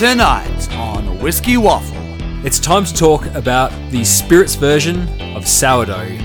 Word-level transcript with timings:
Tonight 0.00 0.72
on 0.76 1.20
Whiskey 1.20 1.58
Waffle. 1.58 1.94
It's 2.42 2.58
time 2.58 2.86
to 2.86 2.94
talk 2.94 3.26
about 3.34 3.70
the 3.90 4.02
spirits 4.02 4.54
version 4.54 5.06
of 5.36 5.46
sourdough. 5.46 6.16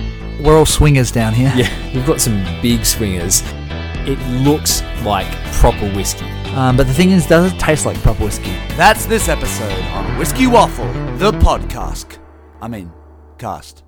We're 0.41 0.57
all 0.57 0.65
swingers 0.65 1.11
down 1.11 1.33
here. 1.33 1.51
Yeah, 1.53 1.93
we've 1.93 2.05
got 2.05 2.21
some 2.21 2.41
big 2.61 2.85
swingers. 2.85 3.43
It 4.07 4.17
looks 4.45 4.81
like 5.03 5.29
proper 5.55 5.89
whiskey. 5.89 6.23
Um, 6.55 6.77
but 6.77 6.87
the 6.87 6.93
thing 6.93 7.11
is, 7.11 7.27
does 7.27 7.51
it 7.51 7.59
taste 7.59 7.85
like 7.85 7.97
proper 7.97 8.23
whiskey? 8.23 8.53
That's 8.77 9.05
this 9.07 9.27
episode 9.27 9.83
on 9.87 10.17
Whiskey 10.17 10.47
Waffle, 10.47 10.87
the 11.17 11.33
podcast. 11.33 12.17
I 12.61 12.69
mean, 12.69 12.93
cast. 13.37 13.83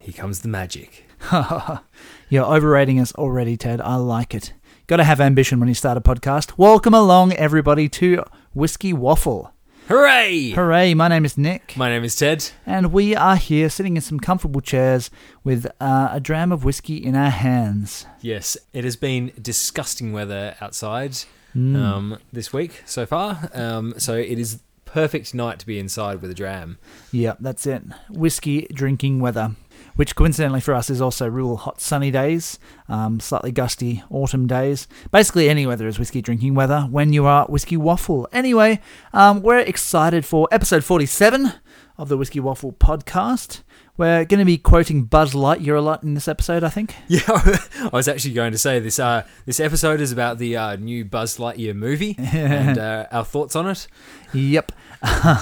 Here 0.00 0.14
comes 0.14 0.40
the 0.40 0.48
magic. 0.48 1.04
You're 2.30 2.46
overrating 2.46 2.98
us 3.00 3.14
already, 3.16 3.58
Ted. 3.58 3.82
I 3.82 3.96
like 3.96 4.34
it. 4.34 4.54
Got 4.86 4.96
to 4.96 5.04
have 5.04 5.20
ambition 5.20 5.60
when 5.60 5.68
you 5.68 5.74
start 5.74 5.98
a 5.98 6.00
podcast. 6.00 6.56
Welcome 6.56 6.94
along, 6.94 7.34
everybody, 7.34 7.88
to 7.90 8.22
Whiskey 8.54 8.92
Waffle. 8.92 9.52
Hooray! 9.88 10.50
Hooray! 10.50 10.94
My 10.94 11.08
name 11.08 11.24
is 11.26 11.36
Nick, 11.36 11.76
My 11.76 11.90
name 11.90 12.04
is 12.04 12.16
Ted. 12.16 12.50
and 12.64 12.92
we 12.92 13.14
are 13.14 13.36
here 13.36 13.68
sitting 13.68 13.96
in 13.96 14.00
some 14.02 14.18
comfortable 14.18 14.62
chairs 14.62 15.10
with 15.42 15.66
uh, 15.80 16.08
a 16.12 16.20
dram 16.20 16.52
of 16.52 16.64
whiskey 16.64 16.96
in 16.96 17.14
our 17.16 17.28
hands. 17.30 18.06
Yes, 18.22 18.56
it 18.72 18.84
has 18.84 18.96
been 18.96 19.32
disgusting 19.40 20.12
weather 20.12 20.56
outside 20.60 21.16
Hmm. 21.52 21.76
um, 21.76 22.18
this 22.32 22.52
week 22.52 22.82
so 22.84 23.06
far. 23.06 23.48
Um, 23.54 23.94
so 23.98 24.14
it 24.16 24.38
is 24.38 24.60
perfect 24.86 25.34
night 25.34 25.58
to 25.60 25.66
be 25.66 25.78
inside 25.78 26.20
with 26.22 26.30
a 26.30 26.34
dram. 26.34 26.78
Yep, 27.12 27.38
that's 27.40 27.66
it. 27.66 27.82
Whiskey 28.08 28.66
drinking 28.72 29.20
weather, 29.20 29.52
which 29.96 30.16
coincidentally 30.16 30.60
for 30.60 30.74
us 30.74 30.90
is 30.90 31.00
also 31.00 31.28
real 31.28 31.56
hot 31.56 31.80
sunny 31.80 32.10
days, 32.10 32.58
um, 32.88 33.20
slightly 33.20 33.52
gusty 33.52 34.02
autumn 34.10 34.46
days. 34.46 34.86
Basically, 35.10 35.48
any 35.48 35.66
weather 35.66 35.86
is 35.86 35.98
whiskey 35.98 36.22
drinking 36.22 36.54
weather 36.54 36.82
when 36.90 37.12
you 37.12 37.26
are 37.26 37.46
whiskey 37.46 37.76
waffle. 37.76 38.28
Anyway, 38.32 38.80
um, 39.12 39.42
we're 39.42 39.58
excited 39.58 40.24
for 40.24 40.48
episode 40.50 40.84
47 40.84 41.52
of 41.96 42.08
the 42.08 42.16
Whiskey 42.16 42.40
Waffle 42.40 42.72
podcast. 42.72 43.62
We're 43.96 44.24
going 44.24 44.40
to 44.40 44.44
be 44.44 44.58
quoting 44.58 45.04
Buzz 45.04 45.32
Lightyear 45.34 45.78
a 45.78 45.80
lot 45.80 46.02
in 46.02 46.14
this 46.14 46.26
episode, 46.26 46.64
I 46.64 46.68
think. 46.68 46.96
Yeah, 47.08 47.20
I 47.28 47.90
was 47.92 48.08
actually 48.08 48.34
going 48.34 48.50
to 48.50 48.58
say 48.58 48.80
this. 48.80 48.98
Uh, 48.98 49.24
this 49.46 49.60
episode 49.60 50.00
is 50.00 50.10
about 50.10 50.38
the 50.38 50.56
uh, 50.56 50.76
new 50.76 51.04
Buzz 51.04 51.38
Lightyear 51.38 51.76
movie 51.76 52.16
and 52.18 52.76
uh, 52.78 53.06
our 53.12 53.24
thoughts 53.24 53.54
on 53.54 53.68
it. 53.68 53.86
Yep. 54.32 54.72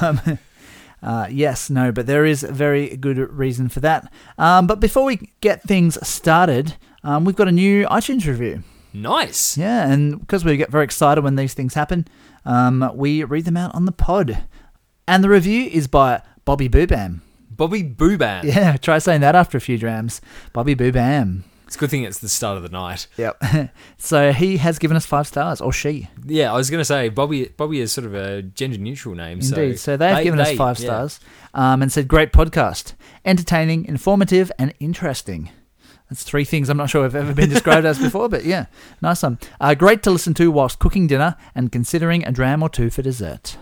Um, 0.02 0.20
uh, 1.02 1.26
yes, 1.30 1.68
no, 1.68 1.90
but 1.90 2.06
there 2.06 2.24
is 2.24 2.44
a 2.44 2.52
very 2.52 2.96
good 2.96 3.18
reason 3.18 3.68
for 3.68 3.80
that. 3.80 4.12
Um, 4.38 4.66
but 4.66 4.80
before 4.80 5.04
we 5.04 5.30
get 5.40 5.62
things 5.62 5.98
started, 6.06 6.76
um, 7.02 7.24
we've 7.24 7.36
got 7.36 7.48
a 7.48 7.52
new 7.52 7.86
iTunes 7.86 8.26
review. 8.26 8.62
Nice. 8.92 9.56
Yeah, 9.56 9.90
and 9.90 10.20
because 10.20 10.44
we 10.44 10.56
get 10.56 10.70
very 10.70 10.84
excited 10.84 11.24
when 11.24 11.36
these 11.36 11.54
things 11.54 11.74
happen, 11.74 12.06
um, 12.44 12.90
we 12.94 13.24
read 13.24 13.44
them 13.44 13.56
out 13.56 13.74
on 13.74 13.84
the 13.86 13.92
pod. 13.92 14.44
And 15.08 15.24
the 15.24 15.28
review 15.28 15.68
is 15.72 15.88
by 15.88 16.22
Bobby 16.44 16.68
Boobam. 16.68 17.20
Bobby 17.50 17.82
Booban. 17.82 18.44
Yeah, 18.44 18.76
try 18.80 18.98
saying 18.98 19.20
that 19.22 19.34
after 19.34 19.58
a 19.58 19.60
few 19.60 19.78
drams. 19.78 20.20
Bobby 20.52 20.74
Boobam. 20.74 21.42
It's 21.72 21.78
a 21.78 21.80
good 21.80 21.88
thing 21.88 22.02
it's 22.02 22.18
the 22.18 22.28
start 22.28 22.58
of 22.58 22.62
the 22.62 22.68
night. 22.68 23.06
Yep. 23.16 23.42
so 23.96 24.34
he 24.34 24.58
has 24.58 24.78
given 24.78 24.94
us 24.94 25.06
five 25.06 25.26
stars, 25.26 25.58
or 25.58 25.72
she. 25.72 26.10
Yeah, 26.22 26.52
I 26.52 26.56
was 26.58 26.68
going 26.68 26.82
to 26.82 26.84
say 26.84 27.08
Bobby. 27.08 27.46
Bobby 27.46 27.80
is 27.80 27.90
sort 27.90 28.04
of 28.04 28.14
a 28.14 28.42
gender 28.42 28.76
neutral 28.76 29.14
name. 29.14 29.40
Indeed. 29.40 29.78
So, 29.78 29.92
So, 29.92 29.96
they 29.96 30.10
have 30.10 30.22
given 30.22 30.38
us 30.38 30.52
five 30.52 30.78
yeah. 30.78 30.84
stars 30.84 31.20
um, 31.54 31.80
and 31.80 31.90
said, 31.90 32.08
great 32.08 32.30
podcast. 32.30 32.92
Entertaining, 33.24 33.86
informative, 33.86 34.52
and 34.58 34.74
interesting. 34.80 35.48
That's 36.10 36.22
three 36.22 36.44
things 36.44 36.68
I'm 36.68 36.76
not 36.76 36.90
sure 36.90 37.04
have 37.04 37.14
ever 37.14 37.32
been 37.32 37.48
described 37.48 37.86
as 37.86 37.98
before, 37.98 38.28
but 38.28 38.44
yeah, 38.44 38.66
nice 39.00 39.22
one. 39.22 39.38
Uh, 39.58 39.72
great 39.72 40.02
to 40.02 40.10
listen 40.10 40.34
to 40.34 40.50
whilst 40.50 40.78
cooking 40.78 41.06
dinner 41.06 41.36
and 41.54 41.72
considering 41.72 42.22
a 42.26 42.32
dram 42.32 42.62
or 42.62 42.68
two 42.68 42.90
for 42.90 43.00
dessert. 43.00 43.56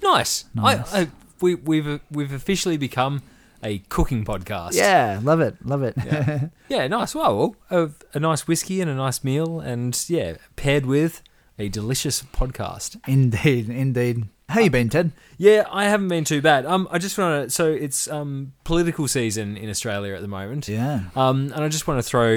Nice. 0.00 0.44
Nice. 0.54 0.94
I, 0.94 1.00
I, 1.00 1.08
we, 1.40 1.56
we've 1.56 2.00
we've 2.08 2.32
officially 2.32 2.76
become 2.76 3.22
a 3.62 3.78
cooking 3.88 4.24
podcast. 4.24 4.74
Yeah, 4.74 5.20
love 5.22 5.40
it, 5.40 5.56
love 5.64 5.82
it. 5.82 5.94
Yeah. 5.96 6.48
Yeah, 6.68 6.86
nice. 6.86 7.14
Well, 7.14 7.56
a, 7.70 7.88
a 8.12 8.20
nice 8.20 8.46
whiskey 8.46 8.80
and 8.82 8.90
a 8.90 8.94
nice 8.94 9.24
meal, 9.24 9.58
and 9.60 9.98
yeah, 10.08 10.34
paired 10.56 10.84
with 10.84 11.22
a 11.58 11.68
delicious 11.70 12.22
podcast. 12.22 13.00
indeed, 13.08 13.70
indeed. 13.70 14.24
How 14.50 14.60
you 14.60 14.70
been, 14.70 14.88
Ted? 14.88 15.12
Yeah, 15.36 15.64
I 15.70 15.84
haven't 15.84 16.08
been 16.08 16.24
too 16.24 16.40
bad. 16.42 16.64
Um, 16.66 16.86
I 16.90 16.98
just 16.98 17.16
want 17.18 17.44
to. 17.44 17.50
So 17.50 17.70
it's 17.70 18.06
um 18.08 18.52
political 18.64 19.06
season 19.08 19.56
in 19.56 19.68
Australia 19.70 20.14
at 20.14 20.20
the 20.22 20.28
moment. 20.28 20.68
Yeah. 20.68 21.00
Um, 21.16 21.52
and 21.54 21.64
I 21.64 21.68
just 21.68 21.86
want 21.86 21.98
to 21.98 22.02
throw 22.02 22.28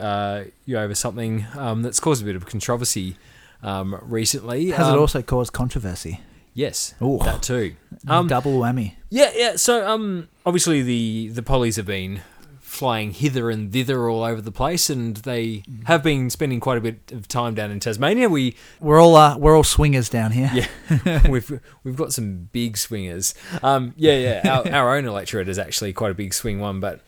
uh, 0.00 0.44
you 0.64 0.76
over 0.78 0.94
something 0.94 1.46
um, 1.56 1.82
that's 1.82 2.00
caused 2.00 2.22
a 2.22 2.24
bit 2.24 2.34
of 2.36 2.46
controversy 2.46 3.16
um, 3.62 3.96
recently. 4.02 4.70
Has 4.70 4.86
Um, 4.88 4.94
it 4.94 4.98
also 4.98 5.22
caused 5.22 5.52
controversy? 5.52 6.20
Yes, 6.54 6.94
Ooh. 7.02 7.18
that 7.24 7.42
too. 7.42 7.76
Um, 8.06 8.26
Double 8.28 8.58
whammy. 8.58 8.94
yeah, 9.10 9.30
yeah. 9.34 9.56
So, 9.56 9.86
um, 9.88 10.28
obviously 10.44 10.82
the 10.82 11.28
the 11.28 11.42
pollies 11.42 11.76
have 11.76 11.86
been 11.86 12.20
flying 12.60 13.12
hither 13.12 13.50
and 13.50 13.70
thither 13.72 14.08
all 14.08 14.22
over 14.24 14.40
the 14.40 14.52
place, 14.52 14.90
and 14.90 15.16
they 15.18 15.62
have 15.84 16.02
been 16.02 16.30
spending 16.30 16.58
quite 16.60 16.78
a 16.78 16.80
bit 16.80 17.12
of 17.12 17.28
time 17.28 17.54
down 17.54 17.70
in 17.70 17.80
Tasmania. 17.80 18.28
We 18.28 18.54
We're 18.80 19.00
all 19.00 19.14
uh, 19.16 19.36
we're 19.38 19.56
all 19.56 19.64
swingers 19.64 20.08
down 20.08 20.32
here. 20.32 20.50
yeah, 20.52 21.26
we've 21.28 21.60
we've 21.84 21.96
got 21.96 22.12
some 22.12 22.48
big 22.52 22.76
swingers. 22.76 23.34
Um, 23.62 23.94
yeah, 23.96 24.40
yeah. 24.42 24.62
Our, 24.66 24.72
our 24.74 24.96
own 24.96 25.04
electorate 25.06 25.48
is 25.48 25.58
actually 25.58 25.92
quite 25.92 26.10
a 26.10 26.14
big 26.14 26.34
swing 26.34 26.60
one, 26.60 26.80
but 26.80 27.00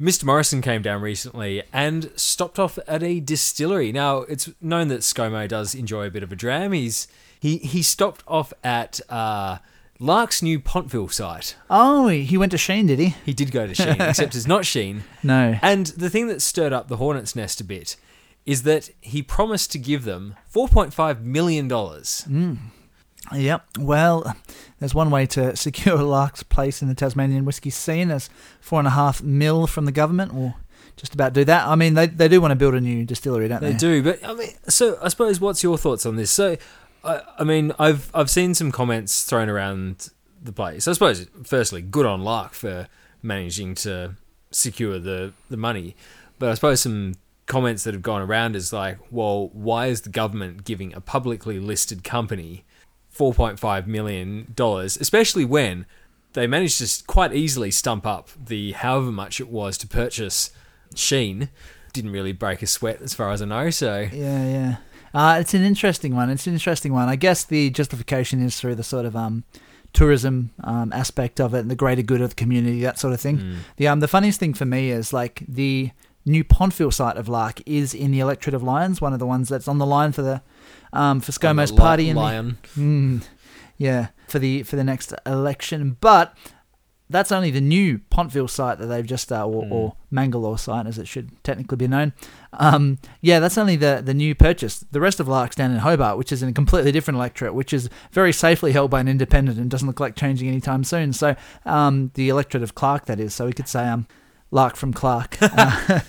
Mr. 0.00 0.24
Morrison 0.24 0.60
came 0.62 0.82
down 0.82 1.00
recently 1.02 1.62
and 1.72 2.10
stopped 2.16 2.58
off 2.58 2.78
at 2.88 3.02
a 3.04 3.20
distillery. 3.20 3.92
Now 3.92 4.18
it's 4.22 4.50
known 4.60 4.88
that 4.88 5.00
ScoMo 5.00 5.46
does 5.46 5.74
enjoy 5.74 6.06
a 6.06 6.10
bit 6.10 6.22
of 6.24 6.32
a 6.32 6.36
dram. 6.36 6.72
He's 6.72 7.06
he 7.42 7.58
he 7.58 7.82
stopped 7.82 8.22
off 8.28 8.52
at 8.62 9.00
uh, 9.08 9.58
Lark's 9.98 10.42
new 10.44 10.60
Pontville 10.60 11.12
site. 11.12 11.56
Oh, 11.68 12.06
he 12.06 12.38
went 12.38 12.52
to 12.52 12.56
Shene, 12.56 12.86
did 12.86 13.00
he? 13.00 13.16
He 13.26 13.34
did 13.34 13.50
go 13.50 13.66
to 13.66 13.72
Shene, 13.74 14.08
except 14.08 14.36
it's 14.36 14.46
not 14.46 14.62
Shene. 14.62 15.00
No. 15.24 15.58
And 15.60 15.86
the 15.86 16.08
thing 16.08 16.28
that 16.28 16.40
stirred 16.40 16.72
up 16.72 16.86
the 16.86 16.98
hornet's 16.98 17.34
nest 17.34 17.60
a 17.60 17.64
bit 17.64 17.96
is 18.46 18.62
that 18.62 18.90
he 19.00 19.22
promised 19.22 19.72
to 19.72 19.78
give 19.80 20.04
them 20.04 20.36
four 20.46 20.68
point 20.68 20.94
five 20.94 21.24
million 21.24 21.66
dollars. 21.66 22.28
Yep. 23.32 23.64
Well, 23.80 24.36
there's 24.78 24.94
one 24.94 25.10
way 25.10 25.26
to 25.26 25.56
secure 25.56 25.96
Lark's 26.02 26.44
place 26.44 26.80
in 26.80 26.86
the 26.86 26.94
Tasmanian 26.94 27.44
whiskey 27.44 27.70
scene. 27.70 28.06
There's 28.06 28.30
four 28.60 28.78
and 28.78 28.86
a 28.86 28.92
half 28.92 29.20
mil 29.20 29.66
from 29.66 29.84
the 29.86 29.92
government. 29.92 30.32
Will 30.32 30.54
just 30.96 31.14
about 31.14 31.32
do 31.32 31.44
that. 31.44 31.66
I 31.66 31.74
mean, 31.74 31.94
they 31.94 32.06
they 32.06 32.28
do 32.28 32.40
want 32.40 32.52
to 32.52 32.56
build 32.56 32.74
a 32.74 32.80
new 32.80 33.04
distillery, 33.04 33.48
don't 33.48 33.60
they? 33.60 33.72
They 33.72 33.78
do, 33.78 34.02
but 34.02 34.24
I 34.24 34.34
mean, 34.34 34.50
so 34.68 34.96
I 35.02 35.08
suppose 35.08 35.40
what's 35.40 35.62
your 35.62 35.76
thoughts 35.78 36.06
on 36.06 36.16
this? 36.16 36.30
So, 36.30 36.56
I, 37.04 37.20
I 37.38 37.44
mean, 37.44 37.72
I've 37.78 38.10
I've 38.14 38.30
seen 38.30 38.54
some 38.54 38.72
comments 38.72 39.24
thrown 39.24 39.48
around 39.48 40.10
the 40.42 40.52
place. 40.52 40.88
I 40.88 40.92
suppose, 40.92 41.26
firstly, 41.44 41.82
good 41.82 42.06
on 42.06 42.22
Lark 42.22 42.54
for 42.54 42.88
managing 43.22 43.74
to 43.76 44.16
secure 44.50 44.98
the 44.98 45.32
the 45.50 45.56
money, 45.56 45.96
but 46.38 46.50
I 46.50 46.54
suppose 46.54 46.80
some 46.80 47.14
comments 47.46 47.84
that 47.84 47.92
have 47.94 48.02
gone 48.02 48.22
around 48.22 48.56
is 48.56 48.72
like, 48.72 48.98
well, 49.10 49.50
why 49.52 49.86
is 49.86 50.02
the 50.02 50.10
government 50.10 50.64
giving 50.64 50.94
a 50.94 51.00
publicly 51.00 51.58
listed 51.58 52.04
company 52.04 52.64
four 53.10 53.34
point 53.34 53.58
five 53.58 53.86
million 53.86 54.52
dollars, 54.54 54.96
especially 54.96 55.44
when 55.44 55.86
they 56.32 56.46
managed 56.46 56.78
to 56.78 57.04
quite 57.04 57.34
easily 57.34 57.70
stump 57.70 58.06
up 58.06 58.30
the 58.42 58.72
however 58.72 59.12
much 59.12 59.40
it 59.40 59.48
was 59.48 59.76
to 59.78 59.86
purchase 59.86 60.50
Shene. 60.94 61.48
Didn't 61.92 62.12
really 62.12 62.32
break 62.32 62.62
a 62.62 62.66
sweat 62.66 63.02
as 63.02 63.12
far 63.12 63.30
as 63.30 63.42
I 63.42 63.44
know. 63.44 63.68
So 63.70 64.08
Yeah, 64.12 64.44
yeah. 64.44 64.76
Uh, 65.14 65.38
it's 65.40 65.54
an 65.54 65.62
interesting 65.62 66.14
one. 66.14 66.30
It's 66.30 66.46
an 66.46 66.54
interesting 66.54 66.92
one. 66.92 67.08
I 67.08 67.16
guess 67.16 67.44
the 67.44 67.70
justification 67.70 68.42
is 68.42 68.58
through 68.58 68.76
the 68.76 68.82
sort 68.82 69.04
of 69.04 69.14
um, 69.14 69.44
tourism 69.92 70.50
um, 70.64 70.92
aspect 70.92 71.40
of 71.40 71.54
it 71.54 71.60
and 71.60 71.70
the 71.70 71.74
greater 71.76 72.02
good 72.02 72.20
of 72.20 72.30
the 72.30 72.34
community, 72.36 72.80
that 72.80 72.98
sort 72.98 73.12
of 73.12 73.20
thing. 73.20 73.38
Mm. 73.38 73.56
The 73.76 73.88
um, 73.88 74.00
the 74.00 74.08
funniest 74.08 74.40
thing 74.40 74.54
for 74.54 74.64
me 74.64 74.90
is 74.90 75.12
like 75.12 75.42
the 75.46 75.90
new 76.24 76.44
Pontville 76.44 76.92
site 76.92 77.16
of 77.16 77.28
Lark 77.28 77.60
is 77.66 77.94
in 77.94 78.10
the 78.10 78.20
electorate 78.20 78.54
of 78.54 78.62
Lyons, 78.62 79.00
one 79.00 79.12
of 79.12 79.18
the 79.18 79.26
ones 79.26 79.48
that's 79.48 79.68
on 79.68 79.78
the 79.78 79.86
line 79.86 80.12
for 80.12 80.22
the 80.22 80.40
um, 80.92 81.20
for 81.20 81.32
ScoMo's 81.32 81.70
the 81.70 81.74
li- 81.76 81.80
party 81.80 82.08
in 82.08 82.16
the, 82.16 82.22
Mm, 82.76 83.22
yeah, 83.76 84.08
for 84.28 84.38
the 84.38 84.62
for 84.62 84.76
the 84.76 84.84
next 84.84 85.12
election. 85.26 85.96
But 86.00 86.36
that's 87.12 87.30
only 87.30 87.50
the 87.50 87.60
new 87.60 87.98
Pontville 88.10 88.50
site 88.50 88.78
that 88.78 88.86
they've 88.86 89.06
just, 89.06 89.30
uh, 89.30 89.46
or, 89.46 89.62
Mm. 89.64 89.70
or 89.72 89.96
Mangalore 90.10 90.58
site 90.58 90.86
as 90.86 90.98
it 90.98 91.06
should 91.06 91.30
technically 91.44 91.76
be 91.76 91.86
known. 91.86 92.12
Um, 92.54 92.98
yeah, 93.20 93.38
that's 93.38 93.56
only 93.56 93.76
the 93.76 94.02
the 94.04 94.14
new 94.14 94.34
purchase. 94.34 94.84
The 94.90 95.00
rest 95.00 95.20
of 95.20 95.28
Lark's 95.28 95.54
down 95.56 95.70
in 95.70 95.78
Hobart, 95.78 96.18
which 96.18 96.32
is 96.32 96.42
in 96.42 96.48
a 96.48 96.52
completely 96.52 96.90
different 96.92 97.16
electorate, 97.16 97.54
which 97.54 97.72
is 97.72 97.88
very 98.10 98.32
safely 98.32 98.72
held 98.72 98.90
by 98.90 99.00
an 99.00 99.08
independent 99.08 99.58
and 99.58 99.70
doesn't 99.70 99.86
look 99.86 100.00
like 100.00 100.16
changing 100.16 100.48
anytime 100.48 100.84
soon. 100.84 101.12
So 101.12 101.36
um, 101.64 102.10
the 102.14 102.28
electorate 102.28 102.62
of 102.62 102.74
Clark, 102.74 103.06
that 103.06 103.20
is. 103.20 103.34
So 103.34 103.46
we 103.46 103.52
could 103.52 103.68
say 103.68 103.86
um, 103.88 104.06
Lark 104.50 104.76
from 104.76 104.92
Clark 104.92 105.38
uh, 105.42 106.00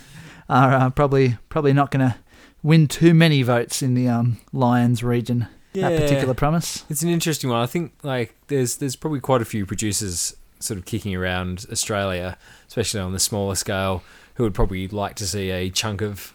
are 0.48 0.72
uh, 0.74 0.90
probably 0.90 1.38
probably 1.48 1.72
not 1.72 1.90
going 1.90 2.08
to 2.08 2.16
win 2.62 2.88
too 2.88 3.14
many 3.14 3.42
votes 3.42 3.82
in 3.82 3.94
the 3.94 4.08
um, 4.08 4.38
Lyons 4.52 5.02
region. 5.04 5.48
That 5.74 6.00
particular 6.00 6.34
promise. 6.34 6.84
It's 6.88 7.02
an 7.02 7.08
interesting 7.08 7.50
one. 7.50 7.60
I 7.60 7.66
think 7.66 7.94
like 8.04 8.34
there's 8.46 8.76
there's 8.76 8.94
probably 8.94 9.18
quite 9.20 9.42
a 9.42 9.44
few 9.44 9.66
producers 9.66 10.36
sort 10.64 10.78
of 10.78 10.84
kicking 10.84 11.14
around 11.14 11.66
Australia, 11.70 12.36
especially 12.68 13.00
on 13.00 13.12
the 13.12 13.18
smaller 13.20 13.54
scale, 13.54 14.02
who 14.34 14.42
would 14.42 14.54
probably 14.54 14.88
like 14.88 15.14
to 15.16 15.26
see 15.26 15.50
a 15.50 15.70
chunk 15.70 16.00
of 16.00 16.32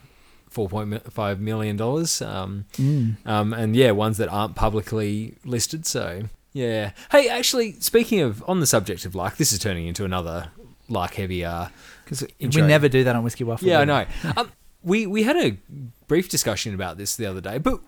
four 0.50 0.68
point 0.70 1.12
five 1.12 1.40
million 1.40 1.76
dollars. 1.78 2.22
Um, 2.22 2.66
Mm. 2.74 3.18
um, 3.26 3.54
and 3.54 3.76
yeah, 3.76 3.92
ones 3.92 4.18
that 4.18 4.30
aren't 4.30 4.56
publicly 4.56 5.36
listed. 5.46 5.86
So 5.86 6.24
Yeah. 6.54 6.92
Hey, 7.12 7.30
actually, 7.30 7.74
speaking 7.80 8.22
of 8.22 8.44
on 8.48 8.60
the 8.60 8.66
subject 8.68 9.06
of 9.06 9.14
like, 9.16 9.38
this 9.38 9.52
is 9.52 9.60
turning 9.60 9.86
into 9.88 10.06
another 10.06 10.50
like 10.88 11.16
heavy. 11.16 11.46
Uh, 11.46 11.68
Because 12.04 12.26
we 12.40 12.48
never 12.62 12.90
do 12.90 13.04
that 13.04 13.16
on 13.16 13.24
Whiskey 13.24 13.44
Waffle. 13.44 13.68
yeah, 13.68 13.80
I 13.82 13.86
know. 13.86 14.06
um, 14.36 14.52
we 14.84 15.06
we 15.06 15.24
had 15.24 15.36
a 15.38 15.58
brief 16.08 16.30
discussion 16.30 16.74
about 16.74 16.98
this 16.98 17.16
the 17.16 17.26
other 17.28 17.42
day, 17.42 17.60
but 17.60 17.80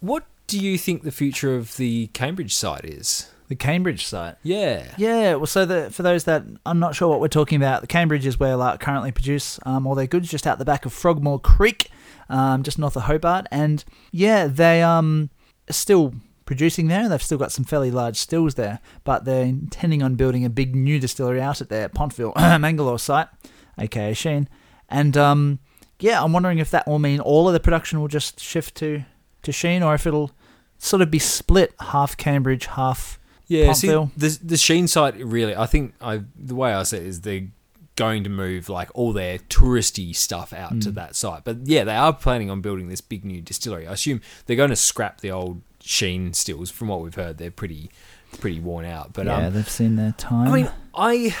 what 0.00 0.24
do 0.48 0.58
you 0.58 0.76
think 0.76 1.04
the 1.04 1.12
future 1.12 1.54
of 1.54 1.76
the 1.76 2.08
Cambridge 2.08 2.54
site 2.56 2.84
is? 2.84 3.30
The 3.48 3.56
Cambridge 3.56 4.06
site. 4.06 4.36
Yeah. 4.42 4.94
Yeah, 4.96 5.34
well, 5.34 5.46
so 5.46 5.64
the, 5.64 5.90
for 5.90 6.02
those 6.02 6.24
that 6.24 6.44
I'm 6.64 6.78
not 6.78 6.94
sure 6.94 7.08
what 7.08 7.20
we're 7.20 7.28
talking 7.28 7.56
about, 7.56 7.80
the 7.80 7.86
Cambridge 7.86 8.26
is 8.26 8.40
where 8.40 8.56
Lark 8.56 8.80
currently 8.80 9.12
produce 9.12 9.58
um, 9.66 9.86
all 9.86 9.94
their 9.94 10.06
goods, 10.06 10.30
just 10.30 10.46
out 10.46 10.58
the 10.58 10.64
back 10.64 10.86
of 10.86 10.92
Frogmore 10.92 11.40
Creek, 11.40 11.90
um, 12.28 12.62
just 12.62 12.78
north 12.78 12.96
of 12.96 13.02
Hobart. 13.02 13.46
And 13.50 13.84
yeah, 14.10 14.46
they 14.46 14.82
um 14.82 15.30
are 15.68 15.72
still 15.74 16.14
producing 16.44 16.88
there. 16.88 17.08
They've 17.08 17.22
still 17.22 17.38
got 17.38 17.52
some 17.52 17.64
fairly 17.64 17.90
large 17.90 18.16
stills 18.16 18.54
there, 18.54 18.80
but 19.04 19.24
they're 19.24 19.44
intending 19.44 20.02
on 20.02 20.14
building 20.14 20.44
a 20.44 20.50
big 20.50 20.74
new 20.74 20.98
distillery 20.98 21.40
out 21.40 21.60
at 21.60 21.68
their 21.68 21.88
Pontville, 21.88 22.34
Mangalore 22.60 22.98
site, 22.98 23.28
aka 23.78 24.12
Shene. 24.12 24.48
And 24.88 25.16
um, 25.16 25.58
yeah, 26.00 26.22
I'm 26.22 26.32
wondering 26.32 26.58
if 26.58 26.70
that 26.70 26.86
will 26.86 26.98
mean 26.98 27.20
all 27.20 27.48
of 27.48 27.54
the 27.54 27.60
production 27.60 28.00
will 28.00 28.08
just 28.08 28.40
shift 28.40 28.74
to 28.76 29.04
to 29.42 29.50
Shene, 29.50 29.82
or 29.84 29.94
if 29.94 30.06
it'll 30.06 30.30
sort 30.78 31.02
of 31.02 31.10
be 31.10 31.18
split 31.18 31.74
half 31.80 32.16
Cambridge, 32.16 32.66
half 32.66 33.18
Yeah, 33.58 33.72
see, 33.72 33.88
Pontville. 33.88 34.10
the 34.16 34.38
the 34.42 34.54
Shene 34.56 34.88
site 34.88 35.16
really. 35.16 35.54
I 35.56 35.66
think 35.66 35.94
I 36.00 36.22
the 36.36 36.54
way 36.54 36.72
I 36.72 36.82
see 36.84 36.96
it 36.98 37.02
is 37.04 37.20
they're 37.22 37.48
going 37.96 38.24
to 38.24 38.30
move 38.30 38.68
like 38.70 38.88
all 38.94 39.12
their 39.12 39.38
touristy 39.38 40.16
stuff 40.16 40.52
out 40.54 40.80
to 40.80 40.90
Mm. 40.90 40.94
that 40.94 41.14
site. 41.14 41.44
But 41.44 41.58
yeah, 41.66 41.84
they 41.84 41.94
are 41.94 42.12
planning 42.12 42.50
on 42.50 42.60
building 42.62 42.88
this 42.88 43.02
big 43.02 43.22
new 43.24 43.42
distillery. 43.42 43.86
I 43.86 43.92
assume 43.92 44.22
they're 44.46 44.56
going 44.56 44.70
to 44.70 44.76
scrap 44.76 45.20
the 45.20 45.30
old 45.30 45.60
Shene 45.84 46.34
stills. 46.34 46.70
From 46.70 46.88
what 46.88 47.02
we've 47.02 47.14
heard, 47.14 47.36
they're 47.38 47.50
pretty 47.50 47.90
pretty 48.40 48.60
worn 48.60 48.86
out. 48.86 49.12
But 49.12 49.26
yeah, 49.26 49.46
um, 49.48 49.52
they've 49.54 49.68
seen 49.68 49.96
their 49.96 50.12
time. 50.12 50.48
I 50.48 50.56
mean, 50.56 50.70
I 50.94 51.36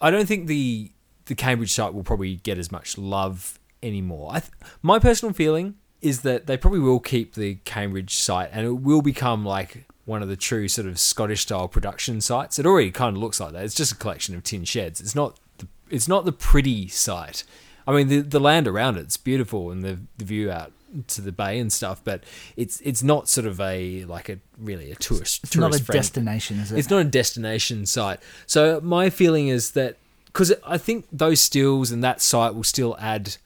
I 0.00 0.10
don't 0.10 0.26
think 0.26 0.46
the 0.48 0.90
the 1.26 1.34
Cambridge 1.36 1.72
site 1.72 1.94
will 1.94 2.02
probably 2.04 2.36
get 2.36 2.58
as 2.58 2.70
much 2.72 2.98
love 2.98 3.58
anymore. 3.82 4.30
I 4.32 4.40
th- 4.40 4.52
my 4.82 4.98
personal 4.98 5.32
feeling 5.32 5.74
is 6.02 6.20
that 6.22 6.46
they 6.46 6.56
probably 6.56 6.80
will 6.80 7.00
keep 7.00 7.34
the 7.34 7.56
Cambridge 7.64 8.16
site, 8.16 8.50
and 8.52 8.66
it 8.66 8.72
will 8.82 9.02
become 9.02 9.44
like 9.44 9.85
one 10.06 10.22
of 10.22 10.28
the 10.28 10.36
true 10.36 10.68
sort 10.68 10.86
of 10.86 10.98
Scottish 10.98 11.42
style 11.42 11.68
production 11.68 12.20
sites. 12.20 12.58
It 12.58 12.64
already 12.64 12.90
kind 12.90 13.16
of 13.16 13.22
looks 13.22 13.38
like 13.40 13.52
that. 13.52 13.64
It's 13.64 13.74
just 13.74 13.92
a 13.92 13.96
collection 13.96 14.34
of 14.34 14.42
tin 14.42 14.64
sheds. 14.64 15.00
It's 15.00 15.14
not 15.14 15.38
the, 15.58 15.66
it's 15.90 16.08
not 16.08 16.24
the 16.24 16.32
pretty 16.32 16.88
site. 16.88 17.44
I 17.86 17.92
mean, 17.92 18.08
the 18.08 18.20
the 18.20 18.40
land 18.40 18.66
around 18.66 18.96
it's 18.96 19.16
beautiful, 19.16 19.70
and 19.70 19.84
the 19.84 19.98
the 20.16 20.24
view 20.24 20.50
out 20.50 20.72
to 21.08 21.20
the 21.20 21.32
bay 21.32 21.58
and 21.58 21.72
stuff, 21.72 22.00
but 22.04 22.24
it's 22.56 22.80
it's 22.80 23.02
not 23.02 23.28
sort 23.28 23.46
of 23.46 23.60
a 23.60 24.04
like 24.06 24.28
a 24.28 24.38
really 24.58 24.90
a 24.90 24.94
tourist 24.94 25.44
it's 25.44 25.56
not 25.56 25.66
a 25.66 25.70
tourist 25.70 25.84
friend- 25.86 25.98
destination, 25.98 26.58
is 26.58 26.72
it? 26.72 26.78
it's 26.78 26.90
not 26.90 27.00
a 27.00 27.04
destination 27.04 27.84
site. 27.86 28.20
So 28.46 28.80
my 28.82 29.10
feeling 29.10 29.48
is 29.48 29.72
that 29.72 29.96
because 30.26 30.52
I 30.66 30.78
think 30.78 31.06
those 31.12 31.40
stills 31.40 31.90
and 31.90 32.02
that 32.04 32.20
site 32.20 32.54
will 32.54 32.64
still 32.64 32.96
add 32.98 33.36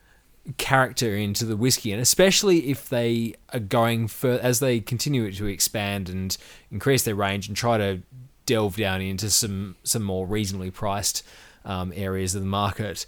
character 0.57 1.15
into 1.15 1.45
the 1.45 1.55
whiskey, 1.55 1.91
and 1.91 2.01
especially 2.01 2.69
if 2.69 2.89
they 2.89 3.35
are 3.53 3.59
going 3.59 4.07
for 4.07 4.31
as 4.31 4.59
they 4.59 4.79
continue 4.79 5.31
to 5.31 5.45
expand 5.45 6.09
and 6.09 6.35
increase 6.71 7.03
their 7.03 7.15
range 7.15 7.47
and 7.47 7.55
try 7.55 7.77
to 7.77 8.01
delve 8.45 8.75
down 8.75 9.01
into 9.01 9.29
some 9.29 9.75
some 9.83 10.03
more 10.03 10.25
reasonably 10.25 10.71
priced 10.71 11.23
um, 11.65 11.93
areas 11.95 12.33
of 12.35 12.41
the 12.41 12.47
market. 12.47 13.05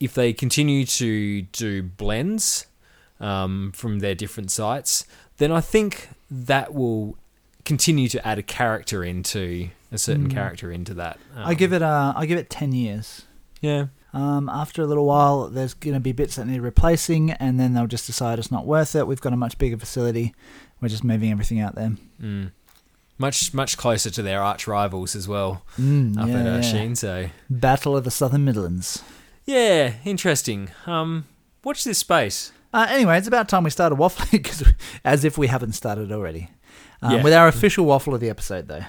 If 0.00 0.14
they 0.14 0.32
continue 0.32 0.84
to 0.86 1.42
do 1.42 1.82
blends 1.84 2.66
um, 3.20 3.70
from 3.74 4.00
their 4.00 4.16
different 4.16 4.50
sites, 4.50 5.06
then 5.36 5.52
I 5.52 5.60
think 5.60 6.08
that 6.28 6.74
will 6.74 7.16
continue 7.64 8.08
to 8.08 8.26
add 8.26 8.38
a 8.38 8.42
character 8.42 9.04
into 9.04 9.68
a 9.92 9.98
certain 9.98 10.28
Mm. 10.28 10.32
character 10.32 10.72
into 10.72 10.94
that. 10.94 11.20
I 11.36 11.54
give 11.54 11.72
it 11.72 11.82
uh, 11.82 12.12
I 12.16 12.26
give 12.26 12.38
it 12.38 12.50
ten 12.50 12.72
years. 12.72 13.22
yeah. 13.60 13.86
Um, 14.14 14.48
after 14.50 14.82
a 14.82 14.86
little 14.86 15.06
while, 15.06 15.48
there's 15.48 15.72
going 15.74 15.94
to 15.94 16.00
be 16.00 16.12
bits 16.12 16.36
that 16.36 16.46
need 16.46 16.60
replacing, 16.60 17.30
and 17.32 17.58
then 17.58 17.72
they'll 17.72 17.86
just 17.86 18.06
decide 18.06 18.38
it's 18.38 18.50
not 18.50 18.66
worth 18.66 18.94
it. 18.94 19.06
We've 19.06 19.20
got 19.20 19.32
a 19.32 19.36
much 19.36 19.56
bigger 19.58 19.78
facility. 19.78 20.34
We're 20.80 20.88
just 20.88 21.04
moving 21.04 21.30
everything 21.30 21.60
out 21.60 21.74
there. 21.74 21.92
Mm. 22.20 22.52
Much 23.18 23.54
much 23.54 23.76
closer 23.76 24.10
to 24.10 24.22
their 24.22 24.42
arch 24.42 24.66
rivals 24.66 25.14
as 25.14 25.28
well 25.28 25.62
Mm, 25.78 26.18
up 26.18 26.28
yeah, 26.28 26.40
at 26.40 26.46
uh, 26.46 26.76
yeah. 26.76 26.94
So 26.94 27.28
Battle 27.48 27.96
of 27.96 28.04
the 28.04 28.10
Southern 28.10 28.44
Midlands. 28.44 29.02
yeah, 29.46 29.94
interesting. 30.04 30.70
Um, 30.86 31.26
watch 31.62 31.84
this 31.84 31.98
space. 31.98 32.52
Uh, 32.74 32.86
anyway, 32.88 33.18
it's 33.18 33.28
about 33.28 33.48
time 33.48 33.64
we 33.64 33.70
started 33.70 33.96
waffling, 33.96 34.30
because 34.32 34.64
as 35.04 35.24
if 35.24 35.38
we 35.38 35.46
haven't 35.46 35.72
started 35.72 36.10
already. 36.10 36.48
Um, 37.00 37.12
Yeah. 37.16 37.22
With 37.22 37.32
our 37.32 37.48
official 37.48 37.84
waffle 37.84 38.14
of 38.14 38.20
the 38.20 38.30
episode, 38.30 38.66
though. 38.68 38.84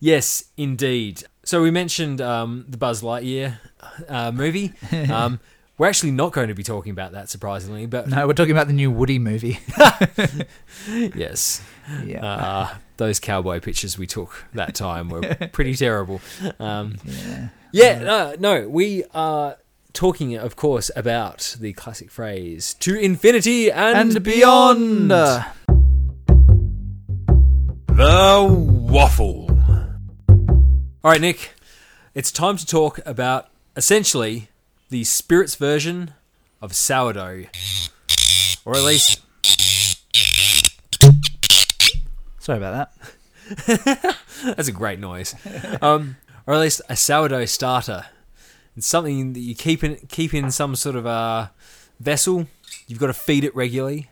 Yes, 0.00 0.44
indeed. 0.56 1.24
So 1.48 1.62
we 1.62 1.70
mentioned 1.70 2.20
um, 2.20 2.66
the 2.68 2.76
Buzz 2.76 3.00
Lightyear 3.00 3.58
uh, 4.06 4.30
movie. 4.32 4.74
Um, 5.10 5.40
we're 5.78 5.86
actually 5.86 6.10
not 6.10 6.32
going 6.32 6.48
to 6.48 6.54
be 6.54 6.62
talking 6.62 6.90
about 6.90 7.12
that, 7.12 7.30
surprisingly, 7.30 7.86
but 7.86 8.06
No, 8.08 8.26
we're 8.26 8.34
talking 8.34 8.52
about 8.52 8.66
the 8.66 8.74
new 8.74 8.90
Woody 8.90 9.18
movie. 9.18 9.60
yes, 10.88 11.62
yeah. 12.04 12.26
uh, 12.26 12.74
those 12.98 13.18
cowboy 13.18 13.60
pictures 13.60 13.96
we 13.96 14.06
took 14.06 14.44
that 14.52 14.74
time 14.74 15.08
were 15.08 15.22
pretty 15.52 15.74
terrible. 15.74 16.20
Um, 16.58 16.96
yeah. 17.04 17.48
yeah, 17.72 17.98
no, 18.00 18.34
no, 18.38 18.68
we 18.68 19.04
are 19.14 19.56
talking, 19.94 20.36
of 20.36 20.54
course, 20.56 20.90
about 20.94 21.56
the 21.60 21.72
classic 21.72 22.10
phrase 22.10 22.74
"to 22.80 22.94
infinity 22.94 23.70
and, 23.70 24.14
And 24.14 24.22
beyond. 24.22 25.10
The 25.12 25.46
waffle. 28.90 29.47
All 31.04 31.12
right, 31.12 31.20
Nick, 31.20 31.54
it's 32.12 32.32
time 32.32 32.56
to 32.56 32.66
talk 32.66 32.98
about 33.06 33.50
essentially 33.76 34.48
the 34.90 35.04
spirits 35.04 35.54
version 35.54 36.12
of 36.60 36.74
sourdough, 36.74 37.44
or 38.64 38.74
at 38.74 38.82
least 38.82 39.20
sorry 42.40 42.58
about 42.58 42.90
that. 43.68 44.16
that's 44.56 44.66
a 44.66 44.72
great 44.72 44.98
noise, 44.98 45.36
um, 45.80 46.16
or 46.48 46.54
at 46.54 46.60
least 46.60 46.80
a 46.88 46.96
sourdough 46.96 47.44
starter. 47.44 48.06
It's 48.76 48.88
something 48.88 49.34
that 49.34 49.40
you 49.40 49.54
keep 49.54 49.84
in 49.84 49.98
keep 50.08 50.34
in 50.34 50.50
some 50.50 50.74
sort 50.74 50.96
of 50.96 51.06
a 51.06 51.52
vessel. 52.00 52.48
You've 52.88 52.98
got 52.98 53.06
to 53.06 53.14
feed 53.14 53.44
it 53.44 53.54
regularly. 53.54 54.10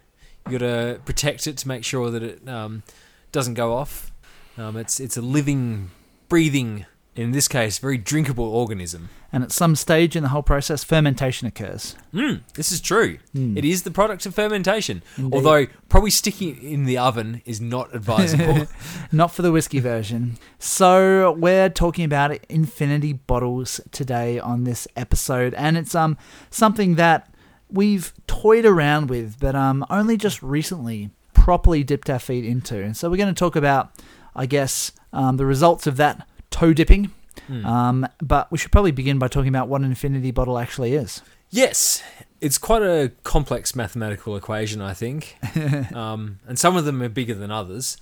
You've 0.49 0.61
got 0.61 0.67
to 0.67 1.01
protect 1.05 1.49
it 1.49 1.57
to 1.57 1.67
make 1.67 1.83
sure 1.83 2.13
that 2.13 2.23
it 2.23 2.49
um, 2.49 2.85
doesn't 3.33 3.55
go 3.55 3.73
off. 3.73 4.13
Um, 4.57 4.77
it's 4.77 5.01
it's 5.01 5.17
a 5.17 5.23
living, 5.23 5.91
breathing, 6.29 6.87
in 7.15 7.33
this 7.33 7.49
case, 7.49 7.79
very 7.79 7.99
drinkable 7.99 8.45
organism. 8.45 9.09
And 9.33 9.43
at 9.43 9.53
some 9.53 9.77
stage 9.77 10.17
in 10.17 10.23
the 10.23 10.31
whole 10.31 10.43
process, 10.43 10.85
fermentation 10.85 11.47
occurs. 11.47 11.95
Mm, 12.15 12.41
this 12.55 12.73
is 12.73 12.81
true. 12.81 13.19
Mm. 13.35 13.57
It 13.59 13.65
is 13.65 13.83
the 13.83 13.91
product 13.91 14.25
of 14.25 14.35
fermentation. 14.35 15.03
Indeed. 15.19 15.35
Although 15.35 15.67
probably 15.89 16.11
sticking 16.11 16.57
it 16.57 16.63
in 16.63 16.85
the 16.85 16.97
oven 16.97 17.43
is 17.45 17.61
not 17.61 17.95
advisable. 17.95 18.67
Not 19.13 19.33
for 19.33 19.43
the 19.43 19.53
whiskey 19.53 19.81
version. 19.81 20.39
So 20.59 21.33
we're 21.33 21.69
talking 21.69 22.05
about 22.05 22.39
infinity 22.49 23.13
bottles 23.13 23.81
today 23.91 24.39
on 24.39 24.65
this 24.65 24.89
episode, 24.97 25.55
and 25.55 25.77
it's 25.77 25.95
um 25.95 26.17
something 26.51 26.95
that 26.95 27.33
we've 27.69 28.13
toyed 28.27 28.65
around 28.65 29.11
with, 29.11 29.39
but 29.39 29.55
um 29.55 29.85
only 29.91 30.17
just 30.17 30.43
recently 30.43 31.11
properly 31.47 31.85
dipped 31.85 32.11
our 32.11 32.19
feet 32.19 32.45
into. 32.45 32.83
And 32.83 32.97
so 32.97 33.09
we're 33.09 33.17
going 33.17 33.33
to 33.33 33.39
talk 33.39 33.55
about, 33.55 33.93
I 34.37 34.47
guess, 34.47 34.93
um, 35.13 35.37
the 35.37 35.47
results 35.47 35.87
of 35.87 35.97
that 35.97 36.27
toe 36.51 36.73
dipping. 36.73 37.11
Mm. 37.49 37.65
Um, 37.65 38.09
but 38.23 38.51
we 38.51 38.59
should 38.59 38.73
probably 38.73 38.93
begin 38.93 39.19
by 39.19 39.29
talking 39.29 39.49
about 39.49 39.69
what 39.69 39.81
an 39.81 39.89
infinity 39.89 40.31
bottle 40.31 40.59
actually 40.59 40.95
is. 40.95 41.23
yes, 41.51 42.03
it's 42.41 42.59
quite 42.59 42.83
a 42.83 43.13
complex 43.25 43.75
mathematical 43.75 44.37
equation, 44.37 44.81
I 44.81 44.95
think, 44.95 45.37
um, 45.95 46.39
and 46.47 46.59
some 46.59 46.77
of 46.77 46.85
them 46.85 47.03
are 47.03 47.09
bigger 47.09 47.35
than 47.35 47.51
others. 47.51 47.97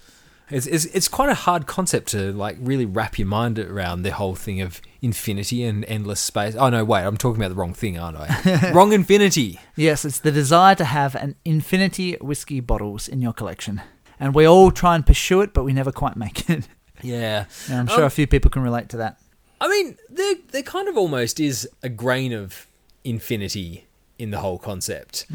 It's, 0.50 0.66
it's 0.66 0.84
it's 0.86 1.08
quite 1.08 1.30
a 1.30 1.34
hard 1.34 1.66
concept 1.66 2.08
to 2.08 2.30
like 2.32 2.58
really 2.60 2.84
wrap 2.84 3.18
your 3.18 3.26
mind 3.26 3.58
around 3.58 4.02
the 4.02 4.12
whole 4.12 4.34
thing 4.34 4.60
of 4.60 4.82
infinity 5.00 5.64
and 5.64 5.86
endless 5.86 6.20
space. 6.20 6.54
Oh 6.54 6.68
no, 6.68 6.84
wait, 6.84 7.02
I'm 7.02 7.16
talking 7.16 7.40
about 7.40 7.48
the 7.48 7.54
wrong 7.54 7.72
thing, 7.72 7.98
aren't 7.98 8.18
I? 8.18 8.70
wrong 8.74 8.92
infinity. 8.92 9.58
Yes, 9.74 10.04
it's 10.04 10.18
the 10.18 10.30
desire 10.30 10.74
to 10.74 10.84
have 10.84 11.14
an 11.14 11.36
infinity 11.46 12.14
whiskey 12.20 12.60
bottles 12.60 13.08
in 13.08 13.22
your 13.22 13.32
collection. 13.32 13.80
And 14.20 14.34
we 14.34 14.46
all 14.46 14.70
try 14.70 14.94
and 14.94 15.04
pursue 15.06 15.40
it, 15.42 15.52
but 15.52 15.64
we 15.64 15.72
never 15.72 15.92
quite 15.92 16.16
make 16.16 16.48
it. 16.50 16.68
Yeah. 17.02 17.44
And 17.68 17.80
I'm 17.80 17.86
sure 17.88 18.00
Um, 18.00 18.04
a 18.06 18.10
few 18.10 18.26
people 18.26 18.50
can 18.50 18.62
relate 18.62 18.88
to 18.90 18.96
that. 18.98 19.20
I 19.60 19.68
mean, 19.68 19.96
there 20.08 20.36
there 20.52 20.62
kind 20.62 20.88
of 20.88 20.96
almost 20.96 21.38
is 21.40 21.68
a 21.82 21.88
grain 21.88 22.32
of 22.32 22.66
infinity 23.02 23.86
in 24.18 24.30
the 24.30 24.38
whole 24.38 24.58
concept. 24.58 25.26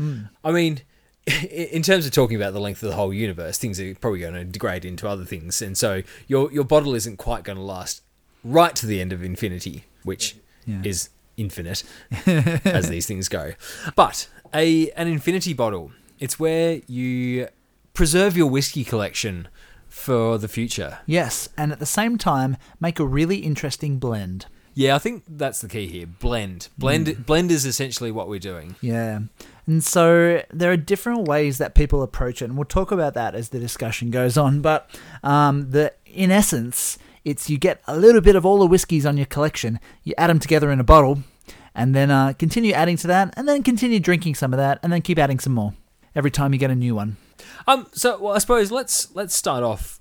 I 0.43 0.51
mean, 0.51 0.81
in 1.51 1.83
terms 1.83 2.05
of 2.07 2.11
talking 2.11 2.37
about 2.37 2.53
the 2.53 2.59
length 2.59 2.81
of 2.81 2.89
the 2.89 2.95
whole 2.95 3.13
universe, 3.13 3.57
things 3.59 3.79
are 3.79 3.93
probably 3.95 4.19
going 4.21 4.33
to 4.33 4.45
degrade 4.45 4.83
into 4.85 5.07
other 5.07 5.25
things, 5.25 5.61
and 5.61 5.77
so 5.77 6.01
your 6.27 6.51
your 6.51 6.63
bottle 6.63 6.95
isn't 6.95 7.17
quite 7.17 7.43
going 7.43 7.57
to 7.57 7.63
last 7.63 8.01
right 8.43 8.75
to 8.77 8.87
the 8.87 8.99
end 9.01 9.13
of 9.13 9.23
infinity, 9.23 9.85
which 10.03 10.37
Yeah. 10.65 10.81
is 10.83 11.09
infinite 11.37 11.83
as 12.65 12.89
these 12.89 13.05
things 13.05 13.29
go. 13.29 13.53
But 13.95 14.27
a 14.53 14.89
an 14.91 15.07
infinity 15.07 15.53
bottle, 15.53 15.91
it's 16.19 16.39
where 16.39 16.81
you 16.87 17.47
preserve 17.99 18.37
your 18.37 18.47
whiskey 18.47 18.85
collection 18.85 19.49
for 19.89 20.37
the 20.37 20.47
future. 20.47 20.99
Yes, 21.05 21.49
and 21.57 21.73
at 21.73 21.79
the 21.79 21.85
same 21.85 22.17
time, 22.17 22.55
make 22.79 22.97
a 22.97 23.05
really 23.05 23.39
interesting 23.39 23.99
blend. 23.99 24.45
Yeah, 24.73 24.95
I 24.95 24.99
think 24.99 25.25
that's 25.27 25.59
the 25.59 25.67
key 25.67 25.87
here. 25.87 26.05
Blend, 26.05 26.69
blend, 26.77 27.25
blend 27.25 27.51
is 27.51 27.65
essentially 27.65 28.09
what 28.09 28.29
we're 28.29 28.39
doing. 28.39 28.77
Yeah. 28.79 29.19
And 29.67 29.83
so 29.83 30.41
there 30.49 30.71
are 30.71 30.77
different 30.77 31.27
ways 31.27 31.57
that 31.57 31.75
people 31.75 32.01
approach 32.01 32.41
it, 32.41 32.45
and 32.45 32.55
we'll 32.55 32.63
talk 32.63 32.93
about 32.93 33.15
that 33.15 33.35
as 33.35 33.49
the 33.49 33.59
discussion 33.59 34.11
goes 34.11 34.37
on. 34.37 34.61
But 34.61 34.89
um, 35.21 35.71
the 35.71 35.93
in 36.05 36.31
essence, 36.31 36.97
it's 37.25 37.49
you 37.49 37.57
get 37.57 37.81
a 37.85 37.97
little 37.97 38.21
bit 38.21 38.37
of 38.37 38.45
all 38.45 38.59
the 38.59 38.65
whiskies 38.65 39.05
on 39.05 39.17
your 39.17 39.25
collection, 39.25 39.77
you 40.05 40.13
add 40.17 40.29
them 40.29 40.39
together 40.39 40.71
in 40.71 40.79
a 40.79 40.85
bottle, 40.85 41.19
and 41.75 41.93
then 41.93 42.11
uh, 42.11 42.31
continue 42.39 42.71
adding 42.71 42.95
to 42.95 43.07
that, 43.07 43.33
and 43.35 43.45
then 43.45 43.61
continue 43.61 43.99
drinking 43.99 44.35
some 44.35 44.53
of 44.53 44.57
that, 44.57 44.79
and 44.83 44.93
then 44.93 45.01
keep 45.01 45.19
adding 45.19 45.39
some 45.39 45.53
more 45.53 45.73
every 46.19 46.29
time 46.29 46.51
you 46.51 46.59
get 46.59 46.69
a 46.69 46.75
new 46.75 46.93
one. 46.93 47.15
Um, 47.65 47.87
so 47.93 48.19
well, 48.19 48.35
I 48.35 48.39
suppose 48.39 48.71
let's 48.71 49.15
let's 49.15 49.33
start 49.33 49.63
off 49.63 49.99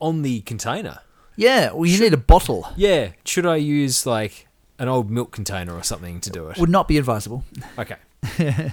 on 0.00 0.22
the 0.22 0.40
container. 0.40 1.00
Yeah, 1.36 1.72
well, 1.72 1.86
you 1.86 2.00
need 2.00 2.14
a 2.14 2.16
bottle. 2.16 2.66
Yeah, 2.74 3.10
should 3.24 3.46
I 3.46 3.56
use 3.56 4.06
like 4.06 4.48
an 4.78 4.88
old 4.88 5.10
milk 5.10 5.30
container 5.30 5.74
or 5.74 5.84
something 5.84 6.20
to 6.22 6.30
do 6.30 6.48
it? 6.48 6.58
Would 6.58 6.70
not 6.70 6.88
be 6.88 6.98
advisable. 6.98 7.44
Okay. 7.78 7.96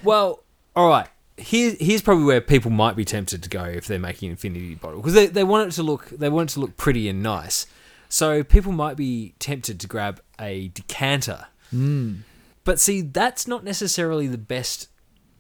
well, 0.04 0.44
all 0.76 0.90
right. 0.90 1.08
Here, 1.38 1.76
here's 1.80 2.02
probably 2.02 2.24
where 2.24 2.40
people 2.40 2.72
might 2.72 2.96
be 2.96 3.04
tempted 3.04 3.44
to 3.44 3.50
go 3.50 3.66
if 3.66 3.88
they're 3.88 4.00
making 4.00 4.28
an 4.28 4.32
infinity 4.32 4.76
bottle 4.76 5.02
because 5.02 5.14
they, 5.14 5.28
they 5.28 5.44
want 5.44 5.68
it 5.68 5.76
to 5.76 5.84
look 5.84 6.10
they 6.10 6.30
want 6.30 6.50
it 6.50 6.54
to 6.54 6.62
look 6.62 6.78
pretty 6.78 7.10
and 7.10 7.22
nice. 7.22 7.68
So 8.08 8.42
people 8.42 8.72
might 8.72 8.96
be 8.96 9.36
tempted 9.38 9.80
to 9.82 9.88
grab 9.88 10.22
a 10.40 10.70
decanter. 10.70 11.48
Mm. 11.74 12.20
But 12.64 12.80
see, 12.80 13.02
that's 13.02 13.48
not 13.48 13.66
necessarily 13.66 14.28
the 14.28 14.38
best 14.38 14.88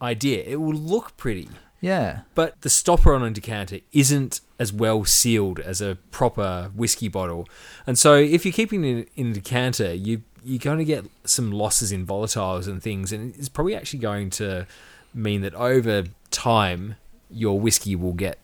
idea. 0.01 0.43
It 0.43 0.57
will 0.61 0.73
look 0.73 1.15
pretty, 1.17 1.49
Yeah. 1.81 2.21
but 2.35 2.59
the 2.61 2.69
stopper 2.69 3.13
on 3.13 3.23
a 3.23 3.31
decanter 3.31 3.79
isn't 3.93 4.41
as 4.59 4.71
well 4.73 5.05
sealed 5.05 5.59
as 5.59 5.81
a 5.81 5.97
proper 6.11 6.71
whiskey 6.75 7.07
bottle. 7.07 7.47
And 7.87 7.97
so 7.97 8.15
if 8.15 8.45
you're 8.45 8.51
keeping 8.53 8.83
it 8.85 9.09
in 9.15 9.31
a 9.31 9.33
decanter, 9.33 9.93
you 9.93 10.21
you're 10.47 10.59
going 10.59 10.77
to 10.77 10.85
get 10.85 11.03
some 11.23 11.51
losses 11.51 11.91
in 11.91 12.05
volatiles 12.05 12.67
and 12.67 12.79
things 12.81 13.11
and 13.11 13.33
it's 13.35 13.49
probably 13.49 13.75
actually 13.75 13.97
going 13.97 14.29
to 14.29 14.67
mean 15.11 15.41
that 15.41 15.55
over 15.55 16.03
time 16.29 16.97
your 17.31 17.59
whiskey 17.59 17.95
will 17.95 18.13
get 18.13 18.37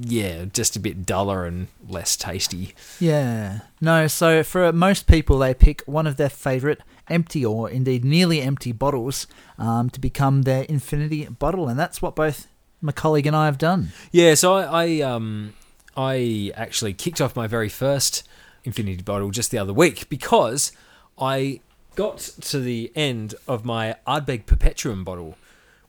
yeah, 0.00 0.46
just 0.46 0.76
a 0.76 0.80
bit 0.80 1.06
duller 1.06 1.44
and 1.44 1.68
less 1.88 2.16
tasty. 2.16 2.74
Yeah. 2.98 3.60
No, 3.80 4.06
so 4.06 4.42
for 4.42 4.72
most 4.72 5.06
people, 5.06 5.38
they 5.38 5.54
pick 5.54 5.82
one 5.82 6.06
of 6.06 6.16
their 6.16 6.28
favourite 6.28 6.78
empty 7.08 7.44
or 7.44 7.70
indeed 7.70 8.04
nearly 8.04 8.40
empty 8.40 8.72
bottles 8.72 9.26
um, 9.58 9.90
to 9.90 10.00
become 10.00 10.42
their 10.42 10.62
infinity 10.64 11.26
bottle. 11.26 11.68
And 11.68 11.78
that's 11.78 12.02
what 12.02 12.16
both 12.16 12.48
my 12.80 12.92
colleague 12.92 13.26
and 13.26 13.36
I 13.36 13.46
have 13.46 13.58
done. 13.58 13.88
Yeah, 14.12 14.34
so 14.34 14.54
I, 14.54 14.84
I 14.84 15.00
um 15.00 15.54
I 15.96 16.52
actually 16.54 16.94
kicked 16.94 17.20
off 17.20 17.34
my 17.34 17.46
very 17.46 17.68
first 17.68 18.22
Infinity 18.64 19.02
bottle 19.02 19.30
just 19.30 19.50
the 19.50 19.58
other 19.58 19.72
week 19.72 20.08
because 20.08 20.72
I 21.18 21.60
got 21.96 22.18
to 22.18 22.60
the 22.60 22.92
end 22.94 23.34
of 23.46 23.64
my 23.64 23.96
Ardbeg 24.06 24.46
Perpetuum 24.46 25.04
bottle, 25.04 25.36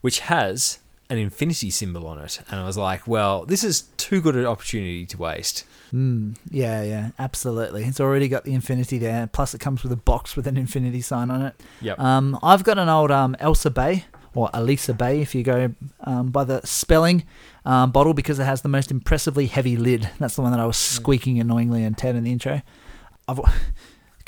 which 0.02 0.22
has 0.22 0.80
an 1.10 1.18
infinity 1.18 1.70
symbol 1.70 2.06
on 2.08 2.20
it, 2.20 2.40
and 2.50 2.60
I 2.60 2.66
was 2.66 2.78
like, 2.78 3.08
well, 3.08 3.46
this 3.46 3.64
is 3.64 3.84
too 3.98 4.22
good 4.22 4.36
an 4.36 4.46
opportunity 4.46 5.06
to 5.08 5.18
waste. 5.18 5.66
Mm, 5.94 6.36
yeah, 6.52 6.84
yeah, 6.84 7.10
absolutely. 7.18 7.84
It's 7.84 8.00
already 8.00 8.28
got 8.28 8.44
the 8.44 8.54
infinity 8.54 9.00
there. 9.00 9.28
Plus, 9.28 9.54
it 9.54 9.60
comes 9.60 9.82
with 9.82 9.92
a 9.92 9.98
box 9.98 10.36
with 10.36 10.46
an 10.46 10.56
infinity 10.58 11.02
sign 11.02 11.32
on 11.32 11.42
it. 11.42 11.62
Yep. 11.82 12.00
Um, 12.00 12.38
I've 12.44 12.64
got 12.64 12.78
an 12.78 12.90
old 12.90 13.10
um, 13.12 13.36
Ailsa 13.40 13.74
Bay 13.74 14.06
or 14.36 14.50
Elisa 14.54 14.94
Bay, 14.94 15.22
if 15.22 15.34
you 15.34 15.44
go 15.44 15.74
um, 16.02 16.30
by 16.30 16.44
the 16.44 16.62
spelling, 16.66 17.24
um, 17.66 17.92
bottle 17.92 18.14
because 18.14 18.40
it 18.40 18.46
has 18.46 18.62
the 18.62 18.70
most 18.70 18.92
impressively 18.92 19.48
heavy 19.48 19.76
lid. 19.76 20.10
That's 20.20 20.36
the 20.36 20.42
one 20.44 20.52
that 20.52 20.60
I 20.60 20.66
was 20.66 20.78
squeaking 20.78 21.40
annoyingly 21.40 21.84
and 21.84 21.98
Ted 21.98 22.16
in 22.16 22.24
the 22.24 22.32
intro. 22.32 22.62
I've, 23.28 23.40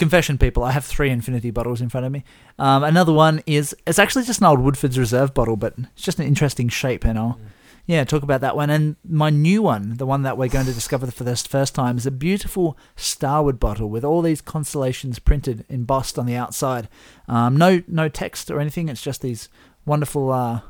confession, 0.02 0.40
people, 0.40 0.64
I 0.64 0.72
have 0.72 0.84
three 0.84 1.12
infinity 1.12 1.52
bottles 1.52 1.80
in 1.80 1.88
front 1.88 2.08
of 2.08 2.12
me. 2.12 2.24
Um, 2.58 2.84
another 2.84 3.14
one 3.14 3.44
is 3.46 3.76
it's 3.86 4.00
actually 4.00 4.24
just 4.24 4.42
an 4.42 4.48
old 4.48 4.60
Woodford's 4.60 4.98
Reserve 4.98 5.32
bottle, 5.36 5.56
but 5.56 5.76
it's 5.78 6.02
just 6.02 6.20
an 6.20 6.26
interesting 6.26 6.70
shape, 6.70 7.06
and 7.06 7.20
I'll 7.20 7.40
yeah 7.86 8.04
talk 8.04 8.24
about 8.24 8.42
that 8.42 8.56
one. 8.56 8.72
And 8.72 8.96
my 9.08 9.30
new 9.30 9.62
one, 9.62 9.98
the 9.98 10.08
one 10.08 10.24
that 10.24 10.40
we're 10.40 10.48
going 10.48 10.66
to 10.66 10.74
discover 10.74 11.12
for 11.12 11.24
the 11.24 11.36
first 11.36 11.76
time, 11.76 11.98
is 11.98 12.08
a 12.08 12.12
beautiful 12.12 12.80
Starward 12.96 13.60
bottle 13.60 13.90
with 13.90 14.04
all 14.04 14.24
these 14.24 14.42
constellations 14.42 15.20
printed 15.20 15.66
embossed 15.70 16.18
on 16.18 16.26
the 16.26 16.36
outside. 16.36 16.90
Um, 17.28 17.56
no 17.56 17.84
no 17.88 18.10
text 18.10 18.50
or 18.50 18.60
anything. 18.60 18.90
It's 18.90 19.04
just 19.04 19.22
these 19.22 19.50
wonderful 19.86 20.32
uh, 20.32 20.62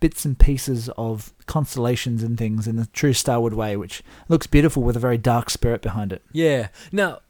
bits 0.00 0.26
and 0.26 0.38
pieces 0.38 0.90
of 0.98 1.32
constellations 1.46 2.22
and 2.22 2.36
things 2.36 2.66
in 2.66 2.76
the 2.76 2.86
true 2.92 3.14
Starward 3.14 3.54
way, 3.54 3.74
which 3.74 4.02
looks 4.28 4.46
beautiful 4.46 4.82
with 4.82 4.96
a 4.96 5.00
very 5.00 5.16
dark 5.16 5.48
spirit 5.48 5.80
behind 5.80 6.12
it. 6.12 6.22
Yeah. 6.30 6.68
Now, 6.92 7.20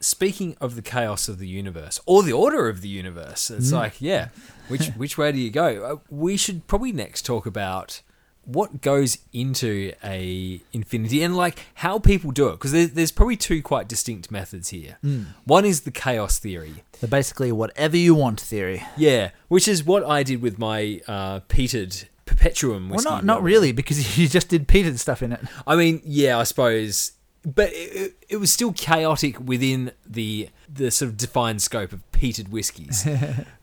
speaking 0.00 0.56
of 0.60 0.74
the 0.76 0.82
chaos 0.82 1.28
of 1.28 1.38
the 1.38 1.46
universe 1.48 2.00
or 2.06 2.22
the 2.22 2.32
order 2.32 2.68
of 2.68 2.80
the 2.80 2.88
universe, 2.88 3.50
it's 3.50 3.70
Mm. 3.70 3.74
like, 3.74 4.00
yeah, 4.00 4.28
which 4.68 4.88
which 4.96 5.18
way 5.18 5.30
do 5.32 5.38
you 5.38 5.50
go? 5.50 5.84
Uh, 5.84 5.96
we 6.08 6.36
should 6.36 6.66
probably 6.66 6.92
next 6.92 7.24
talk 7.26 7.46
about 7.46 8.00
what 8.46 8.80
goes 8.80 9.18
into 9.32 9.92
a 10.02 10.60
infinity 10.72 11.22
and 11.22 11.36
like 11.36 11.58
how 11.74 11.98
people 11.98 12.30
do 12.30 12.48
it 12.48 12.52
because 12.52 12.72
there's, 12.72 12.90
there's 12.92 13.12
probably 13.12 13.36
two 13.36 13.62
quite 13.62 13.86
distinct 13.86 14.30
methods 14.30 14.70
here. 14.70 14.96
One 15.44 15.64
is 15.66 15.82
the 15.82 15.90
chaos 15.90 16.38
theory. 16.38 16.82
the 17.00 17.06
basically, 17.06 17.52
whatever 17.52 17.96
you 17.98 18.14
want 18.14 18.40
theory. 18.40 18.82
Yeah, 18.96 19.30
which 19.48 19.68
is 19.68 19.84
what 19.84 20.04
I 20.04 20.22
did 20.22 20.40
with 20.42 20.58
my 20.58 21.00
uh, 21.06 21.40
peated 21.48 22.06
perpetuum 22.24 22.88
Well, 22.88 23.04
not 23.04 23.24
not 23.24 23.42
really 23.42 23.72
because 23.72 24.18
you 24.18 24.26
just 24.26 24.48
did 24.48 24.66
peated 24.66 24.98
stuff 24.98 25.22
in 25.22 25.32
it. 25.32 25.40
I 25.66 25.76
mean, 25.76 26.00
yeah, 26.04 26.38
I 26.38 26.44
suppose, 26.44 27.12
but 27.44 27.70
it, 27.72 28.16
it, 28.28 28.36
was 28.36 28.52
still 28.52 28.72
chaotic 28.72 29.40
within 29.40 29.92
the 30.06 30.48
the 30.68 30.90
sort 30.90 31.10
of 31.10 31.16
defined 31.16 31.62
scope 31.62 31.92
of 31.92 32.02
peated 32.12 32.48
whiskies. 32.48 33.06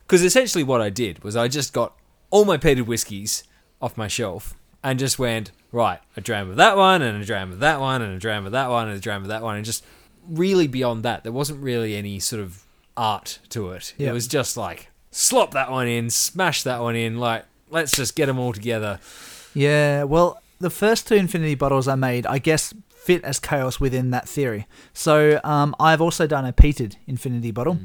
Because 0.08 0.24
essentially, 0.24 0.64
what 0.64 0.80
I 0.80 0.88
did 0.88 1.22
was 1.22 1.36
I 1.36 1.48
just 1.48 1.74
got 1.74 1.94
all 2.30 2.46
my 2.46 2.56
peated 2.56 2.86
whiskies 2.86 3.44
off 3.78 3.98
my 3.98 4.08
shelf 4.08 4.54
and 4.82 4.98
just 4.98 5.18
went 5.18 5.50
right, 5.70 6.00
a 6.16 6.22
dram 6.22 6.48
of 6.48 6.56
that 6.56 6.78
one, 6.78 7.02
and 7.02 7.22
a 7.22 7.26
dram 7.26 7.52
of 7.52 7.60
that 7.60 7.78
one, 7.78 8.00
and 8.00 8.14
a 8.14 8.18
dram 8.18 8.46
of 8.46 8.52
that 8.52 8.70
one, 8.70 8.88
and 8.88 8.96
a 8.96 9.00
dram 9.00 9.20
of 9.20 9.28
that 9.28 9.42
one, 9.42 9.56
and 9.56 9.66
just 9.66 9.84
really 10.26 10.66
beyond 10.66 11.02
that, 11.02 11.24
there 11.24 11.32
wasn't 11.32 11.62
really 11.62 11.94
any 11.94 12.18
sort 12.18 12.40
of 12.40 12.64
art 12.96 13.38
to 13.50 13.70
it. 13.72 13.92
Yeah. 13.98 14.10
It 14.10 14.12
was 14.12 14.26
just 14.26 14.56
like 14.56 14.88
slop 15.10 15.52
that 15.52 15.70
one 15.70 15.86
in, 15.86 16.08
smash 16.08 16.62
that 16.62 16.80
one 16.80 16.96
in, 16.96 17.18
like 17.18 17.44
let's 17.70 17.94
just 17.94 18.14
get 18.14 18.26
them 18.26 18.38
all 18.38 18.52
together. 18.52 19.00
Yeah, 19.54 20.04
well, 20.04 20.40
the 20.58 20.70
first 20.70 21.06
two 21.08 21.14
Infinity 21.14 21.54
bottles 21.54 21.88
I 21.88 21.94
made, 21.94 22.26
I 22.26 22.38
guess, 22.38 22.72
fit 23.08 23.24
as 23.24 23.38
chaos 23.40 23.80
within 23.80 24.10
that 24.10 24.28
theory. 24.28 24.62
So 24.92 25.40
um, 25.54 25.74
I've 25.80 26.02
also 26.06 26.26
done 26.26 26.44
a 26.44 26.52
peated 26.52 26.92
Infinity 27.06 27.52
bottle, 27.58 27.78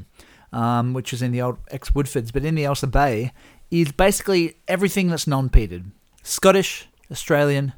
um, 0.52 0.92
which 0.96 1.12
is 1.14 1.20
in 1.22 1.32
the 1.32 1.40
old 1.46 1.56
ex 1.70 1.90
Woodfords, 1.96 2.30
but 2.32 2.44
in 2.44 2.54
the 2.54 2.64
Ailsa 2.64 2.86
Bay 2.90 3.32
is 3.70 3.90
basically 3.92 4.42
everything 4.68 5.06
that's 5.08 5.26
non 5.26 5.48
peated 5.48 5.82
Scottish, 6.22 6.86
Australian, 7.10 7.72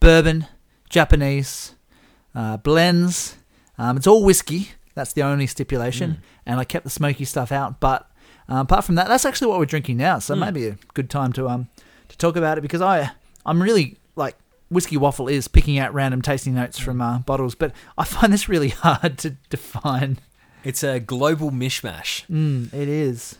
bourbon, 0.00 0.46
Japanese, 0.90 1.74
uh, 2.34 2.56
blends. 2.56 3.36
Um, 3.78 3.96
it's 3.96 4.06
all 4.06 4.24
whiskey. 4.24 4.70
That's 4.94 5.12
the 5.12 5.22
only 5.22 5.46
stipulation. 5.46 6.18
And 6.44 6.58
I 6.58 6.64
kept 6.64 6.84
the 6.84 6.90
smoky 6.90 7.24
stuff 7.24 7.52
out. 7.52 7.78
But 7.80 8.10
uh, 8.50 8.60
apart 8.66 8.84
from 8.84 8.96
that, 8.96 9.06
that's 9.08 9.24
actually 9.24 9.48
what 9.50 9.58
we're 9.60 9.66
drinking 9.74 9.96
now. 9.98 10.18
So 10.18 10.34
Mm. 10.34 10.40
maybe 10.40 10.66
a 10.66 10.78
good 10.94 11.08
time 11.08 11.32
to 11.34 11.48
um 11.48 11.68
to 12.08 12.16
talk 12.18 12.34
about 12.36 12.58
it 12.58 12.62
because 12.62 12.82
I 12.82 12.96
I'm 13.46 13.62
really 13.62 13.96
whiskey 14.70 14.96
waffle 14.96 15.28
is 15.28 15.48
picking 15.48 15.78
out 15.78 15.92
random 15.94 16.22
tasting 16.22 16.54
notes 16.54 16.78
from 16.78 17.00
uh, 17.00 17.18
bottles, 17.20 17.54
but 17.54 17.72
I 17.96 18.04
find 18.04 18.32
this 18.32 18.48
really 18.48 18.68
hard 18.84 19.18
to 19.18 19.30
define. 19.50 20.18
It's 20.64 20.82
a 20.82 21.00
global 21.00 21.50
mishmash. 21.50 22.26
Mm, 22.26 22.72
it 22.74 22.88
is. 22.88 23.38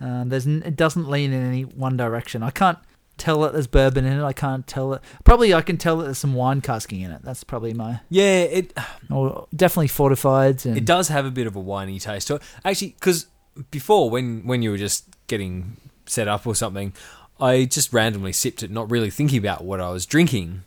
Um, 0.00 0.28
there's 0.28 0.46
n- 0.46 0.62
it 0.66 0.76
doesn't 0.76 1.08
lean 1.08 1.32
in 1.32 1.42
any 1.46 1.62
one 1.62 1.96
direction. 1.96 2.42
I 2.42 2.50
can't 2.50 2.78
tell 3.16 3.40
that 3.40 3.54
there's 3.54 3.66
bourbon 3.66 4.04
in 4.04 4.18
it. 4.18 4.22
I 4.24 4.34
can't 4.34 4.66
tell 4.66 4.92
it. 4.92 5.00
Probably 5.24 5.54
I 5.54 5.62
can 5.62 5.78
tell 5.78 5.96
that 5.98 6.04
there's 6.04 6.18
some 6.18 6.34
wine 6.34 6.60
casking 6.60 7.00
in 7.00 7.10
it. 7.10 7.22
That's 7.22 7.44
probably 7.44 7.72
my 7.72 8.00
Yeah, 8.10 8.40
it 8.42 8.76
or 9.10 9.46
definitely 9.54 9.88
fortified. 9.88 10.66
And 10.66 10.76
it 10.76 10.84
does 10.84 11.08
have 11.08 11.24
a 11.24 11.30
bit 11.30 11.46
of 11.46 11.56
a 11.56 11.60
winey 11.60 11.98
taste 11.98 12.28
to 12.28 12.34
it. 12.34 12.42
Actually, 12.64 12.88
because 12.88 13.26
before 13.70 14.10
when 14.10 14.46
when 14.46 14.60
you 14.60 14.70
were 14.70 14.76
just 14.76 15.06
getting 15.28 15.78
set 16.04 16.28
up 16.28 16.46
or 16.46 16.54
something, 16.54 16.92
I 17.40 17.64
just 17.64 17.92
randomly 17.92 18.32
sipped 18.32 18.62
it, 18.62 18.70
not 18.70 18.90
really 18.90 19.10
thinking 19.10 19.38
about 19.38 19.64
what 19.64 19.80
I 19.80 19.90
was 19.90 20.06
drinking, 20.06 20.62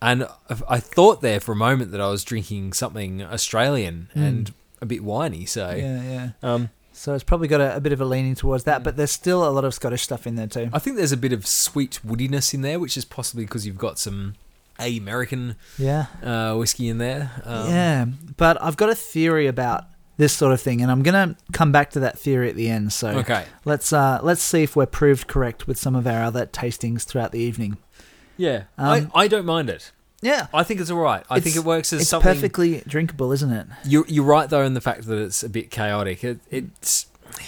and 0.00 0.26
I- 0.68 0.80
thought 0.80 1.22
there 1.22 1.40
for 1.40 1.52
a 1.52 1.56
moment 1.56 1.90
that 1.92 2.00
I 2.00 2.08
was 2.08 2.24
drinking 2.24 2.72
something 2.74 3.22
Australian 3.22 4.08
and 4.14 4.52
a 4.80 4.86
bit 4.86 5.02
winey. 5.02 5.46
So, 5.46 5.70
Yeah, 5.70 6.02
yeah. 6.02 6.28
um, 6.42 6.68
So 6.92 7.14
it's 7.14 7.24
probably 7.24 7.48
got 7.48 7.60
a, 7.62 7.76
a 7.76 7.80
bit 7.80 7.92
of 7.92 8.00
a 8.00 8.04
leaning 8.04 8.34
towards 8.34 8.64
that, 8.64 8.84
but 8.84 8.96
there's 8.96 9.10
still 9.12 9.48
a 9.48 9.50
lot 9.50 9.64
of 9.64 9.72
Scottish 9.72 10.02
stuff 10.02 10.26
in 10.26 10.34
there 10.34 10.46
too. 10.48 10.68
I 10.72 10.78
think 10.78 10.96
there's 10.96 11.12
a 11.12 11.16
bit 11.16 11.32
of 11.32 11.46
sweet 11.46 12.00
woodiness 12.06 12.52
in 12.52 12.60
there, 12.62 12.78
which 12.78 12.96
is 12.98 13.04
possibly 13.06 13.44
because 13.44 13.66
you've 13.66 13.78
got 13.78 13.98
some 13.98 14.34
American 14.78 15.56
Yeah. 15.78 16.06
uh, 16.22 16.54
whiskey 16.56 16.88
in 16.88 16.98
there. 16.98 17.30
Um, 17.44 17.68
yeah, 17.70 18.04
but 18.36 18.60
I've 18.62 18.76
got 18.76 18.90
a 18.90 18.94
theory 18.94 19.46
about 19.46 19.84
this 20.22 20.32
sort 20.32 20.52
of 20.52 20.60
thing, 20.60 20.80
and 20.80 20.90
I'm 20.90 21.02
gonna 21.02 21.36
come 21.52 21.72
back 21.72 21.90
to 21.90 22.00
that 22.00 22.16
theory 22.18 22.48
at 22.48 22.54
the 22.56 22.68
end. 22.70 22.92
So 22.92 23.08
Okay. 23.08 23.44
let's 23.64 23.92
uh, 23.92 24.20
let's 24.22 24.40
see 24.42 24.62
if 24.62 24.76
we're 24.76 24.86
proved 24.86 25.26
correct 25.26 25.66
with 25.66 25.76
some 25.78 25.94
of 25.96 26.06
our 26.06 26.22
other 26.22 26.46
tastings 26.46 27.02
throughout 27.04 27.32
the 27.32 27.40
evening. 27.40 27.76
Yeah, 28.36 28.64
Um, 28.78 29.10
I, 29.14 29.22
I 29.24 29.28
don't 29.28 29.44
mind 29.44 29.68
it. 29.68 29.90
Yeah. 30.22 30.46
I 30.54 30.62
think 30.62 30.80
it's 30.80 30.90
all 30.90 31.00
right. 31.00 31.24
I 31.28 31.40
think 31.40 31.56
it 31.56 31.64
works 31.64 31.92
as 31.92 32.02
It's 32.02 32.10
something. 32.10 32.32
perfectly 32.32 32.82
drinkable, 32.86 33.32
isn't 33.32 33.50
it? 33.52 33.66
You're 33.84 34.04
you're 34.06 34.24
right 34.24 34.48
though 34.48 34.62
in 34.62 34.74
the 34.74 34.80
fact 34.80 35.06
that 35.06 35.18
it's 35.18 35.42
a 35.42 35.48
bit 35.48 35.70
chaotic. 35.70 36.22
It 36.22 36.38
it's 36.50 37.06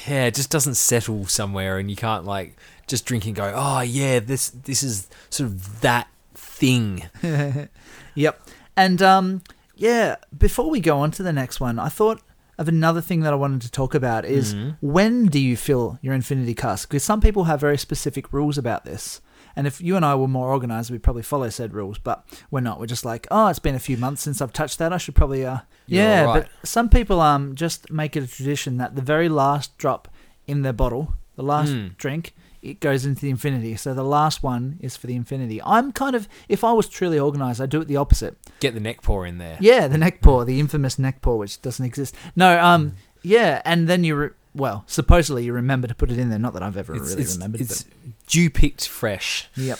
yeah, 0.08 0.24
it 0.26 0.34
just 0.34 0.50
doesn't 0.50 0.74
settle 0.74 1.26
somewhere, 1.26 1.78
and 1.78 1.88
you 1.90 1.96
can't 1.96 2.24
like 2.24 2.56
just 2.88 3.06
drink 3.06 3.24
and 3.26 3.34
go, 3.36 3.52
oh 3.54 3.80
yeah, 3.82 4.18
this 4.18 4.50
this 4.50 4.82
is 4.82 5.08
sort 5.30 5.48
of 5.50 5.80
that 5.82 6.08
thing. 6.34 7.04
Yep. 8.16 8.40
And 8.76 9.02
um, 9.02 9.42
yeah, 9.76 10.16
before 10.36 10.70
we 10.70 10.80
go 10.80 10.98
on 11.00 11.10
to 11.12 11.22
the 11.22 11.32
next 11.32 11.58
one, 11.60 11.78
I 11.78 11.88
thought 11.88 12.20
of 12.58 12.68
another 12.68 13.00
thing 13.00 13.20
that 13.20 13.32
I 13.32 13.36
wanted 13.36 13.62
to 13.62 13.70
talk 13.70 13.94
about 13.94 14.24
is 14.24 14.54
Mhm. 14.54 14.76
when 14.80 15.26
do 15.26 15.38
you 15.40 15.56
fill 15.56 15.98
your 16.02 16.14
infinity 16.14 16.54
cask? 16.54 16.88
Because 16.88 17.02
some 17.02 17.20
people 17.20 17.44
have 17.44 17.60
very 17.60 17.78
specific 17.78 18.32
rules 18.32 18.56
about 18.58 18.84
this. 18.84 19.20
And 19.56 19.66
if 19.68 19.80
you 19.80 19.94
and 19.96 20.04
I 20.04 20.14
were 20.16 20.26
more 20.28 20.48
organized, 20.48 20.90
we'd 20.90 21.02
probably 21.04 21.22
follow 21.22 21.48
said 21.48 21.74
rules, 21.74 21.98
but 21.98 22.24
we're 22.50 22.60
not. 22.60 22.80
We're 22.80 22.86
just 22.86 23.04
like, 23.04 23.26
oh, 23.30 23.46
it's 23.48 23.60
been 23.60 23.76
a 23.76 23.80
few 23.80 23.96
months 23.96 24.22
since 24.22 24.40
I've 24.42 24.52
touched 24.52 24.78
that. 24.80 24.92
I 24.92 24.96
should 24.98 25.14
probably, 25.14 25.46
uh, 25.46 25.58
You're 25.86 26.02
yeah. 26.02 26.24
right. 26.24 26.42
But 26.42 26.68
some 26.68 26.88
people 26.88 27.20
um 27.20 27.54
just 27.54 27.90
make 27.90 28.16
it 28.16 28.24
a 28.24 28.26
tradition 28.26 28.78
that 28.78 28.96
the 28.96 29.02
very 29.02 29.28
last 29.28 29.76
drop 29.78 30.08
in 30.46 30.62
their 30.62 30.72
bottle, 30.72 31.14
the 31.36 31.42
last 31.44 31.70
Mm. 31.72 31.96
drink, 31.98 32.34
it 32.64 32.80
goes 32.80 33.04
into 33.04 33.20
the 33.22 33.30
infinity. 33.30 33.76
So 33.76 33.94
the 33.94 34.02
last 34.04 34.42
one 34.42 34.78
is 34.80 34.96
for 34.96 35.06
the 35.06 35.14
infinity. 35.14 35.60
I'm 35.62 35.92
kind 35.92 36.16
of, 36.16 36.28
if 36.48 36.64
I 36.64 36.72
was 36.72 36.88
truly 36.88 37.18
organized, 37.18 37.60
I'd 37.60 37.70
do 37.70 37.80
it 37.80 37.88
the 37.88 37.96
opposite. 37.98 38.36
Get 38.60 38.74
the 38.74 38.80
neck 38.80 39.02
pour 39.02 39.26
in 39.26 39.38
there. 39.38 39.56
Yeah, 39.60 39.86
the 39.86 39.98
neck 39.98 40.20
pour, 40.22 40.44
the 40.44 40.58
infamous 40.60 40.98
neck 40.98 41.20
pour, 41.20 41.36
which 41.38 41.60
doesn't 41.62 41.84
exist. 41.84 42.14
No, 42.34 42.58
um, 42.62 42.90
Mm. 42.90 42.92
yeah, 43.22 43.62
and 43.64 43.86
then 43.88 44.02
you, 44.04 44.16
re- 44.16 44.30
well, 44.54 44.84
supposedly 44.86 45.44
you 45.44 45.52
remember 45.52 45.86
to 45.88 45.94
put 45.94 46.10
it 46.10 46.18
in 46.18 46.30
there. 46.30 46.38
Not 46.38 46.52
that 46.54 46.62
I've 46.62 46.76
ever 46.76 46.94
It's, 46.96 47.10
really 47.10 47.22
it's, 47.22 47.34
remembered. 47.34 47.60
it's 47.60 47.84
dew 48.26 48.50
picked 48.50 48.88
fresh. 48.88 49.48
yep. 49.56 49.78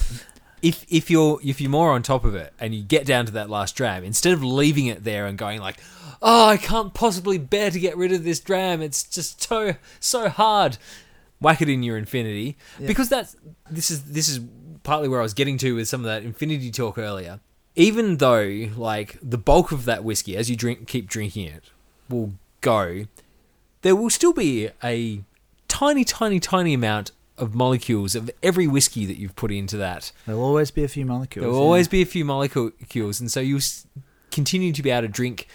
If 0.62 0.86
if 0.88 1.10
you're 1.10 1.38
if 1.44 1.60
you're 1.60 1.70
more 1.70 1.90
on 1.92 2.02
top 2.02 2.24
of 2.24 2.34
it 2.34 2.54
and 2.58 2.74
you 2.74 2.82
get 2.82 3.04
down 3.04 3.26
to 3.26 3.32
that 3.32 3.50
last 3.50 3.76
dram, 3.76 4.02
instead 4.02 4.32
of 4.32 4.42
leaving 4.42 4.86
it 4.86 5.04
there 5.04 5.26
and 5.26 5.36
going 5.36 5.60
like, 5.60 5.76
oh, 6.22 6.46
I 6.48 6.56
can't 6.56 6.94
possibly 6.94 7.36
bear 7.36 7.70
to 7.70 7.78
get 7.78 7.98
rid 7.98 8.12
of 8.12 8.24
this 8.24 8.40
dram. 8.40 8.80
It's 8.80 9.02
just 9.02 9.42
so 9.42 9.74
so 10.00 10.30
hard. 10.30 10.78
Whack 11.40 11.60
it 11.60 11.68
in 11.68 11.82
your 11.82 11.98
infinity 11.98 12.56
Yeah. 12.78 12.86
because 12.86 13.08
that's 13.08 13.36
this 13.70 13.90
is 13.90 14.04
this 14.04 14.28
is 14.28 14.40
partly 14.82 15.08
where 15.08 15.20
I 15.20 15.22
was 15.22 15.34
getting 15.34 15.58
to 15.58 15.74
with 15.74 15.88
some 15.88 16.00
of 16.00 16.06
that 16.06 16.22
infinity 16.22 16.70
talk 16.70 16.98
earlier. 16.98 17.40
Even 17.76 18.18
though 18.18 18.68
like 18.76 19.18
the 19.22 19.38
bulk 19.38 19.72
of 19.72 19.84
that 19.84 20.04
whiskey, 20.04 20.36
as 20.36 20.48
you 20.48 20.56
drink 20.56 20.86
keep 20.86 21.08
drinking 21.08 21.46
it, 21.46 21.64
will 22.08 22.32
go, 22.60 23.06
there 23.82 23.96
will 23.96 24.10
still 24.10 24.32
be 24.32 24.70
a 24.82 25.22
tiny, 25.68 26.04
tiny, 26.04 26.38
tiny 26.38 26.72
amount 26.72 27.10
of 27.36 27.54
molecules 27.54 28.14
of 28.14 28.30
every 28.42 28.66
whiskey 28.68 29.04
that 29.06 29.18
you've 29.18 29.34
put 29.34 29.50
into 29.50 29.76
that. 29.76 30.12
There'll 30.24 30.42
always 30.42 30.70
be 30.70 30.84
a 30.84 30.88
few 30.88 31.04
molecules. 31.04 31.42
There 31.42 31.50
will 31.50 31.58
yeah. 31.58 31.64
always 31.64 31.88
be 31.88 32.00
a 32.00 32.06
few 32.06 32.24
molecules, 32.24 33.20
and 33.20 33.30
so 33.30 33.40
you'll 33.40 33.60
continue 34.30 34.72
to 34.72 34.82
be 34.82 34.90
able 34.90 35.02
to 35.02 35.08
drink 35.08 35.48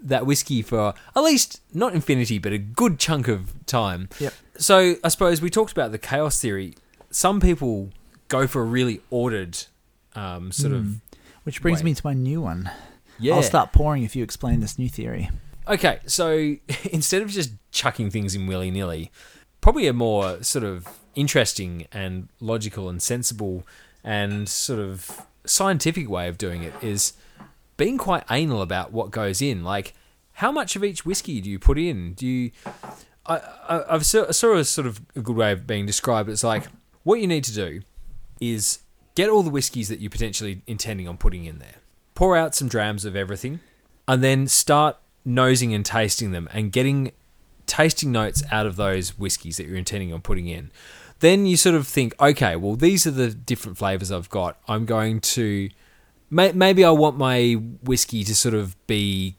that 0.00 0.26
whiskey 0.26 0.62
for 0.62 0.94
at 1.16 1.20
least 1.22 1.60
not 1.72 1.92
infinity, 1.94 2.38
but 2.38 2.52
a 2.52 2.58
good 2.58 2.98
chunk 2.98 3.26
of 3.26 3.52
time. 3.66 4.08
Yep. 4.20 4.34
So 4.56 4.96
I 5.02 5.08
suppose 5.08 5.40
we 5.42 5.50
talked 5.50 5.72
about 5.72 5.92
the 5.92 5.98
chaos 5.98 6.40
theory. 6.40 6.74
Some 7.10 7.40
people 7.40 7.90
go 8.28 8.46
for 8.46 8.62
a 8.62 8.64
really 8.64 9.00
ordered 9.10 9.58
um, 10.14 10.52
sort 10.52 10.72
of 10.72 10.82
Mm. 10.84 11.00
Which 11.44 11.60
brings 11.60 11.80
Wait. 11.80 11.84
me 11.84 11.94
to 11.94 12.00
my 12.04 12.14
new 12.14 12.40
one. 12.40 12.70
yeah. 13.18 13.34
I'll 13.34 13.42
start 13.42 13.70
pouring 13.72 14.02
if 14.02 14.16
you 14.16 14.24
explain 14.24 14.60
this 14.60 14.78
new 14.78 14.88
theory. 14.88 15.28
Okay, 15.68 15.98
so 16.06 16.56
instead 16.90 17.20
of 17.20 17.28
just 17.28 17.52
chucking 17.70 18.10
things 18.10 18.34
in 18.34 18.46
willy 18.46 18.70
nilly, 18.70 19.10
probably 19.60 19.86
a 19.86 19.92
more 19.92 20.42
sort 20.42 20.64
of 20.64 20.88
interesting 21.14 21.86
and 21.92 22.28
logical 22.40 22.88
and 22.88 23.02
sensible 23.02 23.66
and 24.02 24.48
sort 24.48 24.80
of 24.80 25.26
scientific 25.44 26.08
way 26.08 26.28
of 26.28 26.38
doing 26.38 26.62
it 26.62 26.72
is 26.82 27.12
being 27.76 27.98
quite 27.98 28.24
anal 28.30 28.62
about 28.62 28.92
what 28.92 29.10
goes 29.10 29.42
in. 29.42 29.62
Like, 29.62 29.92
how 30.32 30.50
much 30.50 30.76
of 30.76 30.82
each 30.82 31.04
whiskey 31.04 31.40
do 31.42 31.50
you 31.50 31.58
put 31.58 31.78
in? 31.78 32.14
Do 32.14 32.26
you? 32.26 32.50
I, 33.26 33.36
I 33.68 33.94
I've 33.94 34.06
saw, 34.06 34.30
saw 34.30 34.54
a 34.54 34.64
sort 34.64 34.86
of 34.86 35.00
a 35.16 35.20
good 35.20 35.36
way 35.36 35.52
of 35.52 35.66
being 35.66 35.86
described. 35.86 36.28
It's 36.28 36.44
like 36.44 36.64
what 37.02 37.20
you 37.20 37.26
need 37.26 37.44
to 37.44 37.54
do 37.54 37.82
is 38.40 38.80
get 39.14 39.30
all 39.30 39.42
the 39.42 39.50
whiskies 39.50 39.88
that 39.88 40.00
you're 40.00 40.10
potentially 40.10 40.62
intending 40.66 41.08
on 41.08 41.16
putting 41.16 41.44
in 41.44 41.58
there. 41.58 41.76
Pour 42.14 42.36
out 42.36 42.54
some 42.54 42.68
drams 42.68 43.04
of 43.04 43.16
everything, 43.16 43.60
and 44.06 44.22
then 44.22 44.46
start 44.46 44.96
nosing 45.24 45.74
and 45.74 45.84
tasting 45.84 46.32
them 46.32 46.48
and 46.52 46.70
getting 46.70 47.12
tasting 47.66 48.12
notes 48.12 48.42
out 48.52 48.66
of 48.66 48.76
those 48.76 49.18
whiskies 49.18 49.56
that 49.56 49.66
you're 49.66 49.76
intending 49.76 50.12
on 50.12 50.20
putting 50.20 50.46
in. 50.46 50.70
Then 51.20 51.46
you 51.46 51.56
sort 51.56 51.74
of 51.74 51.86
think, 51.86 52.14
okay, 52.20 52.56
well, 52.56 52.76
these 52.76 53.06
are 53.06 53.10
the 53.10 53.30
different 53.30 53.78
flavors 53.78 54.12
I've 54.12 54.28
got. 54.28 54.58
I'm 54.68 54.84
going 54.84 55.20
to 55.20 55.70
may, 56.30 56.52
maybe 56.52 56.84
I 56.84 56.90
want 56.90 57.16
my 57.16 57.52
whiskey 57.82 58.24
to 58.24 58.34
sort 58.34 58.54
of 58.54 58.76
be 58.86 59.36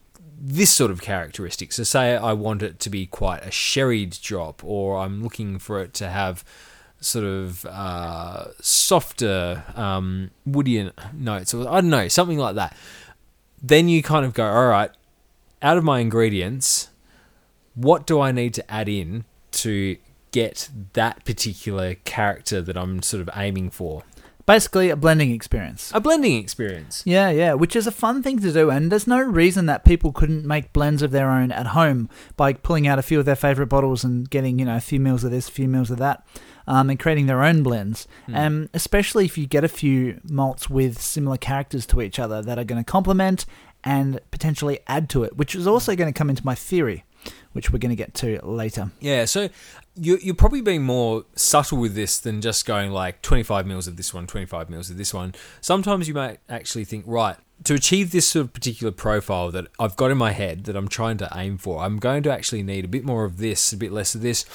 this 0.48 0.70
sort 0.70 0.92
of 0.92 1.02
characteristic. 1.02 1.72
So, 1.72 1.84
say 1.84 2.16
I 2.16 2.34
want 2.34 2.62
it 2.62 2.80
to 2.82 2.90
be 2.90 3.08
quite 3.08 3.44
a 3.44 3.50
sherried 3.50 4.18
drop, 4.22 4.64
or 4.64 4.98
I'm 4.98 5.24
looking 5.24 5.58
for 5.58 5.82
it 5.82 5.94
to 5.96 6.10
have 6.10 6.46
sort 7.00 7.26
of 7.26 7.66
uh, 7.66 8.48
softer 8.62 9.64
um, 9.76 10.30
woody 10.46 10.92
notes, 11.14 11.54
or 11.54 11.68
I 11.68 11.82
don't 11.82 11.90
know, 11.90 12.08
something 12.08 12.38
like 12.38 12.56
that. 12.56 12.76
Then 13.62 13.90
you 13.90 14.04
kind 14.04 14.24
of 14.24 14.34
go, 14.34 14.46
all 14.46 14.68
right, 14.68 14.92
out 15.64 15.78
of 15.78 15.84
my 15.84 16.00
ingredients, 16.00 16.90
what 17.74 18.06
do 18.06 18.22
I 18.22 18.32
need 18.32 18.54
to 18.54 18.72
add 18.72 18.88
in 18.88 19.26
to 19.52 19.98
get 20.32 20.70
that 20.94 21.26
particular 21.26 21.96
character 21.96 22.62
that 22.62 22.78
I'm 22.78 23.02
sort 23.02 23.22
of 23.22 23.30
aiming 23.36 23.72
for? 23.72 24.04
Basically, 24.46 24.90
a 24.90 24.96
blending 24.96 25.32
experience. 25.32 25.92
A 25.94 26.00
blending 26.00 26.38
experience. 26.38 27.02
Yeah, 27.04 27.32
yeah, 27.32 27.54
which 27.54 27.76
is 27.76 27.88
a 27.88 27.92
fun 27.92 28.22
thing 28.22 28.40
to 28.40 28.52
do, 28.52 28.70
and 28.70 28.92
there's 28.92 29.08
no 29.08 29.20
reason 29.20 29.66
that 29.66 29.84
people 29.84 30.12
couldn't 30.12 30.46
make 30.46 30.72
blends 30.72 31.02
of 31.02 31.10
their 31.10 31.32
own 31.32 31.52
at 31.52 31.68
home 31.68 32.10
by 32.38 32.54
pulling 32.54 32.88
out 32.88 33.00
a 33.00 33.04
few 33.04 33.20
of 33.20 33.26
their 33.26 33.36
favorite 33.36 33.68
bottles 33.68 34.04
and 34.04 34.30
getting, 34.30 34.60
you 34.60 34.66
know, 34.66 34.76
a 34.76 34.82
few 34.82 35.00
mils 35.00 35.24
of 35.24 35.32
this, 35.32 35.50
a 35.50 35.52
few 35.52 35.68
mils 35.68 35.90
of 35.90 35.98
that, 35.98 36.24
um, 36.68 36.92
and 36.92 37.00
creating 37.00 37.26
their 37.26 37.44
own 37.44 37.64
blends. 37.64 38.08
Hmm. 38.28 38.36
Um, 38.36 38.70
especially 38.76 39.26
if 39.26 39.36
you 39.36 39.48
get 39.48 39.64
a 39.64 39.68
few 39.68 40.22
malts 40.24 40.70
with 40.70 41.02
similar 41.02 41.38
characters 41.38 41.88
to 41.88 42.02
each 42.02 42.20
other 42.20 42.44
that 42.44 42.60
are 42.60 42.64
going 42.64 42.84
to 42.84 42.90
complement 42.90 43.46
and 43.84 44.20
potentially 44.30 44.80
add 44.88 45.10
to 45.10 45.24
it, 45.24 45.38
which 45.38 45.56
is 45.56 45.66
also 45.66 45.96
going 45.96 46.12
to 46.12 46.18
come 46.18 46.30
into 46.30 46.46
my 46.46 46.56
theory, 46.56 47.04
which 47.54 47.72
we're 47.72 47.80
going 47.80 47.90
to 47.90 47.96
get 47.96 48.14
to 48.16 48.40
later. 48.46 48.92
Yeah, 49.00 49.26
so 49.26 49.50
you, 49.96 50.18
you're 50.22 50.36
probably 50.36 50.62
being 50.62 50.84
more 50.84 51.26
subtle 51.36 51.78
with 51.78 51.96
this 51.96 52.20
than 52.20 52.42
just 52.42 52.66
going 52.66 52.92
like 52.92 53.22
25 53.22 53.66
mils 53.66 53.88
of 53.88 53.98
this 53.98 54.14
one, 54.14 54.28
25 54.28 54.70
mils 54.70 54.90
of 54.90 54.98
this 54.98 55.14
one. 55.14 55.34
Sometimes 55.62 56.08
you 56.08 56.14
might 56.14 56.40
actually 56.50 56.86
think, 56.86 57.06
right, 57.08 57.38
to 57.64 57.74
achieve 57.74 58.12
this 58.12 58.28
sort 58.28 58.46
of 58.46 58.54
particular 58.54 58.92
profile 58.92 59.52
that 59.52 59.68
I've 59.80 59.96
got 59.96 60.12
in 60.12 60.18
my 60.18 60.32
head 60.32 60.66
that 60.66 60.76
I'm 60.76 60.88
trying 60.88 61.18
to 61.18 61.30
aim 61.34 61.58
for, 61.58 61.82
I'm 61.82 61.98
going 61.98 62.24
to 62.24 62.32
actually 62.32 62.64
need 62.64 62.86
a 62.86 62.90
bit 62.90 63.06
more 63.06 63.24
of 63.24 63.38
this, 63.38 63.72
a 63.72 63.78
bit 63.78 63.92
less 63.92 64.14
of 64.14 64.22
this. 64.22 64.46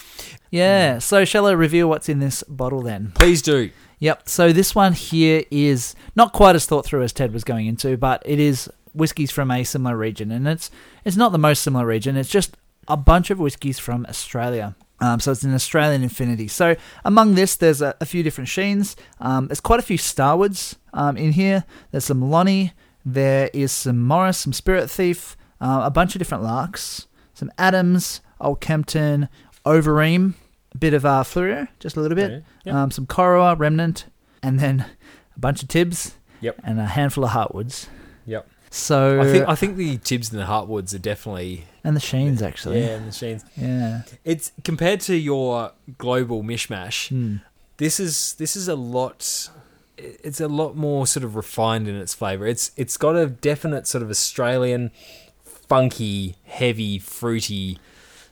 Yeah, 0.51 0.99
so 0.99 1.25
shall 1.25 1.47
I 1.47 1.53
reveal 1.53 1.89
what's 1.89 2.09
in 2.09 2.19
this 2.19 2.43
bottle 2.45 2.83
then? 2.83 3.13
Please 3.15 3.41
do. 3.41 3.71
Yep. 4.01 4.29
So 4.29 4.53
this 4.53 4.75
one 4.75 4.93
here 4.95 5.45
is 5.51 5.95
not 6.17 6.33
quite 6.33 6.57
as 6.57 6.67
thought 6.67 6.87
through 6.87 7.03
as 7.03 7.13
Ted 7.13 7.33
was 7.33 7.45
going 7.45 7.67
into, 7.67 7.97
but 7.97 8.23
it 8.25 8.39
is 8.39 8.71
whiskies 8.95 9.31
from 9.31 9.51
a 9.51 9.63
similar 9.65 9.97
region, 9.97 10.31
and 10.31 10.49
it's 10.49 10.71
it's 11.05 11.17
not 11.17 11.33
the 11.33 11.39
most 11.39 11.63
similar 11.63 11.87
region. 11.87 12.17
It's 12.17 12.31
just 12.31 12.57
a 12.89 12.97
bunch 12.97 13.31
of 13.31 13.39
whiskies 13.39 13.79
from 13.79 14.07
Australia. 14.09 14.75
Um, 15.01 15.21
so 15.21 15.33
it's 15.33 15.43
an 15.43 15.55
Australian 15.55 16.03
Infinity. 16.03 16.49
So 16.49 16.77
among 17.05 17.35
this, 17.35 17.57
there's 17.57 17.81
a, 17.81 17.95
a 18.01 18.07
few 18.07 18.23
different 18.23 18.49
Shenes. 18.49 18.97
Um, 19.21 19.47
there's 19.49 19.61
quite 19.61 19.81
a 19.81 19.83
few 19.83 19.97
Starwards 19.97 20.77
um, 20.93 21.17
in 21.17 21.33
here. 21.33 21.65
There's 21.91 22.05
some 22.05 22.31
Lonnie. 22.31 22.73
There 23.05 23.49
is 23.55 23.73
some 23.73 24.03
Morris, 24.03 24.39
some 24.39 24.53
Spirit 24.53 24.91
Thief, 24.91 25.37
uh, 25.61 25.83
a 25.85 25.91
bunch 25.91 26.15
of 26.15 26.19
different 26.19 26.45
larks, 26.45 27.07
some 27.33 27.51
Adams, 27.57 28.21
Old 28.41 28.61
Kempton, 28.61 29.29
Overeem, 29.65 30.35
a 30.75 30.79
bit 30.79 30.93
of 30.93 31.07
uh, 31.07 31.23
Fleur, 31.25 31.69
just 31.79 31.97
a 31.97 32.01
little 32.01 32.15
bit 32.15 32.31
Okay, 32.31 32.45
yep. 32.65 32.75
um, 32.75 32.91
some 32.91 33.07
Corowa 33.07 33.59
remnant, 33.59 34.05
and 34.43 34.61
then 34.61 34.85
a 35.35 35.39
bunch 35.39 35.63
of 35.63 35.69
Tibbs. 35.69 36.15
Yep. 36.43 36.57
And 36.65 36.81
a 36.81 36.87
handful 36.87 37.25
of 37.25 37.31
Heartwoods. 37.31 37.87
So 38.73 39.21
I 39.21 39.25
think 39.31 39.49
I 39.49 39.55
think 39.57 39.77
the 39.77 39.99
Tibbs 39.99 40.31
and 40.33 40.41
the 40.41 40.47
Heartwoods 40.47 40.95
are 40.95 40.99
definitely 40.99 41.65
and 41.83 41.97
the 41.97 42.01
Shenes 42.01 42.41
actually. 42.41 42.81
yeah, 42.81 42.97
and 42.97 43.07
the 43.09 43.11
Shenes. 43.13 43.45
Yeah. 43.57 44.03
It's 44.25 44.53
compared 44.63 45.01
to 45.03 45.17
your 45.17 45.73
global 45.99 46.43
mishmash. 46.45 47.09
Hmm. 47.09 47.37
This 47.79 47.99
is 47.99 48.35
this 48.35 48.55
is 48.55 48.69
a 48.69 48.77
lot. 48.77 49.49
It's 49.99 50.41
a 50.41 50.49
lot 50.49 50.77
more 50.77 51.07
sort 51.07 51.25
of 51.25 51.35
refined 51.37 51.89
in 51.89 51.97
its 51.97 52.15
flavor. 52.15 52.47
It's 52.47 52.71
it's 52.77 52.97
got 52.97 53.17
a 53.17 53.27
definite 53.27 53.87
sort 53.89 54.03
of 54.03 54.11
Australian, 54.11 54.93
funky, 55.43 56.37
heavy, 56.45 56.99
fruity, 56.99 57.79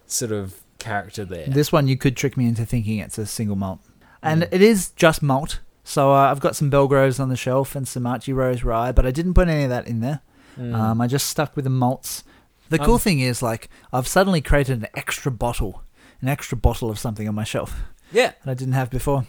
sort 0.06 0.32
of 0.32 0.60
character 0.78 1.24
there. 1.24 1.46
This 1.48 1.72
one 1.72 1.88
you 1.88 1.96
could 1.96 2.16
trick 2.16 2.36
me 2.36 2.46
into 2.46 2.64
thinking 2.64 2.98
it's 2.98 3.18
a 3.18 3.26
single 3.26 3.56
malt, 3.56 3.80
and 4.22 4.42
Mm. 4.44 4.48
it 4.52 4.62
is 4.62 4.90
just 4.90 5.20
malt. 5.22 5.60
So 5.84 6.12
uh, 6.12 6.30
I've 6.30 6.40
got 6.40 6.54
some 6.54 6.68
Belgroves 6.70 7.18
on 7.18 7.28
the 7.30 7.36
shelf 7.36 7.74
and 7.74 7.88
some 7.88 8.06
Archie 8.06 8.32
Rose 8.34 8.62
rye, 8.62 8.92
but 8.92 9.06
I 9.06 9.10
didn't 9.10 9.34
put 9.34 9.48
any 9.48 9.64
of 9.64 9.70
that 9.70 9.86
in 9.88 10.00
there. 10.00 10.20
Mm. 10.58 10.74
Um, 10.74 11.00
I 11.00 11.06
just 11.06 11.28
stuck 11.28 11.54
with 11.56 11.64
the 11.64 11.70
malts. 11.70 12.24
The 12.68 12.78
cool 12.78 12.94
Um, 12.94 13.00
thing 13.00 13.20
is, 13.20 13.42
like, 13.42 13.68
I've 13.92 14.06
suddenly 14.08 14.40
created 14.40 14.78
an 14.80 14.88
extra 14.94 15.30
bottle, 15.32 15.82
an 16.20 16.28
extra 16.28 16.56
bottle 16.58 16.90
of 16.90 16.98
something 16.98 17.26
on 17.28 17.34
my 17.34 17.44
shelf 17.44 17.80
yeah, 18.12 18.32
that 18.44 18.50
I 18.50 18.54
didn't 18.54 18.74
have 18.74 18.90
before. 18.90 19.26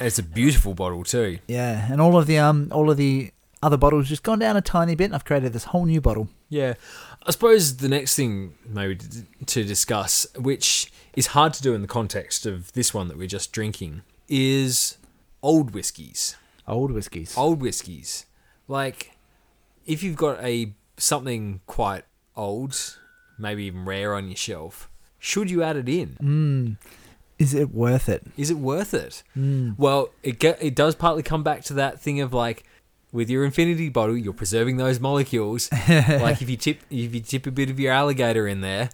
it's 0.00 0.18
a 0.18 0.22
beautiful 0.22 0.74
bottle 0.74 1.04
too. 1.04 1.38
Yeah, 1.46 1.90
and 1.90 2.00
all 2.00 2.18
of 2.18 2.26
the 2.26 2.38
um, 2.38 2.68
all 2.72 2.90
of 2.90 2.96
the 2.96 3.30
other 3.62 3.76
bottles 3.76 4.08
just 4.08 4.22
gone 4.24 4.40
down 4.40 4.56
a 4.56 4.60
tiny 4.60 4.94
bit, 4.94 5.04
and 5.06 5.14
I've 5.14 5.24
created 5.24 5.52
this 5.52 5.64
whole 5.64 5.84
new 5.86 6.00
bottle. 6.00 6.28
Yeah. 6.48 6.74
I 7.24 7.30
suppose 7.30 7.76
the 7.76 7.88
next 7.88 8.16
thing 8.16 8.54
maybe 8.66 8.96
to- 8.96 9.24
to 9.46 9.64
discuss, 9.64 10.26
which 10.36 10.90
is 11.14 11.28
hard 11.28 11.54
to 11.54 11.62
do 11.62 11.72
in 11.72 11.80
the 11.80 11.86
context 11.88 12.44
of 12.46 12.72
this 12.72 12.92
one 12.92 13.06
that 13.08 13.16
we're 13.16 13.28
just 13.28 13.52
drinking, 13.52 14.02
is 14.28 14.96
old 15.42 15.70
whiskies. 15.72 16.34
Old 16.66 16.90
whiskies. 16.90 17.36
Old 17.38 17.60
whiskies. 17.62 18.26
Like 18.66 19.11
if 19.86 20.02
you've 20.02 20.16
got 20.16 20.42
a 20.42 20.72
something 20.96 21.60
quite 21.66 22.04
old, 22.36 22.98
maybe 23.38 23.64
even 23.64 23.84
rare 23.84 24.14
on 24.14 24.28
your 24.28 24.36
shelf, 24.36 24.88
should 25.18 25.50
you 25.50 25.62
add 25.62 25.76
it 25.76 25.88
in? 25.88 26.16
Mm. 26.20 26.76
Is 27.38 27.54
it 27.54 27.72
worth 27.74 28.08
it? 28.08 28.22
Is 28.36 28.50
it 28.50 28.58
worth 28.58 28.94
it? 28.94 29.22
Mm. 29.36 29.76
Well, 29.78 30.10
it 30.22 30.38
get, 30.38 30.62
it 30.62 30.74
does 30.76 30.94
partly 30.94 31.22
come 31.22 31.42
back 31.42 31.62
to 31.64 31.74
that 31.74 32.00
thing 32.00 32.20
of 32.20 32.32
like 32.32 32.64
with 33.10 33.28
your 33.28 33.44
infinity 33.44 33.88
bottle, 33.88 34.16
you're 34.16 34.32
preserving 34.32 34.76
those 34.76 35.00
molecules. 35.00 35.68
like 35.88 36.40
if 36.40 36.48
you 36.48 36.56
tip 36.56 36.80
if 36.90 37.14
you 37.14 37.20
tip 37.20 37.46
a 37.46 37.50
bit 37.50 37.68
of 37.70 37.78
your 37.80 37.92
alligator 37.92 38.46
in 38.46 38.60
there, 38.60 38.90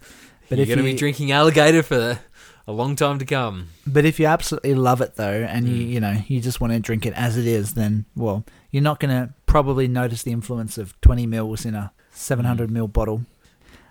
But 0.48 0.58
you're 0.58 0.66
going 0.66 0.78
to 0.78 0.84
be 0.84 0.94
drinking 0.94 1.30
alligator 1.30 1.82
for 1.82 2.18
a 2.66 2.72
long 2.72 2.96
time 2.96 3.18
to 3.18 3.24
come. 3.24 3.68
But 3.86 4.04
if 4.04 4.18
you 4.18 4.26
absolutely 4.26 4.74
love 4.74 5.00
it 5.00 5.16
though, 5.16 5.46
and 5.48 5.68
you 5.68 5.86
Mm. 5.86 5.90
you 5.90 6.00
know 6.00 6.22
you 6.26 6.40
just 6.40 6.60
want 6.60 6.72
to 6.72 6.80
drink 6.80 7.06
it 7.06 7.12
as 7.14 7.36
it 7.36 7.46
is, 7.46 7.74
then 7.74 8.06
well, 8.16 8.44
you're 8.70 8.82
not 8.82 8.98
going 8.98 9.10
to 9.10 9.32
probably 9.48 9.88
notice 9.88 10.22
the 10.22 10.30
influence 10.30 10.78
of 10.78 10.98
20 11.00 11.26
mils 11.26 11.64
in 11.64 11.74
a 11.74 11.92
700 12.12 12.70
ml 12.70 12.92
bottle. 12.92 13.22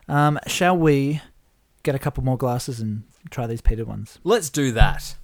Um, 0.07 0.39
shall 0.47 0.77
we 0.77 1.21
get 1.83 1.95
a 1.95 1.99
couple 1.99 2.23
more 2.23 2.37
glasses 2.37 2.79
and 2.79 3.03
try 3.29 3.47
these 3.47 3.61
peated 3.61 3.85
ones? 3.85 4.19
Let's 4.23 4.49
do 4.49 4.71
that. 4.71 5.15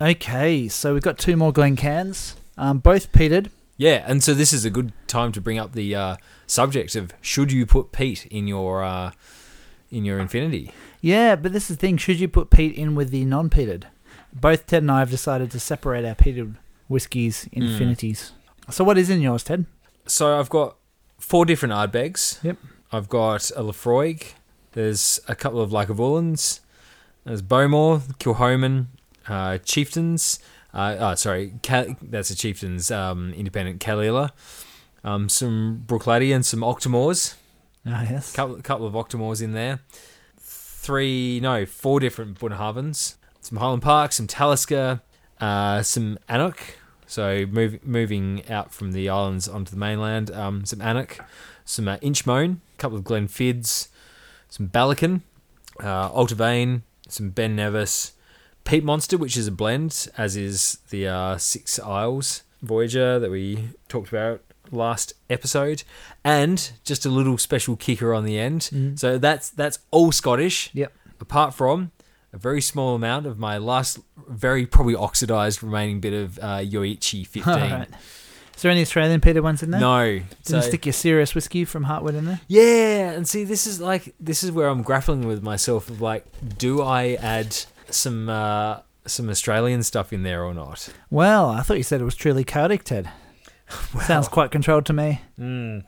Okay, 0.00 0.68
so 0.68 0.92
we've 0.92 1.02
got 1.02 1.18
two 1.18 1.36
more 1.36 1.52
Glencairns, 1.52 2.34
um, 2.58 2.78
both 2.78 3.12
peated. 3.12 3.50
Yeah, 3.76 4.04
and 4.06 4.22
so 4.22 4.34
this 4.34 4.52
is 4.52 4.64
a 4.64 4.70
good 4.70 4.92
time 5.06 5.32
to 5.32 5.40
bring 5.40 5.58
up 5.58 5.72
the 5.72 5.94
uh, 5.94 6.16
subject 6.46 6.94
of 6.96 7.14
should 7.20 7.52
you 7.52 7.64
put 7.64 7.92
peat 7.92 8.26
in 8.26 8.46
your 8.46 8.82
uh, 8.82 9.12
in 9.90 10.04
your 10.04 10.18
infinity? 10.18 10.72
Yeah, 11.00 11.36
but 11.36 11.52
this 11.52 11.70
is 11.70 11.76
the 11.76 11.80
thing: 11.80 11.96
should 11.96 12.20
you 12.20 12.28
put 12.28 12.50
peat 12.50 12.74
in 12.74 12.94
with 12.94 13.10
the 13.10 13.24
non-peated? 13.24 13.84
Both 14.32 14.66
Ted 14.66 14.82
and 14.82 14.90
I 14.90 15.00
have 15.00 15.10
decided 15.10 15.50
to 15.52 15.60
separate 15.60 16.04
our 16.04 16.14
peated 16.14 16.56
whiskies 16.88 17.48
infinities. 17.52 18.32
So 18.70 18.84
what 18.84 18.98
is 18.98 19.10
in 19.10 19.20
yours, 19.20 19.44
Ted? 19.44 19.66
So 20.06 20.38
I've 20.38 20.48
got 20.48 20.76
four 21.18 21.44
different 21.44 21.74
Ardbegs. 21.74 22.42
Yep. 22.42 22.58
I've 22.92 23.08
got 23.08 23.50
a 23.50 23.62
Laphroaig. 23.62 24.32
There's 24.72 25.20
a 25.28 25.34
couple 25.34 25.60
of 25.60 25.70
Lagavulins. 25.70 26.60
There's 27.24 27.42
Bowmore, 27.42 28.00
Kilchoman, 28.18 28.86
uh, 29.28 29.58
Chieftains. 29.58 30.38
Uh, 30.74 30.96
oh, 30.98 31.14
sorry, 31.14 31.52
that's 32.02 32.30
a 32.30 32.36
Chieftains 32.36 32.90
um, 32.90 33.32
independent 33.34 33.80
Caol 33.80 34.04
Ila. 34.04 34.32
Um, 35.04 35.28
some 35.28 35.84
Bruichladdich 35.86 36.34
and 36.34 36.44
some 36.44 36.60
Octomores. 36.60 37.34
Ah, 37.86 38.06
yes. 38.08 38.32
couple 38.32 38.60
couple 38.62 38.86
of 38.86 38.94
Octomores 38.94 39.42
in 39.42 39.52
there. 39.52 39.80
Three, 40.38 41.40
no, 41.40 41.66
four 41.66 42.00
different 42.00 42.38
Bunnahabhains. 42.38 43.16
Some 43.40 43.58
Highland 43.58 43.82
Park, 43.82 44.12
some 44.12 44.26
Talisker, 44.26 45.00
uh, 45.40 45.82
some 45.82 46.18
anCnoc. 46.28 46.58
So 47.12 47.44
move, 47.44 47.86
moving 47.86 48.42
out 48.48 48.72
from 48.72 48.92
the 48.92 49.10
islands 49.10 49.46
onto 49.46 49.70
the 49.70 49.76
mainland. 49.76 50.30
Um, 50.30 50.64
some 50.64 50.78
anCnoc, 50.78 51.20
some 51.66 51.86
uh, 51.86 51.98
Inchmoan, 51.98 52.56
a 52.74 52.78
couple 52.78 52.96
of 52.96 53.04
Glenfidds, 53.04 53.88
some 54.48 54.68
Ballechin, 54.68 55.20
uh, 55.84 56.08
Allt-a-Bhainne, 56.08 56.84
some 57.08 57.28
Ben 57.28 57.54
Nevis, 57.54 58.12
Peat 58.64 58.82
Monster, 58.82 59.18
which 59.18 59.36
is 59.36 59.46
a 59.46 59.52
blend, 59.52 60.08
as 60.16 60.38
is 60.38 60.78
the 60.88 61.06
uh, 61.06 61.36
Six 61.36 61.78
Isles 61.80 62.44
Voyager 62.62 63.18
that 63.18 63.30
we 63.30 63.68
talked 63.88 64.08
about 64.08 64.40
last 64.70 65.12
episode, 65.28 65.82
and 66.24 66.72
just 66.82 67.04
a 67.04 67.10
little 67.10 67.36
special 67.36 67.76
kicker 67.76 68.14
on 68.14 68.24
the 68.24 68.38
end. 68.38 68.70
Mm. 68.72 68.98
So 68.98 69.18
that's 69.18 69.50
that's 69.50 69.80
all 69.90 70.12
Scottish, 70.12 70.70
Yep. 70.72 70.94
apart 71.20 71.52
from 71.52 71.90
a 72.32 72.38
very 72.38 72.60
small 72.62 72.94
amount 72.94 73.26
of 73.26 73.38
my 73.38 73.58
last, 73.58 73.98
very 74.28 74.66
probably 74.66 74.94
oxidized 74.96 75.62
remaining 75.62 76.00
bit 76.00 76.12
of 76.12 76.38
uh, 76.38 76.58
Yoichi 76.58 77.26
15. 77.26 77.52
Alright. 77.52 77.88
Is 78.54 78.62
there 78.62 78.70
any 78.70 78.82
Australian 78.82 79.20
Peter 79.20 79.42
ones 79.42 79.62
in 79.62 79.70
there? 79.70 79.80
No, 79.80 80.06
Didn't 80.18 80.44
so- 80.44 80.60
stick 80.60 80.86
your 80.86 80.92
serious 80.92 81.34
whiskey 81.34 81.64
from 81.64 81.84
Heartwood 81.86 82.14
in 82.14 82.26
there? 82.26 82.40
yeah, 82.48 83.10
and 83.12 83.26
see, 83.26 83.44
this 83.44 83.66
is 83.66 83.80
like 83.80 84.14
this 84.20 84.42
is 84.42 84.52
where 84.52 84.68
I'm 84.68 84.82
grappling 84.82 85.26
with 85.26 85.42
myself 85.42 85.88
of 85.90 86.00
like, 86.00 86.24
do 86.58 86.80
I 86.82 87.14
add 87.14 87.56
some 87.90 88.28
uh, 88.28 88.80
some 89.06 89.28
Australian 89.30 89.82
stuff 89.82 90.12
in 90.12 90.22
there 90.22 90.44
or 90.44 90.54
not? 90.54 90.88
Well, 91.10 91.48
I 91.48 91.62
thought 91.62 91.78
you 91.78 91.82
said 91.82 92.00
it 92.00 92.04
was 92.04 92.14
truly 92.14 92.44
chaotic, 92.44 92.84
Ted. 92.84 93.10
Sounds 94.06 94.28
quite 94.28 94.50
controlled 94.50 94.86
to 94.86 94.92
me. 94.92 95.22
Mm. 95.40 95.84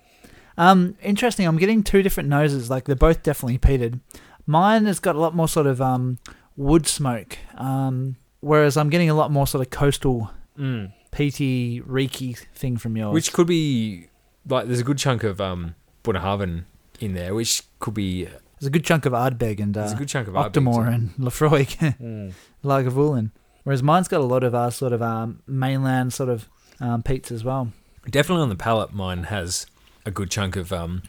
Um, 0.56 0.96
interesting. 1.02 1.46
I'm 1.46 1.58
getting 1.58 1.82
two 1.82 2.02
different 2.02 2.28
noses. 2.28 2.70
Like 2.70 2.84
they're 2.86 2.96
both 2.96 3.22
definitely 3.22 3.58
peated. 3.58 4.00
Mine 4.46 4.84
has 4.86 4.98
got 5.00 5.16
a 5.16 5.20
lot 5.20 5.34
more 5.34 5.48
sort 5.48 5.66
of 5.66 5.80
um, 5.80 6.18
wood 6.56 6.86
smoke, 6.86 7.38
um, 7.56 8.16
whereas 8.40 8.76
I'm 8.76 8.90
getting 8.90 9.08
a 9.10 9.14
lot 9.14 9.30
more 9.30 9.46
sort 9.46 9.64
of 9.66 9.70
coastal 9.70 10.30
Mm. 10.58 10.92
peaty, 11.10 11.80
reeky 11.80 12.34
thing 12.54 12.76
from 12.76 12.96
yours. 12.96 13.12
Which 13.12 13.32
could 13.32 13.46
be 13.48 14.08
like 14.48 14.66
there's 14.66 14.80
a 14.80 14.84
good 14.84 14.98
chunk 14.98 15.24
of 15.24 15.40
um, 15.40 15.74
Bunnahabhain 16.04 16.64
in 17.00 17.14
there, 17.14 17.34
which 17.34 17.62
could 17.80 17.94
be 17.94 18.24
there's 18.24 18.66
a 18.68 18.70
good 18.70 18.84
chunk 18.84 19.04
of 19.04 19.12
Ardbeg 19.12 19.58
and 19.60 19.74
there's 19.74 19.92
uh, 19.92 19.96
a 19.96 19.98
good 19.98 20.08
chunk 20.08 20.28
of 20.28 20.34
Octomore 20.34 20.92
and 20.94 21.10
Laphroaig, 21.16 21.76
too. 21.98 22.32
Lagavulin. 22.64 23.32
Whereas 23.64 23.82
mine's 23.82 24.06
got 24.08 24.20
a 24.20 24.24
lot 24.24 24.44
of 24.44 24.54
uh, 24.54 24.70
sort 24.70 24.92
of 24.92 25.02
um, 25.02 25.42
mainland 25.46 26.12
sort 26.12 26.28
of 26.28 26.48
um, 26.80 27.02
peats 27.02 27.32
as 27.32 27.42
well. 27.42 27.72
Definitely 28.08 28.42
on 28.42 28.48
the 28.50 28.56
palate, 28.56 28.92
mine 28.92 29.24
has 29.24 29.66
a 30.06 30.10
good 30.10 30.30
chunk 30.30 30.54
of 30.54 30.72
um, 30.72 31.02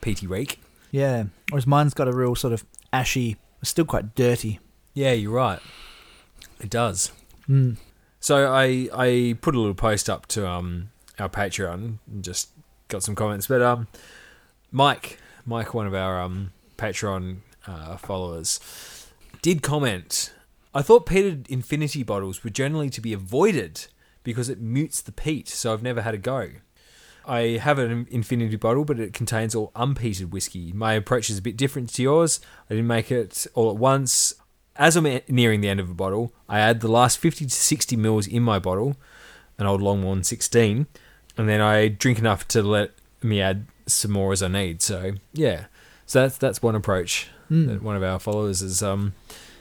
peaty 0.00 0.26
reek. 0.26 0.58
Yeah. 0.90 1.24
Whereas 1.50 1.66
mine's 1.66 1.92
got 1.94 2.08
a 2.08 2.12
real 2.12 2.34
sort 2.34 2.52
of 2.54 2.64
ashy, 2.92 3.36
still 3.62 3.84
quite 3.84 4.14
dirty. 4.14 4.60
Yeah, 4.94 5.12
you're 5.12 5.32
right. 5.32 5.60
It 6.60 6.70
does. 6.70 7.12
Mm. 7.48 7.76
So 8.20 8.52
I 8.52 8.88
I 8.92 9.36
put 9.40 9.54
a 9.54 9.58
little 9.58 9.74
post 9.74 10.10
up 10.10 10.26
to 10.28 10.48
um 10.48 10.90
our 11.18 11.28
Patreon 11.28 11.98
and 12.10 12.24
just 12.24 12.50
got 12.88 13.02
some 13.02 13.14
comments. 13.14 13.46
But 13.46 13.62
um 13.62 13.88
Mike, 14.70 15.18
Mike, 15.46 15.74
one 15.74 15.86
of 15.86 15.94
our 15.94 16.20
um 16.20 16.52
Patreon 16.76 17.38
uh, 17.66 17.96
followers, 17.96 18.60
did 19.42 19.62
comment. 19.62 20.32
I 20.74 20.82
thought 20.82 21.06
peated 21.06 21.48
infinity 21.48 22.02
bottles 22.02 22.44
were 22.44 22.50
generally 22.50 22.90
to 22.90 23.00
be 23.00 23.12
avoided 23.12 23.86
because 24.22 24.48
it 24.48 24.60
mutes 24.60 25.00
the 25.00 25.12
peat, 25.12 25.48
so 25.48 25.72
I've 25.72 25.82
never 25.82 26.02
had 26.02 26.14
a 26.14 26.18
go. 26.18 26.50
I 27.28 27.58
have 27.58 27.78
an 27.78 28.06
infinity 28.10 28.56
bottle, 28.56 28.84
but 28.84 28.98
it 28.98 29.12
contains 29.12 29.54
all 29.54 29.70
unpeated 29.76 30.30
whiskey. 30.30 30.72
My 30.72 30.94
approach 30.94 31.28
is 31.30 31.38
a 31.38 31.42
bit 31.42 31.56
different 31.56 31.92
to 31.94 32.02
yours. 32.02 32.40
I 32.70 32.74
didn't 32.74 32.86
make 32.86 33.12
it 33.12 33.46
all 33.54 33.70
at 33.70 33.76
once. 33.76 34.32
As 34.76 34.96
I'm 34.96 35.20
nearing 35.28 35.60
the 35.60 35.68
end 35.68 35.80
of 35.80 35.90
a 35.90 35.94
bottle, 35.94 36.32
I 36.48 36.60
add 36.60 36.80
the 36.80 36.88
last 36.88 37.18
50 37.18 37.44
to 37.46 37.50
60 37.54 37.96
mils 37.96 38.26
in 38.26 38.42
my 38.42 38.58
bottle, 38.58 38.96
an 39.58 39.66
old 39.66 39.80
Longmorn 39.80 40.24
16, 40.24 40.86
and 41.36 41.48
then 41.48 41.60
I 41.60 41.88
drink 41.88 42.18
enough 42.18 42.46
to 42.48 42.62
let 42.62 42.92
me 43.22 43.40
add 43.40 43.66
some 43.86 44.12
more 44.12 44.32
as 44.32 44.42
I 44.42 44.48
need. 44.48 44.80
So 44.80 45.12
yeah, 45.32 45.64
so 46.06 46.22
that's 46.22 46.38
that's 46.38 46.62
one 46.62 46.74
approach 46.74 47.28
Mm. 47.50 47.66
that 47.66 47.82
one 47.82 47.96
of 47.96 48.02
our 48.02 48.18
followers 48.18 48.60
is 48.62 48.82
um 48.82 49.14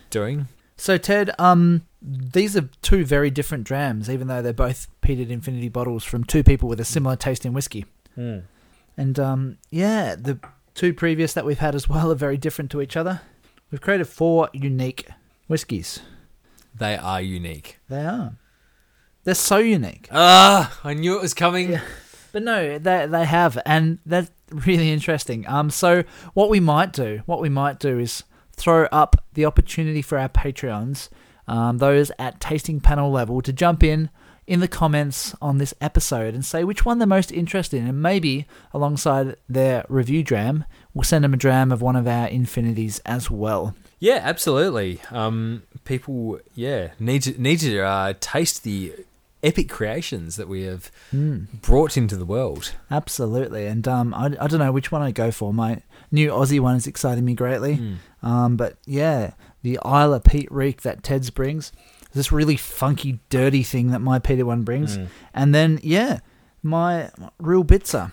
doing. 0.10 0.48
So 0.78 0.98
Ted, 0.98 1.32
um, 1.40 1.82
these 2.02 2.56
are 2.56 2.70
two 2.82 3.04
very 3.04 3.32
different 3.32 3.64
drams, 3.64 4.10
even 4.10 4.28
though 4.28 4.42
they're 4.42 4.54
both 4.54 4.88
peated 5.02 5.30
infinity 5.30 5.70
bottles 5.70 6.04
from 6.04 6.24
two 6.24 6.44
people 6.44 6.70
with 6.70 6.80
a 6.80 6.86
similar 6.86 7.16
taste 7.16 7.46
in 7.46 7.54
whiskey. 7.54 7.86
And 8.96 9.20
um, 9.20 9.58
yeah, 9.70 10.16
the 10.16 10.40
two 10.74 10.94
previous 10.94 11.34
that 11.34 11.46
we've 11.46 11.60
had 11.60 11.76
as 11.76 11.90
well 11.90 12.12
are 12.12 12.16
very 12.16 12.38
different 12.38 12.72
to 12.72 12.82
each 12.82 12.96
other. 12.96 13.22
We've 13.72 13.82
created 13.82 14.08
four 14.08 14.50
unique 14.54 15.08
whiskies. 15.48 16.00
They 16.74 16.96
are 16.96 17.22
unique. 17.22 17.80
They 17.90 18.06
are. 18.06 18.34
They're 19.24 19.36
so 19.36 19.58
unique. 19.58 20.08
Ah, 20.12 20.80
I 20.84 20.94
knew 20.94 21.16
it 21.18 21.22
was 21.22 21.34
coming. 21.34 21.72
Yeah. 21.74 21.82
But 22.32 22.44
no, 22.44 22.78
they 22.78 23.08
they 23.08 23.26
have, 23.26 23.58
and 23.66 24.00
that's 24.06 24.32
really 24.52 24.92
interesting. 24.92 25.48
Um, 25.48 25.70
so 25.70 26.04
what 26.34 26.50
we 26.50 26.60
might 26.60 26.94
do, 26.94 27.22
what 27.26 27.42
we 27.42 27.50
might 27.50 27.80
do 27.80 28.00
is 28.00 28.24
throw 28.58 28.86
up 28.92 29.24
the 29.34 29.46
opportunity 29.46 30.02
for 30.02 30.18
our 30.18 30.30
Patreons, 30.30 31.10
um, 31.48 31.78
those 31.78 32.12
at 32.20 32.40
tasting 32.42 32.80
panel 32.82 33.12
level, 33.12 33.42
to 33.42 33.54
jump 33.54 33.84
in 33.84 34.10
in 34.46 34.60
the 34.62 34.68
comments 34.68 35.36
on 35.42 35.58
this 35.58 35.74
episode 35.82 36.34
and 36.34 36.44
say 36.46 36.64
which 36.64 36.86
one 36.86 37.00
they're 37.00 37.08
most 37.08 37.32
interested 37.32 37.78
in, 37.82 37.88
and 37.88 38.02
maybe 38.02 38.46
alongside 38.74 39.36
their 39.50 39.86
review 39.90 40.24
dram, 40.24 40.64
we'll 40.94 41.04
send 41.04 41.24
them 41.24 41.34
a 41.34 41.38
dram 41.38 41.72
of 41.72 41.82
one 41.82 41.96
of 41.96 42.08
our 42.08 42.28
infinities 42.28 43.00
as 43.00 43.30
well. 43.30 43.76
Yeah, 44.00 44.20
absolutely. 44.24 45.02
Um, 45.12 45.64
people, 45.84 46.40
yeah, 46.56 46.90
need 47.00 47.24
to 47.24 47.42
need 47.42 47.60
to 47.62 47.80
uh, 47.82 48.14
taste 48.20 48.64
the 48.64 48.94
epic 49.44 49.70
creations 49.70 50.36
that 50.36 50.48
we 50.48 50.64
have 50.64 50.90
Mm. 51.14 51.48
brought 51.62 51.96
into 51.98 52.16
the 52.16 52.26
world. 52.26 52.74
Absolutely, 52.90 53.66
and 53.68 53.88
um, 53.88 54.14
I, 54.14 54.26
I 54.40 54.48
don't 54.48 54.60
know 54.60 54.72
which 54.72 54.92
one 54.92 55.02
I 55.02 55.12
go 55.12 55.30
for. 55.32 55.54
My 55.54 55.82
new 56.12 56.30
Aussie 56.30 56.60
one 56.60 56.76
is 56.76 56.88
exciting 56.88 57.26
me 57.26 57.34
greatly. 57.34 57.78
Mm. 57.78 57.98
Um, 58.24 58.58
but 58.58 58.78
yeah, 58.86 59.32
the 59.64 59.80
Islay 59.86 60.20
peat 60.24 60.52
Reek 60.52 60.82
that 60.82 61.04
Ted's 61.04 61.30
brings, 61.30 61.72
this 62.14 62.32
really 62.32 62.58
funky, 62.58 63.20
dirty 63.30 63.64
thing 63.64 63.92
that 63.92 64.00
my 64.00 64.20
Peter 64.20 64.46
one 64.46 64.64
brings, 64.64 64.98
Mm. 64.98 65.08
and 65.34 65.56
then 65.56 65.80
yeah, 65.84 66.20
my 66.64 67.10
real 67.40 67.64
bitzer. 67.64 68.12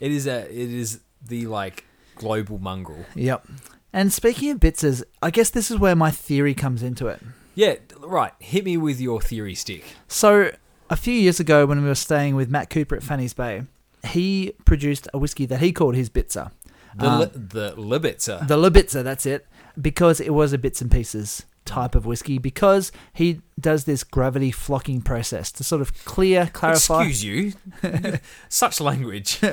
It 0.00 0.12
is 0.12 0.26
a 0.26 0.42
it 0.50 0.70
is 0.72 1.00
the 1.26 1.46
like 1.46 1.84
global 2.16 2.58
mongrel. 2.58 3.04
Yep. 3.14 3.46
And 3.92 4.12
speaking 4.12 4.50
of 4.50 4.58
bitzers, 4.60 5.02
I 5.22 5.30
guess 5.30 5.50
this 5.50 5.70
is 5.70 5.78
where 5.78 5.96
my 5.96 6.10
theory 6.10 6.52
comes 6.54 6.82
into 6.82 7.06
it. 7.06 7.20
Yeah, 7.54 7.76
right. 8.00 8.32
Hit 8.38 8.64
me 8.64 8.76
with 8.76 9.00
your 9.00 9.20
theory 9.20 9.54
stick. 9.54 9.82
So, 10.06 10.52
a 10.90 10.94
few 10.96 11.14
years 11.14 11.40
ago, 11.40 11.64
when 11.66 11.80
we 11.82 11.88
were 11.88 11.94
staying 11.94 12.36
with 12.36 12.50
Matt 12.50 12.70
Cooper 12.70 12.94
at 12.96 13.02
Fanny's 13.02 13.32
Bay, 13.34 13.62
he 14.06 14.52
produced 14.64 15.08
a 15.12 15.18
whiskey 15.18 15.46
that 15.46 15.60
he 15.60 15.72
called 15.72 15.96
his 15.96 16.10
Bitzer. 16.10 16.52
The 16.98 17.06
Um, 17.08 17.20
li- 17.20 17.30
the 17.34 17.72
Libitzer. 17.76 18.46
The 18.46 18.56
Libitzer, 18.56 19.02
that's 19.04 19.24
it. 19.26 19.46
Because 19.80 20.20
it 20.20 20.30
was 20.34 20.52
a 20.52 20.58
bits 20.58 20.80
and 20.82 20.90
pieces 20.90 21.44
type 21.64 21.94
of 21.94 22.06
whiskey, 22.06 22.38
because 22.38 22.90
he 23.12 23.42
does 23.60 23.84
this 23.84 24.02
gravity 24.02 24.50
flocking 24.50 25.02
process 25.02 25.52
to 25.52 25.62
sort 25.62 25.82
of 25.82 25.92
clear, 26.06 26.46
clarify. 26.52 27.04
Excuse 27.04 27.24
you. 27.24 27.52
Such 28.48 28.80
language. 28.80 29.38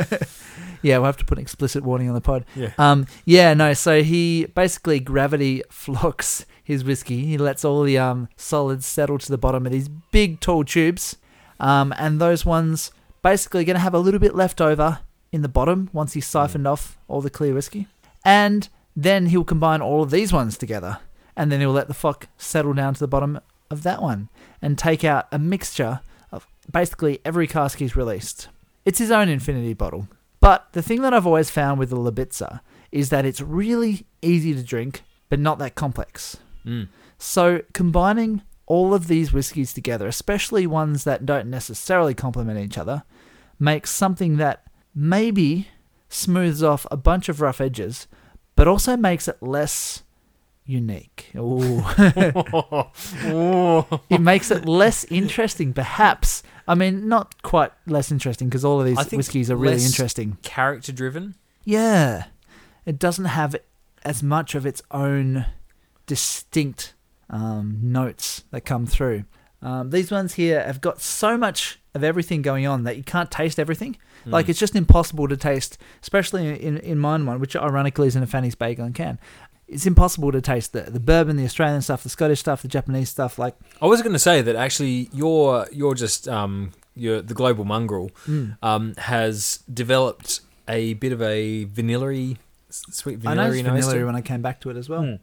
Yeah, 0.81 0.99
we'll 0.99 1.08
have 1.08 1.17
to 1.17 1.25
put 1.25 1.39
an 1.39 1.41
explicit 1.41 1.84
warning 1.84 2.10
on 2.10 2.13
the 2.13 2.21
pod. 2.21 2.45
Yeah. 2.55 2.69
Um, 2.77 3.08
yeah, 3.25 3.55
no. 3.55 3.73
So 3.73 4.03
he 4.03 4.45
basically 4.53 4.99
gravity 4.99 5.63
flocks 5.71 6.45
his 6.63 6.84
whiskey. 6.84 7.25
He 7.25 7.39
lets 7.39 7.65
all 7.65 7.81
the 7.81 7.97
um, 7.97 8.29
solids 8.36 8.86
settle 8.86 9.17
to 9.17 9.31
the 9.31 9.38
bottom 9.38 9.65
of 9.65 9.71
these 9.71 9.88
big, 10.12 10.41
tall 10.41 10.63
tubes, 10.63 11.15
um, 11.60 11.91
and 11.97 12.21
those 12.21 12.45
ones 12.45 12.91
basically 13.23 13.65
going 13.65 13.75
to 13.77 13.79
have 13.81 13.95
a 13.95 13.99
little 13.99 14.19
bit 14.19 14.36
left 14.36 14.62
over 14.62 14.99
in 15.36 15.41
the 15.41 15.50
bottom 15.50 15.89
once 15.91 16.13
he's 16.13 16.26
siphoned 16.26 16.65
off 16.65 16.98
all 17.08 17.21
the 17.21 17.30
clear 17.30 17.54
whiskey, 17.54 17.88
and 18.24 18.69
then 18.95 19.28
he'll 19.28 19.43
combine 19.43 19.82
all 19.82 20.02
of 20.02 20.10
these 20.10 20.32
ones 20.32 20.58
together, 20.58 21.00
and 21.36 21.52
then 21.52 21.60
he'll 21.60 21.71
let 21.71 21.89
the 21.89 21.93
fuck 21.93 22.28
settle 22.38 22.74
down 22.74 22.93
to 22.93 23.00
the 23.00 23.08
bottom 23.08 23.39
of 23.69 23.84
that 23.84 24.02
one 24.02 24.30
and 24.62 24.78
take 24.78 25.04
out 25.04 25.28
a 25.32 25.38
mixture 25.38 26.00
of 26.32 26.48
basically 26.71 27.19
every 27.26 27.48
cask 27.48 27.80
he's 27.80 27.95
released. 27.95 28.48
It's 28.86 29.00
his 29.00 29.12
own 29.12 29.28
infinity 29.28 29.74
bottle. 29.74 30.08
But 30.39 30.67
the 30.71 30.82
thing 30.82 31.02
that 31.02 31.13
I've 31.13 31.28
always 31.28 31.50
found 31.50 31.80
with 31.80 31.89
the 31.89 31.98
Libitza 31.98 32.62
is 32.91 33.10
that 33.10 33.26
it's 33.26 33.41
really 33.41 34.06
easy 34.21 34.54
to 34.54 34.63
drink, 34.63 35.02
but 35.28 35.39
not 35.39 35.60
that 35.60 35.76
complex. 35.76 36.38
Mm. 36.65 36.88
So 37.17 37.62
combining 37.74 38.43
all 38.67 38.93
of 38.93 39.08
these 39.08 39.34
whiskies 39.34 39.74
together, 39.74 40.08
especially 40.08 40.65
ones 40.65 41.04
that 41.04 41.26
don't 41.26 41.50
necessarily 41.50 42.13
complement 42.13 42.60
each 42.60 42.78
other, 42.78 43.04
makes 43.60 43.89
something 43.89 44.38
that 44.38 44.64
maybe 44.95 45.67
smooths 46.10 46.63
off 46.63 46.88
a 46.89 46.97
bunch 46.97 47.29
of 47.29 47.41
rough 47.41 47.60
edges, 47.60 48.08
but 48.55 48.67
also 48.67 48.95
makes 48.95 49.27
it 49.27 49.41
less 49.41 50.03
unique. 50.65 51.31
Ooh. 51.36 51.84
it 54.10 54.21
makes 54.21 54.49
it 54.49 54.65
less 54.65 55.03
interesting, 55.05 55.73
perhaps. 55.73 56.41
I 56.67 56.75
mean, 56.75 57.08
not 57.08 57.41
quite 57.43 57.71
less 57.86 58.12
interesting 58.12 58.49
because 58.49 58.65
all 58.65 58.79
of 58.79 58.86
these 58.86 59.12
whiskies 59.12 59.51
are 59.51 59.55
really 59.55 59.84
interesting. 59.84 60.38
Character 60.41 60.91
driven. 60.91 61.36
Yeah. 61.63 62.25
It 62.86 62.97
doesn't 62.97 63.25
have 63.25 63.55
as 64.03 64.23
much 64.23 64.55
of 64.55 64.65
its 64.65 64.81
own 64.91 65.45
distinct 66.05 66.93
um, 67.29 67.79
notes 67.81 68.43
that 68.51 68.62
come 68.62 68.86
through. 68.86 69.25
Um, 69.65 69.89
these 69.89 70.12
ones 70.12 70.36
here 70.36 70.63
have 70.63 70.80
got 70.80 71.01
so 71.01 71.38
much 71.38 71.80
of 71.95 72.04
everything 72.04 72.43
going 72.43 72.67
on 72.67 72.84
that 72.84 72.97
you 72.97 73.04
can't 73.04 73.32
taste 73.32 73.58
everything. 73.60 73.97
Like 74.28 74.49
it's 74.49 74.60
just 74.60 74.75
impossible 74.75 75.28
to 75.28 75.38
taste, 75.38 75.78
especially 76.01 76.60
in 76.60 76.78
in 76.78 76.97
mine 76.97 77.25
one, 77.28 77.39
which 77.39 77.56
ironically 77.56 78.08
is 78.08 78.15
in 78.15 78.23
a 78.23 78.28
Fanny's 78.28 78.56
Bagel 78.56 78.86
and 78.86 78.95
can. 78.95 79.19
It's 79.67 79.86
impossible 79.86 80.32
to 80.32 80.41
taste 80.41 80.73
the 80.73 80.82
the 80.82 80.99
bourbon, 80.99 81.38
the 81.38 81.43
Australian 81.43 81.82
stuff, 81.84 82.01
the 82.01 82.10
Scottish 82.10 82.39
stuff, 82.39 82.63
the 82.63 82.67
Japanese 82.67 83.10
stuff. 83.10 83.38
Like 83.38 83.56
I 83.82 83.86
was 83.86 84.01
going 84.01 84.13
to 84.13 84.19
say 84.19 84.41
that 84.41 84.56
actually 84.56 85.10
you're 85.13 85.67
you're 85.71 85.93
just 85.93 86.28
um 86.28 86.71
you're 86.95 87.21
the 87.21 87.36
global 87.36 87.65
mongrel 87.65 88.10
mm, 88.25 88.58
um 88.63 88.95
has 88.97 89.60
developed 89.71 90.41
a 90.67 90.95
bit 90.95 91.12
of 91.12 91.21
a 91.21 91.65
vanilla 91.65 92.36
sweet 92.71 93.19
I 93.19 93.36
vanilla 93.36 93.47
noticed 93.49 93.63
nose. 93.65 93.86
to 93.86 93.89
vanilla 93.91 94.06
when 94.08 94.15
I 94.15 94.21
came 94.21 94.41
back 94.41 94.60
to 94.62 94.71
it 94.71 94.78
as 94.78 94.89
well. 94.89 95.04
Mm. 95.04 95.19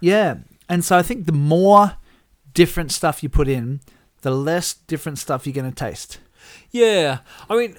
Yeah, 0.00 0.36
and 0.68 0.84
so 0.84 0.96
I 0.96 1.02
think 1.02 1.26
the 1.26 1.32
more 1.32 1.96
different 2.54 2.92
stuff 2.92 3.22
you 3.22 3.28
put 3.28 3.48
in, 3.48 3.80
the 4.22 4.30
less 4.30 4.74
different 4.74 5.18
stuff 5.18 5.46
you're 5.46 5.54
going 5.54 5.70
to 5.70 5.74
taste. 5.74 6.18
Yeah, 6.70 7.18
I 7.48 7.56
mean, 7.56 7.76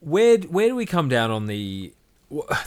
where 0.00 0.38
where 0.38 0.68
do 0.68 0.76
we 0.76 0.86
come 0.86 1.08
down 1.08 1.30
on 1.30 1.46
the? 1.46 1.92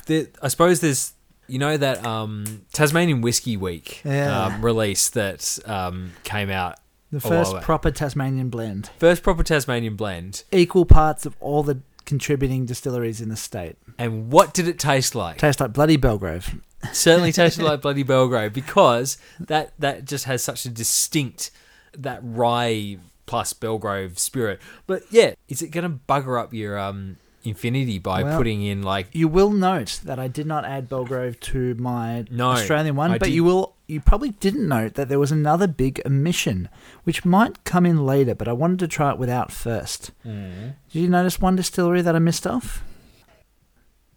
the 0.05 0.29
I 0.41 0.47
suppose 0.47 0.79
there's 0.79 1.13
you 1.47 1.59
know 1.59 1.77
that 1.77 2.05
um, 2.05 2.65
Tasmanian 2.73 3.21
Whiskey 3.21 3.57
Week 3.57 4.01
Yeah. 4.05 4.45
um, 4.45 4.63
release 4.65 5.09
that 5.09 5.57
um, 5.65 6.11
came 6.23 6.49
out 6.49 6.77
The 7.11 7.19
first 7.19 7.55
proper 7.61 7.91
Tasmanian 7.91 8.49
blend, 8.49 8.89
first 8.97 9.23
proper 9.23 9.43
Tasmanian 9.43 9.95
blend, 9.95 10.43
equal 10.51 10.85
parts 10.85 11.25
of 11.25 11.35
all 11.39 11.63
the 11.63 11.79
contributing 12.05 12.65
distilleries 12.65 13.19
in 13.21 13.29
the 13.29 13.35
state. 13.35 13.75
and 13.97 14.31
what 14.31 14.53
did 14.53 14.67
it 14.67 14.77
taste 14.77 15.15
like? 15.15 15.37
Tastes 15.37 15.59
like 15.59 15.73
bloody 15.73 15.97
Belgrove. 15.97 16.61
Certainly 16.93 17.31
tasted 17.33 17.63
like 17.63 17.81
bloody 17.81 18.03
Belgrove 18.03 18.53
because 18.53 19.17
that 19.39 19.73
that 19.79 20.05
just 20.05 20.25
has 20.25 20.43
such 20.43 20.65
a 20.65 20.69
distinct 20.69 21.51
that 21.97 22.19
rye 22.23 22.97
plus 23.25 23.53
Belgrove 23.53 24.19
spirit. 24.19 24.59
But 24.87 25.03
yeah, 25.09 25.33
is 25.47 25.61
it 25.61 25.69
going 25.69 25.89
to 25.89 25.97
bugger 26.07 26.39
up 26.41 26.53
your 26.53 26.77
um 26.77 27.17
infinity 27.43 27.99
by 27.99 28.23
Well, 28.23 28.37
putting 28.37 28.63
in 28.63 28.81
like 28.81 29.07
You 29.13 29.27
will 29.27 29.51
note 29.51 29.99
that 30.03 30.17
I 30.19 30.27
did 30.27 30.47
not 30.47 30.65
add 30.65 30.89
Belgrove 30.89 31.39
to 31.41 31.75
my 31.75 32.25
No, 32.31 32.51
Australian 32.51 32.95
one, 32.95 33.11
I 33.11 33.17
but 33.19 33.25
did- 33.27 33.35
you 33.35 33.43
will 33.43 33.75
you 33.87 34.01
probably 34.01 34.29
didn't 34.31 34.67
note 34.67 34.95
that 34.95 35.09
there 35.09 35.19
was 35.19 35.31
another 35.31 35.67
big 35.67 36.01
omission, 36.07 36.69
which 37.03 37.23
might 37.23 37.63
come 37.65 37.85
in 37.85 38.03
later, 38.03 38.33
but 38.33 38.47
I 38.47 38.51
wanted 38.51 38.79
to 38.79 38.87
try 38.87 39.11
it 39.11 39.19
without 39.19 39.51
first. 39.51 40.09
Did 40.23 40.73
you 40.91 41.07
notice 41.07 41.39
one 41.39 41.55
distillery 41.55 42.01
that 42.01 42.15
I 42.15 42.19
missed 42.19 42.47
off? 42.47 42.83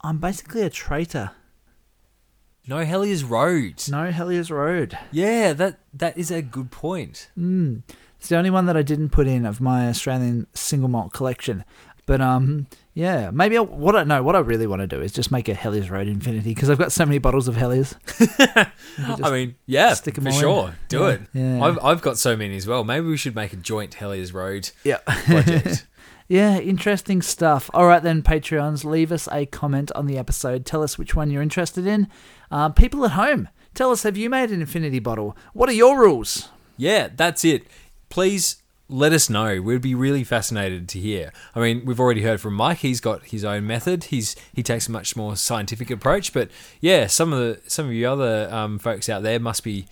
I'm 0.01 0.17
basically 0.19 0.63
a 0.63 0.71
traitor. 0.71 1.33
No 2.69 2.85
Hellyers 2.85 3.25
Road? 3.25 3.83
No 3.89 4.13
Hellyers 4.13 4.51
Road. 4.51 4.99
Yeah, 5.11 5.55
that 5.55 5.79
that 5.95 6.19
is 6.19 6.31
a 6.31 6.43
good 6.43 6.71
point. 6.71 7.31
Mm. 7.37 7.83
It's 8.19 8.29
the 8.29 8.37
only 8.37 8.51
one 8.51 8.67
that 8.67 8.77
I 8.77 8.83
didn't 8.83 9.09
put 9.09 9.27
in 9.27 9.47
of 9.47 9.59
my 9.59 9.89
Australian 9.89 10.47
single 10.53 10.91
malt 10.91 11.15
collection. 11.15 11.65
But 12.05 12.21
um, 12.21 12.67
yeah, 12.99 13.31
maybe 13.31 13.57
I, 13.57 13.61
what 13.61 13.95
I 13.95 14.03
know, 14.03 14.25
what 14.25 14.35
I 14.35 14.41
really 14.41 14.67
want 14.67 14.81
to 14.81 14.89
do 14.89 15.01
is 15.01 15.13
just 15.13 15.31
make 15.31 15.49
a 15.49 15.55
Hellyers 15.55 15.89
Road 15.89 16.09
Infinity 16.09 16.53
because 16.53 16.69
I've 16.69 16.79
got 16.79 16.91
so 16.91 17.07
many 17.07 17.19
bottles 17.19 17.47
of 17.47 17.55
Hellyers. 17.55 17.95
I 19.23 19.31
mean, 19.31 19.55
yeah, 19.67 19.95
stick 19.95 20.19
'em 20.19 20.25
for 20.25 20.31
all 20.31 20.35
in. 20.35 20.41
sure. 20.41 20.75
Do 20.89 20.99
Yeah, 21.01 21.09
it. 21.11 21.21
yeah. 21.33 21.65
I've 21.65 21.79
I've 21.85 22.03
got 22.03 22.19
so 22.19 22.37
many 22.37 22.57
as 22.57 22.67
well. 22.67 22.83
Maybe 22.83 23.07
we 23.07 23.17
should 23.17 23.37
make 23.37 23.53
a 23.53 23.57
joint 23.57 23.93
Hellyers 23.97 24.35
Road 24.35 24.71
Yeah. 24.85 24.99
project. 25.07 25.87
Yeah, 26.31 26.59
interesting 26.59 27.23
stuff. 27.23 27.71
All 27.73 27.87
right, 27.87 28.03
then, 28.03 28.21
Patreons, 28.23 28.85
leave 28.85 29.13
us 29.13 29.29
a 29.33 29.47
comment 29.47 29.91
on 29.93 30.05
the 30.07 30.19
episode. 30.19 30.67
Tell 30.67 30.83
us 30.83 30.99
which 30.99 31.15
one 31.15 31.31
you're 31.31 31.41
interested 31.41 31.87
in. 31.87 32.07
Uh, 32.51 32.69
people 32.69 33.03
at 33.07 33.13
home, 33.13 33.49
tell 33.73 33.91
us 33.93 34.03
have 34.03 34.19
you 34.19 34.29
made 34.29 34.51
an 34.51 34.61
infinity 34.61 34.99
bottle? 34.99 35.35
What 35.55 35.71
are 35.71 35.73
your 35.73 35.99
rules? 35.99 36.51
Yeah, 36.77 37.09
that's 37.17 37.47
it. 37.47 37.67
Please 38.11 38.57
let 38.89 39.13
us 39.13 39.29
know. 39.29 39.61
We'd 39.61 39.83
be 39.83 39.95
really 39.95 40.25
fascinated 40.25 40.89
to 40.91 40.99
hear. 40.99 41.33
I 41.55 41.61
mean, 41.61 41.85
we've 41.85 42.01
already 42.01 42.23
heard 42.23 42.41
from 42.41 42.55
Mike. 42.55 42.79
He's 42.79 43.01
got 43.01 43.25
his 43.25 43.45
own 43.45 43.67
method. 43.67 44.05
He's 44.05 44.35
he 44.55 44.63
takes 44.63 44.89
a 44.89 44.93
much 44.93 45.15
more 45.17 45.37
scientific 45.37 45.91
approach. 45.91 46.33
But 46.33 46.51
yeah, 46.81 47.07
some 47.07 47.33
of 47.33 47.39
the 47.39 47.71
some 47.71 47.87
of 47.87 47.93
you 47.93 48.09
other 48.09 48.49
um, 48.51 48.79
folks 48.79 49.09
out 49.09 49.23
there 49.23 49.39
must 49.39 49.63
be 49.63 49.87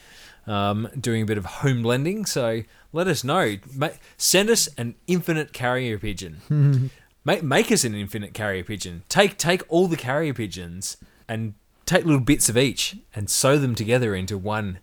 um, 0.47 0.89
doing 0.99 1.23
a 1.23 1.27
bit 1.27 1.37
of 1.39 1.45
home 1.45 1.83
blending. 1.83 2.25
So 2.25 2.63
let 2.93 3.07
us 3.07 3.23
know. 3.23 3.57
Ma- 3.75 3.91
send 4.17 4.49
us 4.49 4.69
an 4.79 4.95
infinite 5.07 5.53
carrier 5.53 5.99
pigeon. 5.99 6.91
make 7.25 7.43
make 7.43 7.71
us 7.71 7.85
an 7.85 7.95
infinite 7.95 8.33
carrier 8.33 8.65
pigeon. 8.65 9.03
Take 9.09 9.37
take 9.37 9.63
all 9.69 9.89
the 9.89 9.97
carrier 9.97 10.33
pigeons 10.33 10.97
and 11.29 11.55
take 11.85 12.05
little 12.05 12.21
bits 12.21 12.49
of 12.49 12.57
each 12.57 12.97
and 13.15 13.29
sew 13.29 13.59
them 13.59 13.75
together 13.75 14.15
into 14.15 14.39
one 14.39 14.79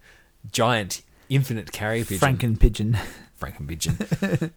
giant 0.51 1.01
infinite 1.29 1.71
carrier 1.71 2.05
pigeon. 2.05 2.37
Franken 2.37 2.59
pigeon. 2.59 2.97
Franken 3.43 3.67
pigeon. 3.67 4.51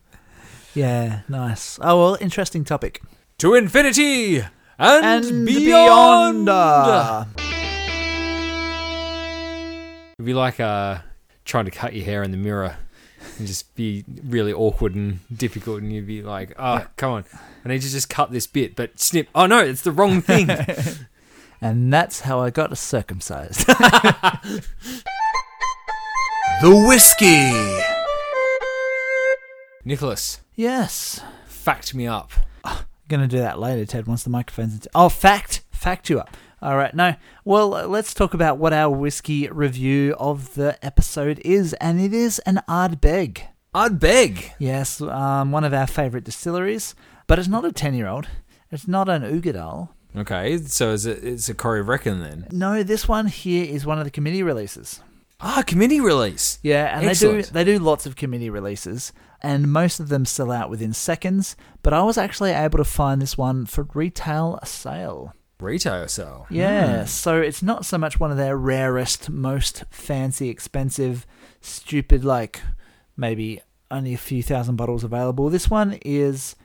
yeah, 0.75 1.21
nice. 1.29 1.79
Oh, 1.83 1.99
well, 2.03 2.19
interesting 2.21 2.65
topic. 2.65 3.03
to 3.39 3.55
infinity 3.55 4.39
and, 4.79 5.25
And 5.27 5.47
beyond. 5.47 6.47
beyond. 6.47 6.49
uh, 6.49 7.25
It'd 10.19 10.25
be 10.27 10.35
like 10.35 10.61
uh, 10.61 10.99
trying 11.45 11.65
to 11.67 11.71
cut 11.71 11.95
your 11.95 12.05
hair 12.05 12.23
in 12.23 12.31
the 12.31 12.37
mirror 12.37 12.77
and 13.39 13.47
just 13.47 13.75
be 13.75 14.05
really 14.25 14.53
awkward 14.53 14.95
and 14.95 15.19
difficult, 15.37 15.83
and 15.83 15.93
you'd 15.93 16.07
be 16.07 16.23
like, 16.23 16.55
"Oh, 16.59 16.87
come 16.97 17.13
on, 17.13 17.25
I 17.65 17.69
need 17.69 17.83
to 17.83 17.89
just 17.91 18.09
cut 18.09 18.31
this 18.31 18.47
bit." 18.47 18.77
But 18.77 18.99
snip! 18.99 19.29
Oh 19.35 19.45
no, 19.47 19.59
it's 19.59 19.83
the 19.83 19.93
wrong 19.93 20.23
thing. 20.23 20.49
and 21.61 21.93
that's 21.93 22.21
how 22.21 22.41
I 22.41 22.49
got 22.51 22.77
circumcised. 22.79 23.67
The 26.63 26.71
whiskey. 26.89 27.96
Nicholas, 29.87 30.41
yes. 30.57 31.21
fact 31.47 31.95
me 31.95 32.09
up. 32.09 32.33
Gonna 33.09 33.29
do 33.29 33.39
that 33.39 33.61
later, 33.61 33.87
Ted, 33.87 34.09
once 34.09 34.25
the 34.25 34.31
microphone's 34.31 34.75
in. 34.75 34.81
Oh, 34.97 35.09
fact! 35.09 35.63
Fact 35.71 36.11
you 36.11 36.19
up. 36.19 36.37
All 36.61 36.77
right, 36.77 36.93
no. 36.93 37.15
Well, 37.45 37.73
uh, 37.73 37.87
let's 37.87 38.13
talk 38.13 38.35
about 38.35 38.59
what 38.59 38.73
our 38.73 38.91
whiskey 38.91 39.47
review 39.49 40.17
of 40.19 40.57
the 40.57 40.77
episode 40.85 41.41
is, 41.45 41.73
and 41.75 42.01
it 42.01 42.13
is 42.13 42.41
an 42.41 42.63
Ardbeg. 42.69 43.43
Ardbeg. 43.73 44.55
Yes, 44.59 45.01
um, 45.01 45.53
one 45.53 45.63
of 45.63 45.73
our 45.73 45.87
favourite 45.87 46.25
distilleries, 46.25 46.97
but 47.29 47.39
it's 47.39 47.47
not 47.47 47.65
a 47.65 47.71
10 47.71 47.95
year 47.95 48.09
old. 48.09 48.27
It's 48.73 48.89
not 48.89 49.09
an 49.09 49.23
Uigeadail. 49.23 49.91
Okay, 50.17 50.59
so 50.59 50.91
is 50.91 51.07
it, 51.07 51.23
it's 51.23 51.49
a 51.49 51.55
Corryvreckan 51.55 52.21
then? 52.29 52.49
No, 52.51 52.83
this 52.83 53.07
one 53.07 53.29
here 53.29 53.65
is 53.65 53.87
one 53.87 53.99
of 53.99 54.05
the 54.05 54.11
committee 54.11 54.43
releases. 54.43 55.01
Ah, 55.41 55.63
committee 55.65 56.01
release. 56.01 56.59
Yeah, 56.63 56.99
and 56.99 57.07
Excellent. 57.07 57.37
they 57.37 57.43
do 57.43 57.53
they 57.53 57.65
do 57.65 57.85
lots 57.85 58.07
of 58.07 58.17
committee 58.17 58.51
releases, 58.51 59.13
and 59.43 59.73
most 59.73 60.01
of 60.01 60.09
them 60.09 60.25
sell 60.25 60.51
out 60.51 60.71
within 60.71 60.93
seconds. 60.93 61.57
But 61.83 61.93
I 61.93 62.03
was 62.03 62.19
actually 62.19 62.51
able 62.53 62.79
to 62.79 62.85
find 62.85 63.21
this 63.23 63.37
one 63.39 63.67
for 63.67 63.87
retail 63.95 64.59
sale. 64.65 65.33
Retail 65.59 66.07
sale. 66.09 66.47
Yeah, 66.51 67.01
Hmm. 67.01 67.07
so 67.07 67.41
it's 67.41 67.63
not 67.63 67.87
so 67.87 67.97
much 67.97 68.21
one 68.21 68.31
of 68.31 68.37
their 68.37 68.57
rarest, 68.59 69.31
most 69.31 69.85
fancy, 69.91 70.49
expensive, 70.51 71.27
stupid, 71.63 72.25
like 72.25 72.61
maybe 73.17 73.61
only 73.91 74.13
a 74.13 74.19
few 74.19 74.43
thousand 74.43 74.77
bottles 74.77 75.03
available. 75.05 75.49
This 75.49 75.71
one 75.71 75.99
is 76.05 76.57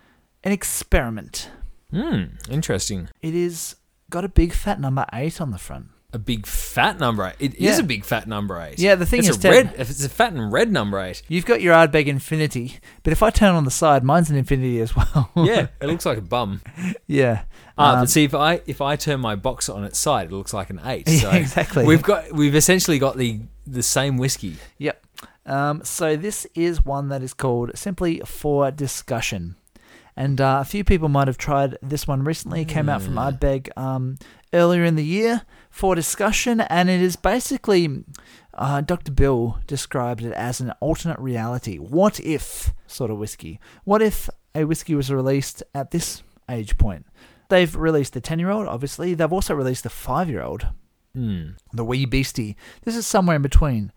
an 0.43 0.51
experiment. 0.51 1.49
Hmm. 1.91 2.23
Interesting. 2.49 3.07
It 3.21 3.34
is 3.36 3.75
got 4.10 4.25
a 4.25 4.29
big 4.29 4.51
fat 4.51 4.79
number 4.81 5.05
eight 5.13 5.39
on 5.39 5.51
the 5.51 5.57
front. 5.57 5.88
A 6.13 6.19
big 6.19 6.45
fat 6.45 7.00
number 7.00 7.26
eight. 7.26 7.36
It 7.39 7.56
is 7.56 7.78
Yeah. 7.78 7.80
a 7.80 7.84
big 7.84 8.04
fat 8.04 8.28
number 8.28 8.60
eight. 8.60 8.78
Yeah, 8.80 8.95
the 8.95 9.06
thing 9.06 9.19
it's 9.19 9.30
is, 9.30 9.45
a 9.45 9.50
red. 9.50 9.74
If 9.78 9.89
it's 9.89 10.04
a 10.04 10.10
fat 10.10 10.34
and 10.34 10.52
red 10.52 10.69
number 10.69 11.00
eight. 11.00 11.21
You've 11.30 11.45
got 11.45 11.62
your 11.62 11.74
Ardbeg 11.74 12.08
Infinity, 12.08 12.80
but 13.04 13.13
if 13.13 13.24
I 13.24 13.30
turn 13.30 13.56
on 13.56 13.63
the 13.63 13.71
side, 13.71 14.04
mine's 14.04 14.30
an 14.30 14.36
Infinity 14.36 14.82
as 14.82 14.93
well. 14.95 15.32
Yeah, 15.38 15.67
it 15.80 15.88
looks 15.88 16.06
like 16.06 16.17
a 16.17 16.21
bum. 16.21 16.62
yeah. 17.08 17.43
Ah, 17.78 17.93
Um, 17.93 18.00
but 18.02 18.10
see, 18.10 18.26
if 18.26 18.36
I 18.36 18.62
if 18.67 18.82
I 18.82 18.97
turn 18.97 19.21
my 19.21 19.36
box 19.36 19.69
on 19.69 19.86
its 19.86 19.97
side, 20.00 20.28
it 20.28 20.34
looks 20.34 20.54
like 20.54 20.69
an 20.69 20.82
eight. 20.84 21.08
Yeah, 21.10 21.19
So 21.21 21.30
exactly. 21.32 21.86
We've 21.86 22.02
got 22.04 22.34
we've 22.34 22.56
essentially 22.56 23.00
got 23.00 23.15
the 23.15 23.39
the 23.65 23.82
same 23.84 24.17
whiskey. 24.17 24.58
Yep. 24.80 25.06
Um, 25.45 25.82
so 25.86 26.17
this 26.17 26.45
is 26.56 26.84
one 26.86 27.08
that 27.10 27.24
is 27.24 27.34
called 27.34 27.71
simply 27.76 28.21
for 28.26 28.69
discussion, 28.69 29.56
and 30.17 30.39
uh, 30.41 30.60
a 30.62 30.65
few 30.65 30.84
people 30.84 31.08
might 31.10 31.28
have 31.28 31.38
tried 31.38 31.78
this 31.82 32.06
one 32.06 32.24
recently. 32.26 32.62
It 32.62 32.67
came 32.67 32.89
out 32.89 33.02
from 33.02 33.15
Mm. 33.15 33.39
Ardbeg 33.39 33.78
um, 33.78 34.17
earlier 34.54 34.84
in 34.84 34.95
the 34.97 35.06
year 35.06 35.41
for 35.71 35.95
discussion, 35.95 36.62
and 36.62 36.89
it 36.89 37.01
is 37.01 37.15
basically 37.15 38.03
uh, 38.53 38.81
Dr. 38.81 39.12
Bill 39.12 39.60
described 39.65 40.21
it 40.23 40.34
as 40.34 40.60
an 40.60 40.71
alternate 40.81 41.17
reality. 41.19 41.77
What 41.77 42.19
if 42.19 42.73
sort 42.86 43.10
of 43.10 43.17
whiskey? 43.17 43.60
What 43.86 44.01
if 44.01 44.29
a 44.53 44.65
whiskey 44.65 44.93
was 44.93 45.10
released 45.12 45.63
at 45.73 45.91
this 45.91 46.21
age 46.49 46.77
point? 46.77 47.05
They've 47.49 47.73
released 47.75 48.13
the 48.13 48.21
ten-year-old, 48.21 48.67
obviously. 48.67 49.13
They've 49.13 49.31
also 49.34 49.55
released 49.55 49.84
the 49.84 49.89
five-year-old 49.89 50.67
Hmm. 51.13 51.49
the 51.73 51.84
wee 51.84 52.05
beastie. 52.05 52.55
This 52.84 52.95
is 52.95 53.05
somewhere 53.05 53.36
in 53.36 53.41
between. 53.41 53.91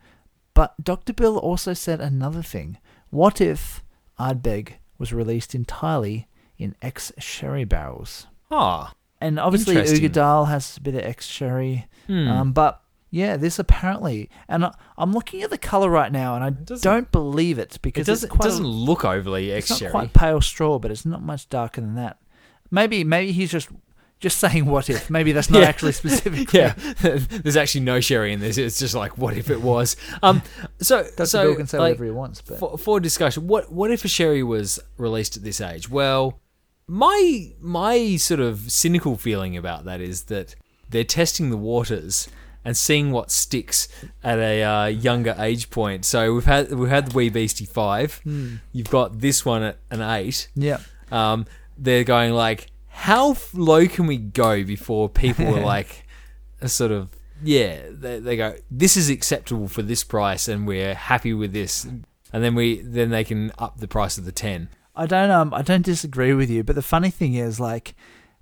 But 0.53 0.75
Dr. 0.83 1.13
Bill 1.13 1.39
also 1.39 1.73
said 1.73 2.01
another 2.01 2.43
thing. 2.43 2.79
What 3.11 3.41
if 3.41 3.85
Ardbeg 4.19 4.75
was 4.99 5.13
released 5.13 5.55
entirely 5.55 6.27
in 6.59 6.75
ex 6.83 7.13
sherry 7.19 7.65
barrels? 7.65 8.27
Ah. 8.51 8.95
And 9.25 9.41
obviously. 9.41 9.75
Uigeadail 9.77 10.49
has 10.49 10.77
a 10.77 10.81
bit 10.81 10.95
of 10.95 11.03
ex 11.03 11.27
sherry. 11.27 11.87
Hmm. 12.07 12.29
Um, 12.29 12.53
but 12.53 12.81
yeah, 13.11 13.37
this 13.37 13.59
apparently, 13.59 14.29
and 14.49 14.65
I, 14.67 14.75
I'm 14.99 15.13
looking 15.13 15.43
at 15.43 15.51
the 15.51 15.59
color 15.59 15.89
right 15.89 16.11
now, 16.13 16.35
and 16.35 16.45
I 16.45 16.51
doesn't- 16.51 16.83
don't 16.85 17.11
believe 17.13 17.59
it 17.59 17.77
it 17.77 17.83
because 17.83 18.07
doesn't 18.07 18.27
it's 18.29 18.37
quite 18.37 18.45
doesn't 18.45 18.67
look 18.67 19.05
overly 19.05 19.51
it's 19.51 19.65
ex 19.65 19.71
not 19.71 19.79
sherry. 19.79 19.91
quite 19.93 20.13
pale 20.13 20.41
straw, 20.41 20.79
but 20.79 20.91
it's 20.91 21.07
not 21.07 21.23
much 21.23 21.49
darker 21.49 21.81
than 21.81 21.95
that. 21.95 22.19
Maybe 22.71 23.05
maybe 23.05 23.33
he's 23.33 23.51
just 23.53 23.69
just 24.21 24.39
saying 24.39 24.67
what 24.67 24.91
if. 24.91 25.11
Maybe 25.11 25.33
that's 25.33 25.49
not 25.49 25.59
Yeah. 25.63 25.69
actually 25.69 25.93
specific. 25.93 26.53
Yeah, 26.53 26.75
there's 27.03 27.57
actually 27.57 27.83
no 27.83 28.01
sherry 28.01 28.33
in 28.33 28.41
this. 28.41 28.59
It's 28.59 28.79
just 28.79 28.95
like, 28.95 29.17
what 29.17 29.37
if 29.37 29.49
it 29.49 29.61
was? 29.63 29.97
Um, 30.23 30.43
so 30.81 31.03
Dr. 31.05 31.27
so 31.27 31.45
Bill 31.45 31.57
can 31.57 31.67
say 31.67 31.79
like, 31.79 31.91
whatever 31.91 32.05
he 32.07 32.11
wants, 32.11 32.41
but 32.43 32.59
for, 32.59 32.77
for 32.79 33.01
discussion, 33.01 33.47
what 33.47 33.71
what 33.73 33.91
if 33.91 34.05
a 34.05 34.09
sherry 34.09 34.43
was 34.43 34.81
released 34.99 35.37
at 35.37 35.45
this 35.45 35.61
age? 35.61 35.89
Well, 35.89 36.41
my 36.87 37.53
my 37.61 38.17
sort 38.17 38.41
of 38.41 38.71
cynical 38.71 39.17
feeling 39.17 39.57
about 39.57 39.85
that 39.85 40.01
is 40.01 40.25
that 40.25 40.55
they're 40.91 41.05
testing 41.05 41.51
the 41.51 41.57
waters 41.57 42.29
and 42.65 42.77
seeing 42.77 43.11
what 43.11 43.31
sticks 43.31 43.89
at 44.23 44.39
a 44.39 44.63
uh, 44.63 44.87
younger 44.87 45.35
age 45.39 45.71
point. 45.71 46.05
So 46.05 46.35
we've 46.35 46.45
had 46.45 46.73
we've 46.73 46.89
had 46.89 47.09
the 47.09 47.17
wee 47.17 47.29
beastie 47.29 47.67
five. 47.67 48.21
Hmm. 48.25 48.57
You've 48.73 48.91
got 48.91 49.21
this 49.21 49.45
one 49.45 49.63
at 49.63 49.79
an 49.91 50.01
eight. 50.01 50.49
yeah. 50.55 50.79
Um, 51.13 51.47
they're 51.77 52.05
going 52.05 52.33
like, 52.33 52.69
how 52.89 53.37
low 53.53 53.87
can 53.87 54.07
we 54.07 54.17
go 54.17 54.65
before 54.65 55.09
people 55.09 55.55
are 55.55 55.61
like, 55.65 56.07
a 56.61 56.69
sort 56.69 56.93
of 56.93 57.09
yeah, 57.43 57.83
they, 57.91 58.21
they 58.21 58.37
go, 58.37 58.57
this 58.71 58.97
is 58.97 59.11
acceptable 59.11 59.69
for 59.69 59.83
this 59.83 60.03
price, 60.03 60.49
and 60.49 60.67
we're 60.67 60.95
happy 60.95 61.35
with 61.35 61.53
this, 61.53 61.85
and 61.85 62.05
then 62.33 62.55
we 62.55 62.81
then 62.81 63.11
they 63.11 63.25
can 63.25 63.53
up 63.59 63.79
the 63.79 63.89
price 63.89 64.17
of 64.17 64.25
the 64.25 64.33
ten. 64.33 64.69
I 64.97 65.07
don't 65.07 65.31
um 65.31 65.53
I 65.55 65.63
don't 65.63 65.85
disagree 65.85 66.33
with 66.35 66.51
you, 66.51 66.63
but 66.63 66.75
the 66.77 66.83
funny 66.83 67.11
thing 67.11 67.35
is 67.35 67.59
like 67.61 67.95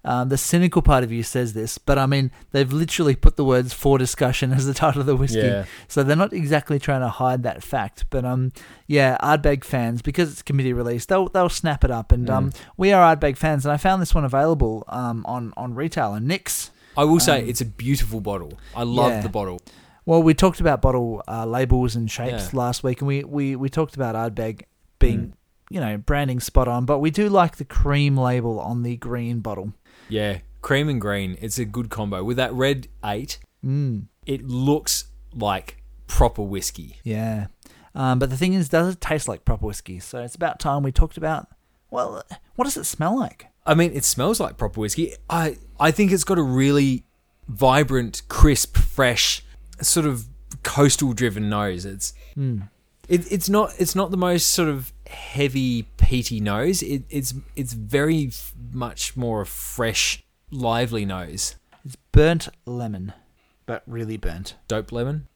um, 0.04 0.30
the 0.30 0.36
cynical 0.36 0.82
part 0.82 1.04
of 1.04 1.12
you 1.12 1.22
says 1.22 1.52
this, 1.52 1.78
but 1.78 1.96
I 1.96 2.06
mean 2.06 2.32
they've 2.50 2.72
literally 2.72 3.14
put 3.14 3.36
the 3.36 3.44
words 3.44 3.72
"for 3.72 3.98
discussion" 3.98 4.52
as 4.52 4.66
the 4.66 4.74
title 4.74 5.00
of 5.00 5.06
the 5.06 5.14
whiskey, 5.14 5.38
Yeah. 5.38 5.64
so 5.86 6.02
they're 6.02 6.16
not 6.16 6.32
exactly 6.32 6.80
trying 6.80 7.02
to 7.02 7.08
hide 7.08 7.44
that 7.44 7.62
fact. 7.62 8.06
But 8.10 8.24
um, 8.24 8.50
yeah, 8.88 9.16
Ardbeg 9.22 9.62
fans 9.64 10.02
because 10.02 10.32
it's 10.32 10.42
committee 10.42 10.72
release, 10.72 11.06
they'll 11.06 11.28
they'll 11.28 11.48
snap 11.48 11.84
it 11.84 11.90
up, 11.92 12.10
and 12.10 12.28
um, 12.28 12.52
we 12.76 12.92
are 12.92 13.14
Ardbeg 13.16 13.36
fans, 13.36 13.64
and 13.64 13.72
I 13.72 13.76
found 13.76 14.02
this 14.02 14.12
one 14.14 14.24
available 14.24 14.84
um 14.88 15.24
on 15.26 15.52
on 15.56 15.74
retail 15.74 16.14
and 16.14 16.26
Nick's. 16.26 16.70
I 16.96 17.04
will 17.04 17.20
say 17.20 17.40
Um, 17.42 17.48
it's 17.48 17.60
a 17.60 17.64
beautiful 17.64 18.20
bottle. 18.20 18.58
I 18.74 18.82
love 18.82 19.12
yeah. 19.12 19.20
the 19.22 19.28
bottle. 19.30 19.60
Well, 20.04 20.20
we 20.22 20.34
talked 20.34 20.58
about 20.60 20.82
bottle 20.82 21.22
uh, 21.28 21.46
labels 21.46 21.94
and 21.94 22.10
shapes 22.10 22.52
Yeah. 22.52 22.58
last 22.58 22.82
week, 22.82 23.00
and 23.00 23.06
we, 23.08 23.22
we, 23.22 23.54
we 23.54 23.68
talked 23.70 23.94
about 23.94 24.16
Ardbeg 24.16 24.62
being, 24.98 25.34
you 25.72 25.80
know, 25.80 25.96
branding 25.96 26.40
spot 26.40 26.68
on, 26.68 26.84
but 26.84 26.98
we 26.98 27.10
do 27.10 27.28
like 27.28 27.56
the 27.56 27.64
cream 27.64 28.16
label 28.16 28.60
on 28.60 28.82
the 28.82 28.96
green 28.96 29.40
bottle. 29.40 29.72
Yeah, 30.08 30.38
cream 30.60 30.88
and 30.88 31.00
green. 31.00 31.36
It's 31.40 31.58
a 31.58 31.64
good 31.64 31.88
combo 31.90 32.22
with 32.24 32.36
that 32.36 32.52
red 32.52 32.88
eight. 33.04 33.38
Mm, 33.64 34.06
It 34.26 34.44
looks 34.46 35.04
like 35.34 35.82
proper 36.06 36.42
whiskey. 36.42 36.98
yeah. 37.04 37.46
Um, 37.94 38.18
but 38.18 38.30
the 38.30 38.36
thing 38.38 38.54
is, 38.54 38.68
does 38.70 38.94
it 38.94 39.00
taste 39.02 39.28
like 39.28 39.44
proper 39.44 39.66
whiskey? 39.66 39.98
So 40.00 40.22
it's 40.22 40.34
about 40.34 40.58
time 40.58 40.82
we 40.82 40.92
talked 40.92 41.18
about, 41.18 41.48
well, 41.90 42.22
what 42.56 42.64
does 42.64 42.76
it 42.78 42.84
smell 42.84 43.18
like? 43.18 43.48
I 43.66 43.74
mean, 43.74 43.92
it 43.92 44.04
smells 44.04 44.40
like 44.40 44.56
proper 44.56 44.80
whiskey. 44.80 45.12
I 45.28 45.58
I 45.78 45.90
think 45.90 46.10
it's 46.10 46.24
got 46.24 46.38
a 46.38 46.42
really 46.42 47.04
vibrant, 47.48 48.22
crisp, 48.28 48.76
fresh, 48.78 49.44
sort 49.80 50.06
of 50.06 50.24
coastal 50.62 51.12
driven 51.12 51.48
nose. 51.50 51.84
It's 51.84 52.14
Mm. 52.36 52.68
it, 53.08 53.30
it's 53.30 53.48
not 53.50 53.74
it's 53.78 53.94
not 53.94 54.10
the 54.10 54.16
most 54.16 54.48
sort 54.48 54.68
of 54.70 54.92
heavy 55.12 55.84
peaty 55.96 56.40
nose. 56.40 56.82
It, 56.82 57.04
it's 57.10 57.34
it's 57.56 57.72
very 57.72 58.28
f- 58.28 58.52
much 58.72 59.16
more 59.16 59.42
a 59.42 59.46
fresh, 59.46 60.24
lively 60.50 61.04
nose. 61.04 61.56
It's 61.84 61.96
burnt 62.12 62.48
lemon, 62.66 63.12
but 63.66 63.82
really 63.86 64.16
burnt. 64.16 64.56
Dope 64.68 64.92
lemon. 64.92 65.28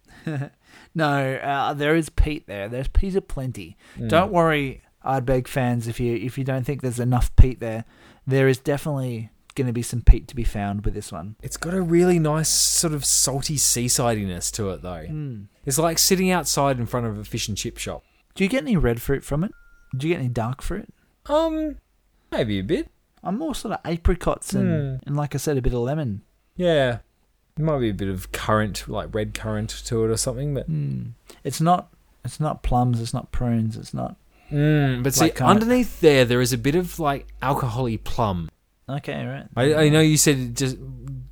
No, 0.94 1.34
uh, 1.34 1.74
there 1.74 1.94
is 1.94 2.08
peat 2.08 2.46
there. 2.46 2.68
There's 2.68 2.88
peat 2.88 3.14
aplenty. 3.14 3.76
Mm. 3.98 4.08
Don't 4.08 4.32
worry, 4.32 4.82
Ardbeg 5.04 5.46
fans, 5.46 5.88
if 5.88 6.00
you 6.00 6.16
if 6.16 6.36
you 6.36 6.44
don't 6.44 6.64
think 6.64 6.82
there's 6.82 7.00
enough 7.00 7.34
peat 7.36 7.60
there, 7.60 7.84
there 8.26 8.48
is 8.48 8.58
definitely 8.58 9.30
going 9.54 9.66
to 9.66 9.72
be 9.72 9.82
some 9.82 10.02
peat 10.02 10.28
to 10.28 10.36
be 10.36 10.44
found 10.44 10.84
with 10.84 10.94
this 10.94 11.10
one. 11.10 11.36
It's 11.42 11.56
got 11.56 11.74
a 11.74 11.80
really 11.80 12.18
nice 12.18 12.48
sort 12.48 12.92
of 12.92 13.04
salty 13.04 13.56
seasidiness 13.56 14.52
to 14.52 14.70
it 14.70 14.82
though. 14.82 15.06
Mm. 15.08 15.46
It's 15.64 15.78
like 15.78 15.98
sitting 15.98 16.30
outside 16.30 16.78
in 16.78 16.86
front 16.86 17.06
of 17.06 17.18
a 17.18 17.24
fish 17.24 17.48
and 17.48 17.56
chip 17.56 17.78
shop. 17.78 18.04
Do 18.34 18.44
you 18.44 18.50
get 18.50 18.62
any 18.62 18.76
red 18.76 19.00
fruit 19.00 19.24
from 19.24 19.44
it? 19.44 19.52
Do 19.96 20.06
you 20.08 20.14
get 20.14 20.20
any 20.20 20.28
dark 20.28 20.62
fruit? 20.62 20.88
Um, 21.26 21.76
maybe 22.30 22.58
a 22.58 22.62
bit. 22.62 22.88
I'm 23.22 23.38
more 23.38 23.54
sort 23.54 23.74
of 23.74 23.80
apricots 23.84 24.52
and, 24.52 25.00
and 25.06 25.16
like 25.16 25.34
I 25.34 25.38
said, 25.38 25.56
a 25.58 25.62
bit 25.62 25.72
of 25.74 25.80
lemon. 25.80 26.22
Yeah. 26.56 26.98
There 27.56 27.66
might 27.66 27.80
be 27.80 27.88
a 27.90 27.94
bit 27.94 28.08
of 28.08 28.30
currant, 28.32 28.86
like 28.88 29.14
red 29.14 29.34
currant 29.34 29.70
to 29.86 30.04
it 30.04 30.10
or 30.10 30.16
something, 30.16 30.54
but 30.54 30.70
Mm. 30.70 31.12
It's 31.42 31.60
not. 31.60 31.88
It's 32.24 32.38
not 32.40 32.62
plums. 32.62 33.00
It's 33.00 33.14
not 33.14 33.32
prunes. 33.32 33.76
It's 33.76 33.94
not. 33.94 34.16
mm, 34.52 35.02
but 35.02 35.14
see 35.14 35.22
Like 35.22 35.36
currant. 35.36 35.62
underneath 35.62 36.00
there, 36.00 36.24
there 36.24 36.40
is 36.40 36.52
a 36.52 36.58
bit 36.58 36.74
of 36.74 36.98
like 37.00 37.26
alcoholy 37.42 38.02
plum. 38.02 38.48
Okay, 38.88 39.24
right. 39.26 39.46
I, 39.56 39.74
I 39.86 39.88
know 39.88 40.00
you 40.00 40.16
said 40.16 40.56
just 40.56 40.76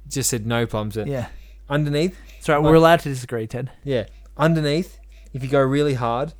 just 0.08 0.30
said 0.30 0.46
no 0.46 0.66
plums. 0.66 0.94
But 0.96 1.06
Yeah. 1.06 1.26
Underneath, 1.68 2.16
It's 2.38 2.48
all 2.48 2.56
right. 2.56 2.64
We're 2.64 2.74
allowed 2.74 3.00
to 3.00 3.08
disagree, 3.08 3.46
Ted. 3.46 3.70
yeah, 3.84 4.04
underneath, 4.36 4.98
if 5.32 5.42
you 5.42 5.48
go 5.48 5.60
really 5.60 5.94
hard 5.94 6.34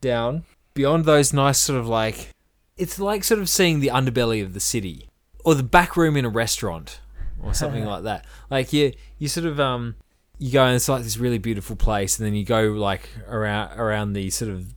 down 0.00 0.44
beyond 0.78 1.04
those 1.04 1.32
nice 1.32 1.58
sort 1.58 1.78
of 1.78 1.88
like, 1.88 2.30
it's 2.76 2.98
like 3.00 3.24
sort 3.24 3.40
of 3.40 3.48
seeing 3.48 3.80
the 3.80 3.88
underbelly 3.88 4.42
of 4.42 4.54
the 4.54 4.60
city 4.60 5.08
or 5.44 5.54
the 5.56 5.62
back 5.64 5.96
room 5.96 6.16
in 6.16 6.24
a 6.24 6.28
restaurant 6.28 7.00
or 7.42 7.52
something 7.52 7.84
like 7.92 8.04
that. 8.04 8.24
Like 8.48 8.72
you, 8.72 8.92
you 9.18 9.26
sort 9.26 9.44
of 9.46 9.58
um, 9.58 9.96
you 10.38 10.52
go 10.52 10.64
and 10.64 10.76
it's 10.76 10.88
like 10.88 11.02
this 11.02 11.16
really 11.16 11.38
beautiful 11.38 11.74
place, 11.74 12.18
and 12.18 12.24
then 12.26 12.34
you 12.34 12.44
go 12.44 12.62
like 12.68 13.08
around 13.26 13.78
around 13.78 14.12
the 14.12 14.30
sort 14.30 14.52
of 14.52 14.72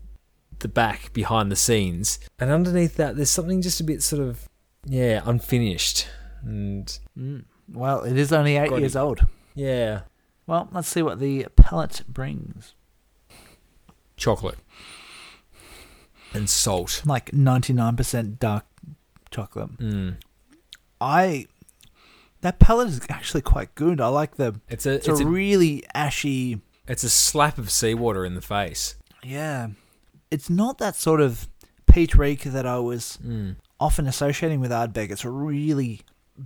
the 0.58 0.68
back 0.68 1.14
behind 1.14 1.52
the 1.52 1.56
scenes, 1.56 2.20
and 2.40 2.50
underneath 2.50 2.96
that, 2.98 3.16
there's 3.16 3.30
something 3.30 3.62
just 3.62 3.80
a 3.80 3.84
bit 3.84 4.02
sort 4.02 4.22
of 4.22 4.50
yeah 4.86 5.22
unfinished, 5.26 6.08
and 6.44 6.98
Mm. 7.18 7.46
Well, 7.72 8.02
it 8.04 8.18
is 8.18 8.34
only 8.34 8.58
eight 8.58 8.72
years 8.72 8.96
old. 8.96 9.26
yeah, 9.56 10.02
Well, 10.48 10.68
let's 10.72 10.88
see 10.90 11.02
what 11.04 11.20
the 11.20 11.46
palate 11.56 12.02
brings. 12.08 12.74
chocolate. 14.18 14.58
And 16.34 16.50
salt. 16.50 17.02
like 17.06 17.34
ninety 17.34 17.74
nine 17.74 17.96
percent 17.96 18.40
dark 18.40 18.66
chocolate. 19.32 19.78
Mm. 19.78 20.16
I 21.00 21.48
that 22.42 22.60
palate 22.60 22.88
is 22.90 23.02
actually 23.10 23.42
quite 23.42 23.74
good. 23.76 24.00
I 24.02 24.08
like 24.08 24.36
the 24.36 24.60
It's 24.70 24.86
a 24.86 24.94
it's, 24.94 25.08
it's 25.08 25.20
a, 25.20 25.24
a, 25.24 25.28
really 25.28 25.84
ashy. 25.94 26.60
it's 26.88 27.04
a 27.04 27.10
slap 27.10 27.58
of 27.58 27.70
seawater 27.72 28.26
in 28.26 28.36
the 28.36 28.42
face. 28.42 28.96
Yeah, 29.24 29.68
it's 30.32 30.50
not 30.50 30.78
that 30.80 30.96
sort 30.96 31.22
of 31.22 31.48
peat 31.86 32.16
reek 32.16 32.44
that 32.44 32.66
I 32.66 32.80
was 32.80 33.20
Mm. 33.26 33.56
often 33.80 34.08
associating 34.08 34.60
with 34.60 34.72
Ardbeg. 34.72 35.12
It's 35.12 35.26
a 35.26 35.30
really 35.30 36.02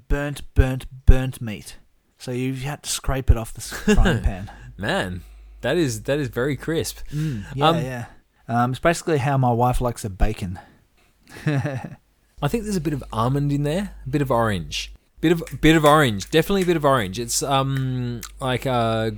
burnt, 0.09 0.41
burnt, 0.55 0.86
burnt 1.05 1.39
meat. 1.41 1.77
So 2.17 2.31
you've 2.31 2.61
had 2.63 2.83
to 2.83 2.89
scrape 2.89 3.29
it 3.29 3.38
off 3.38 3.53
the 3.53 3.61
frying 3.61 4.21
pan. 4.23 4.51
Man, 4.77 5.21
that 5.61 5.77
is 5.77 6.03
that 6.03 6.19
is 6.19 6.27
very 6.29 6.57
crisp. 6.57 6.99
Yeah, 7.11 7.69
Um, 7.69 7.77
yeah. 7.77 8.05
Um, 8.48 8.72
it's 8.72 8.80
basically 8.80 9.18
how 9.20 9.38
my 9.38 9.52
wife 9.52 9.82
likes 9.82 10.04
her 10.04 10.10
bacon. 10.10 10.60
I 11.46 12.48
think 12.48 12.64
there's 12.64 12.76
a 12.76 12.82
bit 12.82 12.93
of 12.93 13.04
almond 13.12 13.52
in 13.52 13.64
there, 13.64 13.96
a 14.06 14.10
bit 14.10 14.22
of 14.22 14.30
orange, 14.32 14.93
bit 15.22 15.32
of 15.32 15.43
bit 15.62 15.76
of 15.76 15.84
orange, 15.86 16.30
definitely 16.30 16.62
a 16.64 16.66
bit 16.66 16.76
of 16.78 16.86
orange. 16.86 17.20
It's 17.20 17.41
um 17.41 18.22
like 18.39 18.66
uh, 18.68 19.12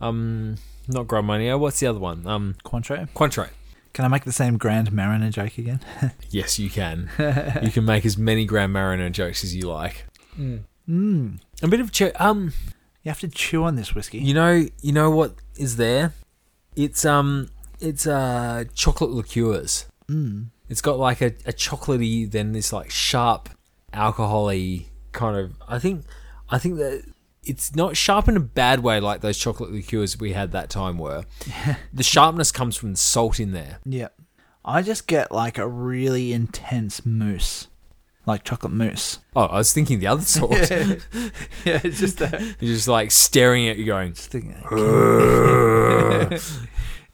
um 0.00 0.56
not 0.88 1.06
Grand 1.08 1.26
Marnier. 1.26 1.58
What's 1.58 1.80
the 1.80 1.88
other 1.88 1.98
one? 1.98 2.26
Um, 2.26 2.54
Cointreau. 2.64 3.08
Cointreau. 3.10 3.48
Can 3.92 4.04
I 4.04 4.08
make 4.08 4.24
the 4.24 4.32
same 4.32 4.56
Grand 4.56 4.92
Mariner 4.92 5.30
joke 5.30 5.58
again? 5.58 5.80
Yes, 6.30 6.58
you 6.58 6.68
can. 6.70 7.08
you 7.62 7.70
can 7.70 7.84
make 7.84 8.04
as 8.06 8.16
many 8.18 8.44
Grand 8.44 8.72
Mariner 8.72 9.08
jokes 9.10 9.42
as 9.42 9.54
you 9.56 9.68
like. 9.68 10.04
Mm. 10.38 11.38
A 11.62 11.68
bit 11.68 11.80
of 11.80 11.90
ch- 11.92 12.12
um, 12.20 12.52
You 13.02 13.10
have 13.10 13.20
to 13.20 13.28
chew 13.28 13.64
on 13.64 13.74
this 13.76 13.94
whiskey. 13.94 14.18
you 14.18 14.34
know, 14.34 14.66
you 14.82 14.92
know 14.92 15.10
what 15.10 15.34
is 15.56 15.76
there? 15.76 16.12
It's 16.76 17.04
um, 17.06 17.48
it's 17.80 18.06
uh, 18.06 18.64
chocolate 18.74 19.10
liqueurs. 19.10 19.86
Mm. 20.08 20.46
It's 20.68 20.80
got 20.80 20.98
like 20.98 21.20
a, 21.20 21.26
a 21.46 21.52
chocolatey, 21.52 22.30
then 22.30 22.52
this 22.52 22.72
like 22.72 22.90
sharp, 22.90 23.48
alcoholy 23.92 24.86
kind 25.12 25.36
of. 25.36 25.52
I 25.68 25.78
think, 25.78 26.04
I 26.48 26.58
think 26.58 26.76
that 26.78 27.04
it's 27.44 27.74
not 27.76 27.96
sharp 27.96 28.28
in 28.28 28.36
a 28.36 28.40
bad 28.40 28.80
way 28.80 28.98
like 29.00 29.20
those 29.20 29.38
chocolate 29.38 29.70
liqueurs 29.72 30.18
we 30.18 30.32
had 30.32 30.52
that 30.52 30.68
time 30.70 30.98
were. 30.98 31.24
the 31.92 32.02
sharpness 32.02 32.50
comes 32.52 32.76
from 32.76 32.92
the 32.92 32.96
salt 32.98 33.38
in 33.38 33.52
there. 33.52 33.78
Yeah. 33.84 34.08
I 34.64 34.82
just 34.82 35.06
get 35.06 35.30
like 35.30 35.58
a 35.58 35.68
really 35.68 36.32
intense 36.32 37.06
mousse. 37.06 37.68
Like 38.26 38.42
chocolate 38.42 38.72
mousse. 38.72 39.20
Oh, 39.36 39.44
I 39.44 39.58
was 39.58 39.72
thinking 39.72 40.00
the 40.00 40.08
other 40.08 40.22
sort. 40.22 40.50
yeah, 40.70 40.96
it's 41.64 42.00
just 42.00 42.18
that. 42.18 42.40
You're 42.58 42.74
just 42.74 42.88
like 42.88 43.12
staring 43.12 43.68
at 43.68 43.76
you, 43.76 43.84
going, 43.84 44.14
Just 44.14 44.32
thinking- 44.32 44.56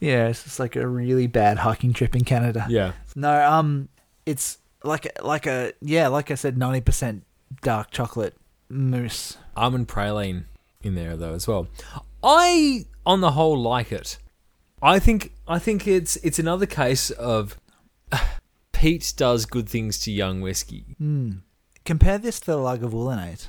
yeah, 0.03 0.27
it's 0.29 0.43
just 0.45 0.59
like 0.59 0.75
a 0.77 0.87
really 0.87 1.29
bad 1.29 1.59
hiking 1.59 1.93
trip 1.93 2.17
in 2.17 2.25
Canada. 2.25 2.67
yeah. 2.69 2.93
No, 3.15 3.33
um, 3.49 3.89
it's 4.27 4.59
like 4.83 5.07
like 5.23 5.47
a 5.47 5.73
yeah, 5.81 6.09
like 6.09 6.31
I 6.31 6.35
said, 6.35 6.59
ninety 6.59 6.81
percent 6.81 7.25
dark 7.63 7.91
chocolate 7.91 8.35
mousse. 8.69 9.37
almond 9.57 9.87
praline 9.87 10.45
in 10.83 10.95
there 10.95 11.17
though 11.17 11.35
as 11.35 11.47
well. 11.47 11.69
I, 12.23 12.87
on 13.05 13.21
the 13.21 13.33
whole, 13.33 13.61
like 13.61 13.93
it. 13.93 14.19
I 14.83 14.99
think 14.99 15.33
I 15.47 15.59
think 15.59 15.87
it's 15.87 16.17
it's 16.17 16.39
another 16.39 16.67
case 16.67 17.11
of 17.13 17.57
peat 18.73 19.13
does 19.17 19.47
good 19.47 19.69
things 19.69 19.99
to 20.01 20.11
young 20.11 20.41
whiskey. 20.41 20.97
Mm. 21.01 21.43
Compare 21.85 22.19
this 22.19 22.41
to 22.41 22.47
the 22.47 22.57
Lagavulin 22.59 23.49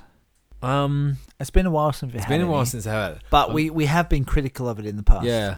Um, 0.62 1.18
It's 1.40 1.50
been 1.50 1.66
a 1.66 1.72
while 1.72 1.94
since 1.94 2.12
we've 2.12 2.16
it's 2.16 2.26
had 2.26 2.34
been 2.34 2.42
a 2.42 2.52
while 2.52 2.66
since 2.66 2.86
I 2.88 2.92
had 2.92 3.12
it. 3.14 3.22
but 3.30 3.50
Um, 3.50 3.54
we 3.56 3.70
we 3.70 3.86
have 3.86 4.10
been 4.10 4.26
critical 4.26 4.68
of 4.70 4.80
it 4.80 4.86
in 4.86 4.96
the 4.98 5.04
past. 5.04 5.26
Yeah, 5.26 5.58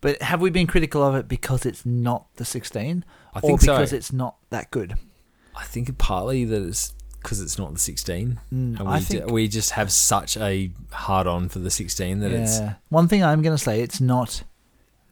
But 0.00 0.22
have 0.22 0.40
we 0.40 0.50
been 0.50 0.66
critical 0.66 1.02
of 1.02 1.14
it 1.14 1.28
because 1.28 1.66
it's 1.66 1.84
not 1.84 2.26
the 2.36 2.44
sixteen, 2.44 3.04
I 3.34 3.38
or 3.38 3.42
think 3.42 3.60
so. 3.60 3.72
because 3.74 3.92
it's 3.92 4.12
not 4.12 4.36
that 4.50 4.70
good? 4.70 4.94
I 5.54 5.64
think 5.64 5.96
partly 5.98 6.44
that 6.46 6.62
it's 6.62 6.94
because 7.22 7.40
it's 7.42 7.58
not 7.58 7.72
the 7.74 7.78
sixteen, 7.78 8.40
Mm, 8.52 8.78
and 8.78 8.80
we 8.80 8.86
I 8.94 9.00
think 9.00 9.30
we 9.30 9.46
just 9.46 9.72
have 9.72 9.92
such 9.92 10.36
a 10.38 10.70
hard 10.90 11.26
on 11.26 11.48
for 11.50 11.58
the 11.58 11.70
sixteen 11.70 12.20
that 12.20 12.32
it's 12.32 12.60
One 12.88 13.08
thing 13.08 13.22
I'm 13.22 13.42
going 13.42 13.56
to 13.56 13.62
say, 13.62 13.82
it's 13.82 14.00
not 14.00 14.42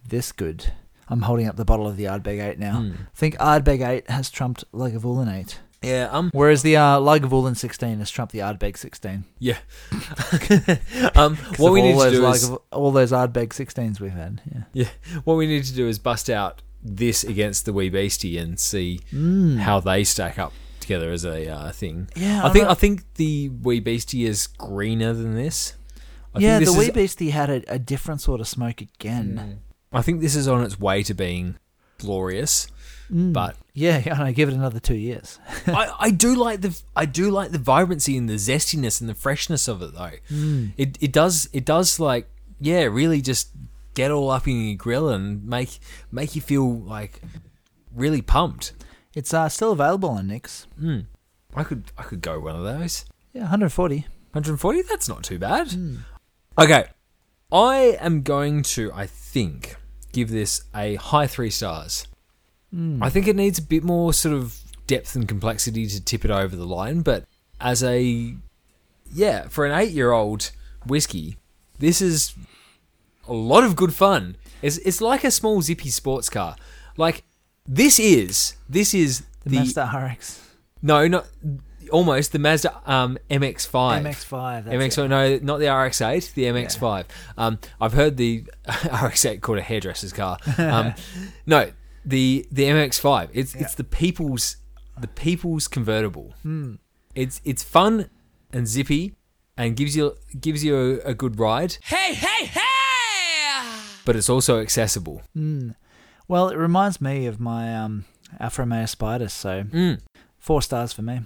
this 0.07 0.33
good. 0.33 0.73
I'm 1.11 1.23
holding 1.23 1.47
up 1.49 1.57
the 1.57 1.65
bottle 1.65 1.87
of 1.89 1.97
the 1.97 2.05
Ardbeg 2.05 2.43
8 2.43 2.59
now. 2.59 2.81
Hmm. 2.81 2.93
I 2.93 3.15
think 3.15 3.37
Ardbeg 3.39 3.87
8 3.87 4.11
has 4.11 4.29
trumped 4.31 4.65
Lagavulin 4.73 5.33
8. 5.33 5.59
Yeah 5.83 6.09
um 6.11 6.31
Whereas 6.33 6.63
the 6.63 6.77
uh, 6.77 6.99
Lagavulin 6.99 7.57
16 7.57 7.99
has 8.01 8.11
trumped 8.11 8.33
the 8.33 8.41
Ardbeg 8.41 8.77
16. 8.77 9.25
yeah 9.39 9.59
um. 11.15 11.37
what 11.57 11.73
we 11.73 11.83
need 11.83 11.99
to 11.99 12.11
do 12.11 12.27
is 12.27 12.49
Lagav- 12.51 12.63
all 12.73 12.91
those 12.93 13.13
Ardbeg 13.13 13.49
16s 13.51 14.01
we've 14.01 14.13
had. 14.13 14.41
Yeah. 14.53 14.63
yeah. 14.73 14.89
what 15.25 15.35
we 15.35 15.47
need 15.47 15.65
to 15.65 15.75
do 15.75 15.89
is 15.89 15.99
bust 15.99 16.29
out 16.31 16.63
this 16.83 17.25
against 17.25 17.65
the 17.65 17.73
wee 17.73 17.89
beastie 17.91 18.39
and 18.39 18.59
see 18.59 19.01
Mm. 19.13 19.59
how 19.59 19.81
they 19.81 20.05
stack 20.05 20.39
up 20.39 20.53
together 20.81 21.11
as 21.11 21.25
a 21.25 21.49
uh, 21.49 21.73
thing. 21.73 22.09
Yeah, 22.17 22.43
I 22.43 22.47
I'm 22.47 22.53
think 22.53 22.65
not- 22.65 22.71
I 22.71 22.75
think 22.75 23.15
the 23.15 23.49
wee 23.51 23.81
beastie 23.81 24.25
is 24.25 24.47
greener 24.47 25.13
than 25.13 25.35
this. 25.35 25.75
I 26.35 26.41
yeah, 26.41 26.59
think 26.59 26.71
the 26.71 26.79
Wee 26.79 26.85
is, 26.87 26.91
Beastie 26.93 27.31
had 27.31 27.49
a, 27.49 27.63
a 27.75 27.79
different 27.79 28.21
sort 28.21 28.41
of 28.41 28.47
smoke 28.47 28.83
again. 28.83 29.61
I 29.93 30.03
think 30.03 30.21
this 30.21 30.37
is 30.37 30.47
on 30.47 30.63
its 30.63 30.79
way 30.79 31.03
to 31.05 31.15
being 31.15 31.57
glorious, 31.97 32.69
Mm. 33.13 33.33
but 33.33 33.57
yeah, 33.75 34.03
yeah, 34.05 34.23
I 34.23 34.33
give 34.33 34.49
it 34.49 34.55
another 34.55 34.81
two 34.81 34.97
years. 34.97 35.39
I, 35.67 35.93
I 35.99 36.11
do 36.11 36.35
like 36.35 36.61
the 36.61 36.81
I 36.95 37.07
do 37.07 37.31
like 37.31 37.53
the 37.53 37.59
vibrancy 37.59 38.17
and 38.17 38.29
the 38.29 38.35
zestiness 38.35 39.01
and 39.01 39.09
the 39.09 39.15
freshness 39.15 39.69
of 39.69 39.83
it 39.83 39.95
though. 39.95 40.13
Mm. 40.31 40.73
It 40.77 40.99
it 41.01 41.13
does 41.13 41.49
it 41.53 41.65
does 41.65 41.99
like 41.99 42.29
yeah 42.61 42.85
really 42.85 43.21
just 43.21 43.51
get 43.95 44.11
all 44.11 44.31
up 44.31 44.47
in 44.47 44.69
your 44.69 44.77
grill 44.77 45.09
and 45.09 45.45
make 45.45 45.79
make 46.11 46.35
you 46.35 46.43
feel 46.43 46.81
like 46.81 47.21
really 47.95 48.23
pumped. 48.23 48.73
It's 49.15 49.33
uh, 49.33 49.49
still 49.49 49.73
available 49.73 50.11
on 50.11 50.27
Nicks. 50.27 50.67
Mm. 50.81 51.07
I 51.55 51.65
could 51.65 51.85
I 51.97 52.03
could 52.03 52.21
go 52.21 52.41
one 52.41 52.57
of 52.57 52.65
those. 52.65 53.05
Yeah, 53.33 53.43
140. 53.43 54.01
140 54.33 54.83
that's 54.83 55.09
not 55.09 55.23
too 55.23 55.39
bad. 55.39 55.69
Mm. 55.69 55.99
Okay. 56.59 56.87
I 57.51 57.97
am 58.01 58.23
going 58.23 58.63
to, 58.75 58.93
I 58.93 59.07
think, 59.07 59.77
give 60.13 60.29
this 60.29 60.65
a 60.75 60.97
high 60.97 61.29
three 61.29 61.51
stars. 61.51 62.08
Mm. 62.75 63.03
I 63.03 63.11
think 63.11 63.27
it 63.27 63.37
needs 63.37 63.59
a 63.59 63.63
bit 63.63 63.83
more 63.83 64.13
sort 64.13 64.35
of 64.35 64.61
depth 64.87 65.15
and 65.15 65.29
complexity 65.29 65.87
to 65.87 66.05
tip 66.05 66.25
it 66.25 66.31
over 66.31 66.55
the 66.57 66.67
line, 66.67 67.03
but 67.03 67.25
as 67.61 67.83
a, 67.83 68.35
yeah, 69.13 69.49
for 69.49 69.67
an 69.67 69.79
eight 69.79 69.93
year 69.93 70.13
old 70.13 70.51
whiskey, 70.87 71.37
this 71.79 72.01
is 72.01 72.35
a 73.27 73.33
lot 73.33 73.65
of 73.65 73.77
good 73.77 73.95
fun. 73.95 74.37
It's, 74.63 74.79
it's 74.79 75.01
like 75.01 75.25
a 75.25 75.31
small 75.31 75.63
zippy 75.63 75.91
sports 75.91 76.29
car. 76.29 76.57
Like, 76.97 77.23
this 77.67 77.99
is, 77.99 78.57
this 78.69 78.95
is 78.95 79.25
the, 79.45 79.51
the, 79.51 79.57
Mazda 79.57 80.11
RX. 80.13 80.43
no, 80.83 81.07
not, 81.07 81.27
almost, 81.91 82.33
the 82.33 82.39
Mazda 82.39 82.81
um, 82.87 83.19
MX-5. 83.31 84.03
MX5. 84.03 84.65
That's 84.65 84.77
MX, 84.77 85.05
it. 85.05 85.09
no, 85.09 85.39
not 85.43 85.59
the 85.59 85.73
RX-8, 85.73 86.35
the 86.35 86.45
MX-5. 86.45 87.05
Um, 87.37 87.59
I've 87.81 87.93
heard 87.93 88.17
the 88.17 88.45
RX-8 88.67 89.41
called 89.41 89.59
a 89.59 89.63
hairdresser's 89.63 90.13
car. 90.13 90.39
Um, 90.59 90.95
no, 91.47 91.71
the 92.09 92.47
the 92.51 92.65
MX-5. 92.65 93.29
It's 93.33 93.55
it's 93.55 93.75
the 93.75 93.85
people's 93.85 94.57
the 95.01 95.09
people's 95.09 95.69
convertible. 95.69 96.35
Hmm. 96.43 96.75
It's 97.15 97.41
it's 97.45 97.63
fun 97.63 98.09
and 98.53 98.67
zippy, 98.67 99.15
and 99.57 99.77
gives 99.77 99.95
you 99.97 100.17
gives 100.41 100.65
you 100.65 100.75
a, 101.05 101.11
a 101.11 101.15
good 101.15 101.39
ride. 101.39 101.77
Hey 101.85 102.15
hey 102.15 102.47
hey! 102.47 102.63
But 104.05 104.17
it's 104.17 104.29
also 104.31 104.61
accessible. 104.61 105.21
Mm. 105.37 105.75
Well, 106.29 106.49
it 106.49 106.57
reminds 106.57 107.01
me 107.01 107.27
of 107.27 107.39
my 107.41 107.75
um, 107.77 108.05
Alfa 108.41 108.63
Romeo 108.63 108.87
Spiders, 108.87 109.33
so 109.33 109.65
Mm, 109.65 110.01
four 110.39 110.63
stars 110.63 110.93
for 110.93 111.03
me. 111.03 111.21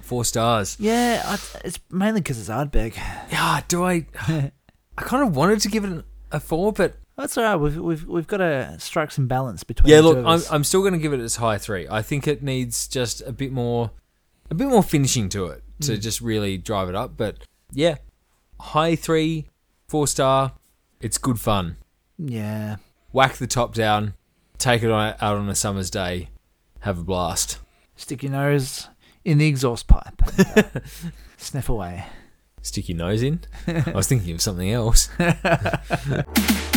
four 0.00 0.24
stars. 0.24 0.76
Yeah, 0.80 1.22
I, 1.24 1.38
it's 1.64 1.78
mainly 1.90 2.20
because 2.20 2.38
it's 2.40 2.48
Ardbeg. 2.48 2.96
Yeah, 3.30 3.60
do 3.68 3.84
I? 3.84 4.06
I 4.98 5.02
kind 5.02 5.22
of 5.26 5.34
wanted 5.36 5.60
to 5.60 5.68
give 5.68 5.84
it 5.84 6.04
a 6.32 6.40
four, 6.40 6.72
but 6.72 6.96
That's 7.16 7.38
all 7.38 7.44
right. 7.44 7.56
We've 7.56 7.76
we've 7.76 8.04
we've 8.06 8.26
got 8.26 8.38
to 8.38 8.76
strike 8.80 9.10
some 9.12 9.26
balance 9.28 9.62
between. 9.62 9.90
Yeah, 9.90 9.98
the 9.98 10.02
look, 10.08 10.18
I'm. 10.26 10.40
I'm 10.50 10.64
still 10.64 10.80
going 10.80 10.94
to 10.94 10.98
give 10.98 11.12
it 11.12 11.20
its 11.20 11.36
high 11.36 11.58
three. 11.58 11.86
I 11.88 12.02
think 12.02 12.26
it 12.26 12.42
needs 12.42 12.88
just 12.88 13.20
a 13.22 13.32
bit 13.32 13.52
more, 13.52 13.92
a 14.50 14.54
bit 14.54 14.66
more 14.68 14.82
finishing 14.82 15.28
to 15.30 15.46
it 15.46 15.62
to 15.82 15.92
Mm. 15.92 16.00
just 16.00 16.20
really 16.20 16.58
drive 16.58 16.88
it 16.88 16.94
up. 16.96 17.16
But 17.16 17.38
yeah, 17.72 17.96
high 18.60 18.96
three, 18.96 19.46
four 19.88 20.06
star. 20.08 20.52
It's 21.00 21.18
good 21.18 21.38
fun. 21.40 21.76
yeah. 22.18 22.76
Whack 23.12 23.34
the 23.36 23.46
top 23.46 23.74
down, 23.74 24.14
take 24.58 24.82
it 24.82 24.90
on, 24.90 25.14
out 25.20 25.36
on 25.36 25.48
a 25.48 25.54
summer's 25.54 25.90
day, 25.90 26.30
have 26.80 26.98
a 26.98 27.04
blast. 27.04 27.58
Stick 27.94 28.24
your 28.24 28.32
nose 28.32 28.88
in 29.24 29.38
the 29.38 29.46
exhaust 29.46 29.86
pipe. 29.86 30.20
and, 30.36 30.58
uh, 30.66 30.80
sniff 31.36 31.68
away. 31.68 32.06
Stick 32.62 32.88
your 32.88 32.98
nose 32.98 33.22
in. 33.22 33.38
I 33.68 33.92
was 33.94 34.08
thinking 34.08 34.34
of 34.34 34.40
something 34.40 34.68
else. 34.72 35.08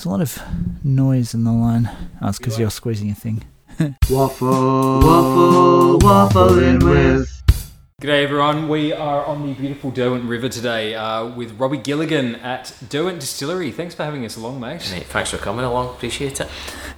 There's 0.00 0.06
a 0.06 0.10
lot 0.12 0.22
of 0.22 0.42
noise 0.82 1.34
in 1.34 1.44
the 1.44 1.52
line. 1.52 1.90
Oh, 2.22 2.30
it's 2.30 2.38
because 2.38 2.58
you're 2.58 2.70
squeezing 2.70 3.10
a 3.10 3.14
thing. 3.14 3.44
Waffle, 4.08 5.00
waffle, 5.00 5.98
waffling 5.98 6.82
with 6.82 7.28
G'day 8.00 8.22
everyone, 8.24 8.70
we 8.70 8.94
are 8.94 9.26
on 9.26 9.46
the 9.46 9.52
beautiful 9.52 9.90
Derwent 9.90 10.24
River 10.24 10.48
today 10.48 10.94
uh, 10.94 11.26
with 11.26 11.60
Robbie 11.60 11.76
Gilligan 11.76 12.36
at 12.36 12.72
Derwent 12.88 13.20
Distillery. 13.20 13.70
Thanks 13.72 13.94
for 13.94 14.04
having 14.04 14.24
us 14.24 14.38
along, 14.38 14.58
mate. 14.58 14.90
Mate, 14.90 15.04
thanks 15.04 15.28
for 15.28 15.36
coming 15.36 15.66
along. 15.66 15.90
Appreciate 15.96 16.40
it. 16.40 16.48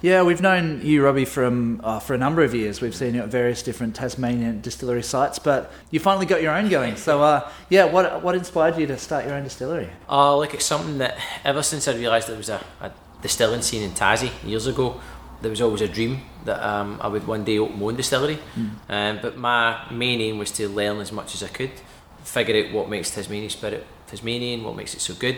Yeah, 0.01 0.23
we've 0.23 0.39
known 0.39 0.79
you, 0.81 1.03
Robbie, 1.03 1.25
from 1.25 1.81
uh, 1.83 1.99
for 1.99 2.13
a 2.13 2.17
number 2.17 2.41
of 2.41 2.55
years. 2.55 2.79
We've 2.79 2.95
seen 2.95 3.15
you 3.15 3.21
at 3.21 3.27
various 3.27 3.61
different 3.61 3.97
Tasmanian 3.97 4.61
distillery 4.61 5.03
sites, 5.03 5.39
but 5.39 5.73
you 5.91 5.99
finally 5.99 6.25
got 6.25 6.41
your 6.41 6.55
own 6.55 6.69
going. 6.69 6.95
So, 6.95 7.21
uh, 7.21 7.51
yeah, 7.67 7.83
what 7.83 8.23
what 8.23 8.35
inspired 8.35 8.77
you 8.77 8.87
to 8.87 8.97
start 8.97 9.25
your 9.25 9.33
own 9.33 9.43
distillery? 9.43 9.89
Oh, 10.07 10.37
like 10.37 10.53
it's 10.53 10.63
something 10.63 10.99
that 10.99 11.17
ever 11.43 11.63
since 11.63 11.85
I 11.89 11.95
realised 11.95 12.29
there 12.29 12.37
was 12.37 12.47
a, 12.47 12.63
a 12.79 12.93
distilling 13.21 13.61
scene 13.61 13.83
in 13.83 13.91
Tassie 13.91 14.31
years 14.47 14.67
ago, 14.67 15.01
there 15.43 15.49
was 15.51 15.61
always 15.61 15.81
a 15.81 15.87
dream 15.87 16.21
that 16.45 16.59
um, 16.67 16.97
I 17.01 17.07
would 17.07 17.27
one 17.27 17.43
day 17.43 17.59
open 17.59 17.77
my 17.79 17.85
own 17.87 17.95
distillery. 17.95 18.39
Um, 18.89 19.19
but 19.21 19.37
my 19.37 19.85
main 19.91 20.19
aim 20.21 20.37
was 20.39 20.49
to 20.51 20.67
learn 20.67 20.97
as 20.99 21.11
much 21.11 21.35
as 21.35 21.43
I 21.43 21.47
could, 21.49 21.71
figure 22.23 22.65
out 22.65 22.73
what 22.73 22.89
makes 22.89 23.11
Tasmanian 23.11 23.49
spirit 23.49 23.85
Tasmanian, 24.07 24.63
what 24.63 24.75
makes 24.75 24.93
it 24.93 25.01
so 25.01 25.13
good, 25.13 25.37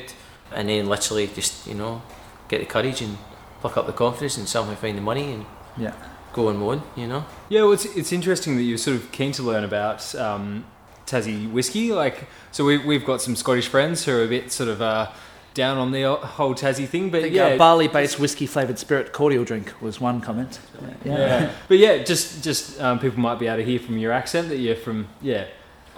and 0.54 0.70
then 0.70 0.88
literally 0.88 1.28
just 1.28 1.66
you 1.68 1.74
know 1.74 2.02
get 2.48 2.60
the 2.60 2.66
courage 2.66 3.02
and 3.02 3.18
pluck 3.62 3.76
up 3.78 3.86
the 3.88 3.94
confidence 3.94 4.38
and 4.38 4.48
somehow 4.48 4.76
find 4.76 4.98
the 4.98 5.02
money 5.02 5.34
and 5.34 5.46
Yeah. 5.78 5.94
go 6.34 6.50
on 6.50 6.58
my 6.58 6.66
own. 6.66 6.82
You 6.96 7.08
know. 7.08 7.26
Yeah, 7.50 7.64
well, 7.64 7.74
it's, 7.74 7.86
it's 7.86 8.12
interesting 8.12 8.56
that 8.58 8.64
you're 8.64 8.78
sort 8.78 8.98
of 8.98 9.12
keen 9.12 9.32
to 9.34 9.44
learn 9.44 9.64
about 9.64 10.14
um, 10.16 10.66
Tassie 11.08 11.50
whiskey. 11.52 11.92
Like, 11.94 12.28
so 12.52 12.64
we, 12.66 12.78
we've 12.78 13.06
got 13.06 13.22
some 13.22 13.36
Scottish 13.36 13.68
friends 13.68 14.06
who 14.06 14.12
are 14.18 14.24
a 14.24 14.28
bit 14.28 14.52
sort 14.52 14.70
of 14.70 14.82
uh, 14.82 15.08
down 15.56 15.78
on 15.80 15.92
the 15.92 16.16
whole 16.16 16.54
Tassie 16.54 16.88
thing, 16.88 17.10
but 17.10 17.24
think 17.24 17.34
yeah, 17.34 17.48
uh, 17.48 17.58
barley-based 17.58 18.20
whiskey-flavoured 18.20 18.78
spirit 18.78 19.14
cordial 19.14 19.44
drink 19.44 19.74
was 19.82 20.00
one 20.00 20.22
comment. 20.22 20.60
Yeah. 21.04 21.18
yeah. 21.18 21.52
but 21.68 21.78
yeah, 21.80 22.04
just 22.04 22.44
just 22.44 22.80
um, 22.80 23.00
people 23.00 23.20
might 23.20 23.40
be 23.40 23.48
able 23.48 23.58
to 23.58 23.64
hear 23.64 23.80
from 23.80 23.98
your 23.98 24.12
accent 24.12 24.50
that 24.50 24.58
you're 24.58 24.76
from 24.76 25.08
yeah, 25.22 25.46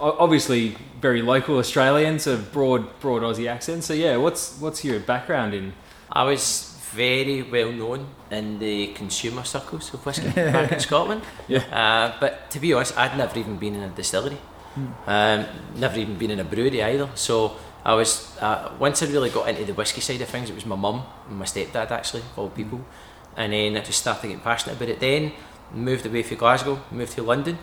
obviously 0.00 0.76
very 1.00 1.20
local 1.20 1.58
Australian, 1.58 2.18
so 2.18 2.38
broad 2.38 2.98
broad 3.00 3.22
Aussie 3.22 3.50
accent. 3.50 3.84
So 3.84 3.92
yeah, 3.92 4.16
what's 4.16 4.58
what's 4.60 4.84
your 4.84 5.00
background 5.00 5.52
in? 5.52 5.74
I 6.10 6.24
was 6.24 6.74
very 6.92 7.42
well 7.42 7.70
known 7.70 8.06
in 8.30 8.58
the 8.58 8.88
consumer 8.94 9.44
circles 9.44 9.92
of 9.92 10.06
whisky 10.06 10.30
back 10.30 10.72
in 10.72 10.80
Scotland. 10.88 11.22
Yeah. 11.46 11.58
Uh, 11.70 12.16
but 12.20 12.50
to 12.52 12.60
be 12.60 12.72
honest, 12.72 12.96
I'd 12.96 13.18
never 13.18 13.38
even 13.38 13.56
been 13.56 13.74
in 13.74 13.82
a 13.82 13.90
distillery. 13.90 14.38
Um, 15.06 15.44
never 15.74 15.98
even 15.98 16.16
been 16.16 16.30
in 16.30 16.38
a 16.38 16.44
brewery 16.44 16.82
either. 16.82 17.08
So 17.14 17.56
I 17.84 17.94
was 17.94 18.36
uh, 18.40 18.72
once 18.78 19.02
I 19.02 19.06
really 19.06 19.30
got 19.30 19.48
into 19.48 19.64
the 19.64 19.74
whisky 19.74 20.00
side 20.00 20.20
of 20.20 20.28
things, 20.28 20.50
it 20.50 20.54
was 20.54 20.66
my 20.66 20.76
mum 20.76 21.04
and 21.28 21.38
my 21.38 21.44
stepdad 21.44 21.90
actually, 21.90 22.22
of 22.22 22.38
all 22.38 22.50
people. 22.50 22.80
And 23.36 23.52
then 23.52 23.76
I 23.76 23.80
just 23.80 24.00
started 24.00 24.22
getting 24.22 24.40
passionate 24.40 24.76
about 24.76 24.88
it. 24.88 25.00
Then 25.00 25.32
moved 25.72 26.06
away 26.06 26.22
from 26.22 26.38
Glasgow, 26.38 26.80
moved 26.90 27.12
to 27.12 27.22
London, 27.22 27.58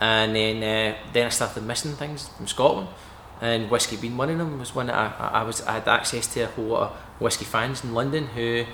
and 0.00 0.34
then 0.36 0.56
uh, 0.62 0.96
then 1.12 1.26
I 1.26 1.30
started 1.30 1.62
missing 1.64 1.92
things 1.92 2.28
from 2.28 2.46
Scotland. 2.46 2.88
And 3.40 3.70
whiskey 3.70 3.96
being 3.96 4.16
one 4.16 4.30
of 4.30 4.38
them 4.38 4.58
was 4.58 4.74
one 4.74 4.86
that 4.86 4.94
I, 4.94 5.24
I 5.24 5.40
I 5.40 5.42
was 5.42 5.62
I 5.62 5.72
had 5.74 5.88
access 5.88 6.26
to 6.34 6.42
a 6.42 6.46
whole 6.46 6.64
lot 6.64 6.82
of 6.90 6.96
whiskey 7.20 7.44
fans 7.44 7.84
in 7.84 7.92
London 7.92 8.28
who 8.28 8.64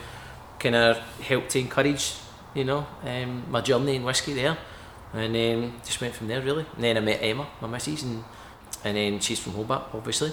kind 0.61 0.77
of 0.77 0.99
helped 1.21 1.51
to 1.51 1.59
encourage 1.59 2.15
you 2.55 2.65
know 2.65 2.87
um, 3.05 3.45
my 3.51 3.61
journey 3.61 3.97
in 3.97 4.05
whiskey 4.05 4.35
there, 4.35 4.57
and 5.15 5.35
then 5.35 5.73
just 5.85 6.01
went 6.01 6.15
from 6.15 6.29
there 6.29 6.41
really. 6.41 6.67
And 6.75 6.85
then 6.85 6.97
I 6.97 7.01
met 7.01 7.19
Emma, 7.23 7.47
my 7.61 7.69
missus, 7.69 8.03
and 8.05 8.23
and 8.85 8.97
then 8.97 9.21
she's 9.21 9.41
from 9.41 9.55
Hobart 9.55 9.85
obviously. 9.95 10.33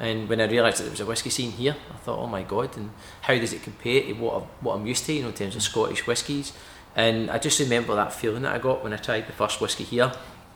And 0.00 0.28
when 0.28 0.40
I 0.40 0.46
realised 0.46 0.78
that 0.78 0.84
there 0.84 0.90
was 0.90 1.00
a 1.00 1.06
whiskey 1.06 1.30
scene 1.30 1.52
here, 1.52 1.76
I 1.92 1.96
thought, 1.98 2.18
oh 2.18 2.26
my 2.26 2.42
god, 2.42 2.76
and 2.76 2.90
how 3.22 3.34
does 3.36 3.52
it 3.52 3.62
compare 3.62 4.02
to 4.02 4.12
what, 4.14 4.42
I, 4.42 4.46
what 4.60 4.74
I'm 4.74 4.86
used 4.86 5.06
to, 5.06 5.12
you 5.12 5.22
know, 5.22 5.28
in 5.28 5.34
terms 5.34 5.54
of 5.54 5.62
mm. 5.62 5.70
Scottish 5.70 6.06
whiskies? 6.06 6.52
And 6.96 7.30
I 7.30 7.38
just 7.38 7.60
remember 7.60 7.94
that 7.94 8.12
feeling 8.12 8.42
that 8.42 8.54
I 8.54 8.58
got 8.58 8.82
when 8.82 8.92
I 8.92 8.96
tried 8.96 9.26
the 9.26 9.32
first 9.32 9.60
whiskey 9.60 9.84
here, 9.84 10.12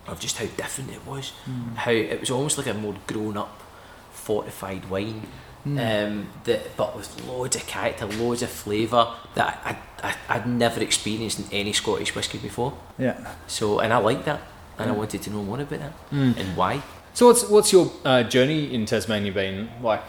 of 0.06 0.18
just 0.18 0.38
how 0.38 0.46
different 0.56 0.90
it 0.90 1.06
was. 1.06 1.32
Mm. 1.48 1.76
How 1.76 1.90
it 1.92 2.20
was 2.20 2.30
almost 2.30 2.58
like 2.58 2.66
a 2.66 2.74
more 2.74 2.96
grown 3.06 3.36
up, 3.36 3.62
fortified 4.10 4.88
wine, 4.90 5.22
mm. 5.66 5.78
um, 5.78 6.28
that, 6.44 6.76
but 6.76 6.96
with 6.96 7.24
loads 7.26 7.56
of 7.56 7.66
character, 7.66 8.06
loads 8.06 8.42
of 8.42 8.50
flavour 8.50 9.14
that 9.34 9.60
I, 9.64 10.08
I, 10.08 10.16
I'd 10.28 10.46
never 10.46 10.80
experienced 10.80 11.38
in 11.38 11.46
any 11.52 11.72
Scottish 11.72 12.14
whiskey 12.14 12.38
before. 12.38 12.76
Yeah. 12.98 13.34
So, 13.46 13.78
and 13.80 13.92
I 13.92 13.98
liked 13.98 14.24
that, 14.24 14.40
and 14.78 14.90
I 14.90 14.94
wanted 14.94 15.22
to 15.22 15.30
know 15.30 15.42
more 15.42 15.60
about 15.60 15.78
that 15.78 15.92
and 16.10 16.56
why. 16.56 16.82
So 17.18 17.26
what's 17.26 17.48
what's 17.48 17.72
your 17.72 17.90
uh, 18.04 18.22
journey 18.22 18.72
in 18.72 18.86
Tasmania 18.86 19.32
been 19.32 19.68
like 19.82 20.04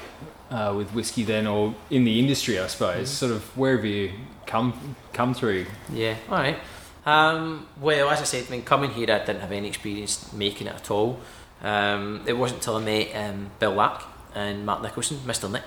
uh, 0.52 0.76
with 0.78 0.94
whiskey 0.94 1.24
then, 1.24 1.48
or 1.48 1.74
in 1.90 2.04
the 2.04 2.20
industry, 2.20 2.60
I 2.60 2.68
suppose? 2.68 3.10
Sort 3.10 3.32
of 3.32 3.58
where 3.58 3.76
have 3.78 3.84
you 3.84 4.12
come 4.46 4.96
come 5.12 5.34
through? 5.34 5.66
Yeah, 5.92 6.18
all 6.30 6.38
right. 6.38 6.60
Um, 7.08 7.68
well, 7.82 8.12
as 8.12 8.22
I 8.22 8.26
said, 8.26 8.48
when 8.48 8.62
coming 8.62 8.92
here, 8.92 9.10
I 9.10 9.26
didn't 9.26 9.40
have 9.40 9.52
any 9.52 9.70
experience 9.70 10.32
making 10.34 10.68
it 10.68 10.76
at 10.76 10.92
all. 10.92 11.20
Um, 11.64 12.26
it 12.28 12.34
wasn't 12.34 12.60
until 12.60 12.76
I 12.76 12.84
met 12.84 13.16
um, 13.16 13.50
Bill 13.58 13.74
Lark 13.74 14.04
and 14.36 14.64
Mark 14.64 14.84
Nicholson, 14.84 15.18
Mr. 15.26 15.52
Nick, 15.52 15.64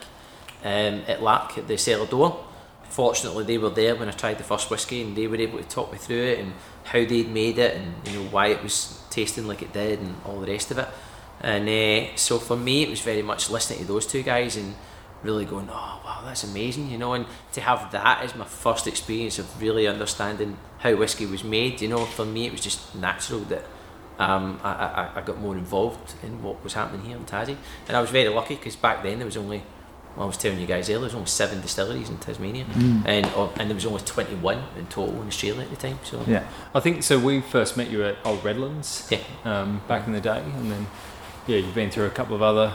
um, 0.63 1.03
at 1.09 1.25
Lark 1.25 1.59
at 1.59 1.67
the 1.67 1.77
cellar 1.77 2.07
door. 2.07 2.45
Fortunately, 2.89 3.43
they 3.43 3.59
were 3.59 3.71
there 3.71 3.97
when 3.97 4.09
I 4.09 4.13
tried 4.13 4.39
the 4.39 4.45
first 4.45 4.71
whiskey, 4.71 5.03
and 5.03 5.17
they 5.17 5.27
were 5.27 5.35
able 5.35 5.59
to 5.59 5.69
talk 5.69 5.91
me 5.91 5.99
through 5.99 6.23
it 6.23 6.39
and 6.39 6.53
how 6.85 7.05
they'd 7.05 7.29
made 7.29 7.59
it, 7.59 7.75
and 7.75 7.95
you 8.07 8.21
know 8.21 8.29
why 8.29 8.47
it 8.47 8.63
was 8.63 9.03
tasting 9.11 9.49
like 9.49 9.61
it 9.61 9.73
did, 9.73 9.99
and 9.99 10.15
all 10.25 10.39
the 10.39 10.47
rest 10.47 10.71
of 10.71 10.79
it. 10.79 10.87
And 11.43 11.69
uh, 11.69 12.17
so 12.17 12.39
for 12.39 12.57
me, 12.57 12.83
it 12.85 12.91
was 12.91 13.01
very 13.01 13.23
much 13.23 13.51
listening 13.51 13.81
to 13.81 13.85
those 13.87 14.07
two 14.07 14.23
guys 14.23 14.57
and 14.57 14.75
really 15.23 15.45
going, 15.45 15.69
oh 15.71 16.01
wow, 16.05 16.23
that's 16.25 16.45
amazing, 16.45 16.91
you 16.91 16.99
know. 16.99 17.13
And 17.15 17.27
to 17.53 17.61
have 17.61 17.91
that 17.93 18.23
as 18.23 18.35
my 18.35 18.45
first 18.45 18.87
experience 18.87 19.39
of 19.39 19.61
really 19.61 19.87
understanding 19.87 20.57
how 20.79 20.95
whiskey 20.95 21.27
was 21.27 21.45
made, 21.45 21.81
you 21.81 21.89
know, 21.89 22.05
for 22.05 22.25
me 22.25 22.47
it 22.47 22.53
was 22.53 22.61
just 22.61 22.95
natural 22.95 23.41
that 23.41 23.65
um, 24.19 24.61
I, 24.63 24.71
I, 24.71 25.11
I 25.17 25.21
got 25.23 25.39
more 25.41 25.57
involved 25.57 26.15
in 26.23 26.43
what 26.43 26.63
was 26.63 26.75
happening 26.75 27.07
here 27.07 27.17
in 27.17 27.25
Tassie. 27.25 27.57
And 27.89 27.97
I 27.97 28.01
was 28.01 28.11
very 28.11 28.29
lucky 28.29 28.55
because 28.57 28.77
back 28.77 29.03
then 29.03 29.19
there 29.19 29.27
was 29.27 29.37
only, 29.37 29.63
well, 30.17 30.25
I 30.25 30.27
was 30.27 30.37
telling 30.37 30.61
you 30.61 30.67
guys 30.67 30.89
earlier, 30.89 30.99
there 30.99 31.05
was 31.07 31.15
only 31.15 31.27
seven 31.27 31.61
distilleries 31.61 32.11
in 32.11 32.19
Tasmania, 32.19 32.67
and 33.07 33.27
oh, 33.35 33.53
and 33.57 33.71
there 33.71 33.75
was 33.75 33.87
only 33.87 34.03
twenty 34.03 34.35
one 34.35 34.63
in 34.77 34.87
total 34.87 35.21
in 35.23 35.27
Australia 35.29 35.63
at 35.63 35.71
the 35.71 35.77
time. 35.77 35.99
So 36.05 36.23
Yeah. 36.27 36.47
I 36.75 36.81
think 36.81 37.03
so. 37.03 37.19
We 37.19 37.41
first 37.41 37.77
met 37.77 37.91
you 37.91 38.05
at 38.05 38.17
Old 38.25 38.45
Redlands 38.45 39.09
yeah, 39.11 39.21
um, 39.45 39.81
back 39.89 40.07
in 40.07 40.13
the 40.13 40.21
day, 40.21 40.43
and 40.59 40.71
then 40.71 40.87
yeah, 41.47 41.57
you've 41.59 41.75
been 41.75 41.91
through 41.91 42.07
a 42.07 42.11
couple 42.11 42.35
of 42.35 42.43
other 42.43 42.75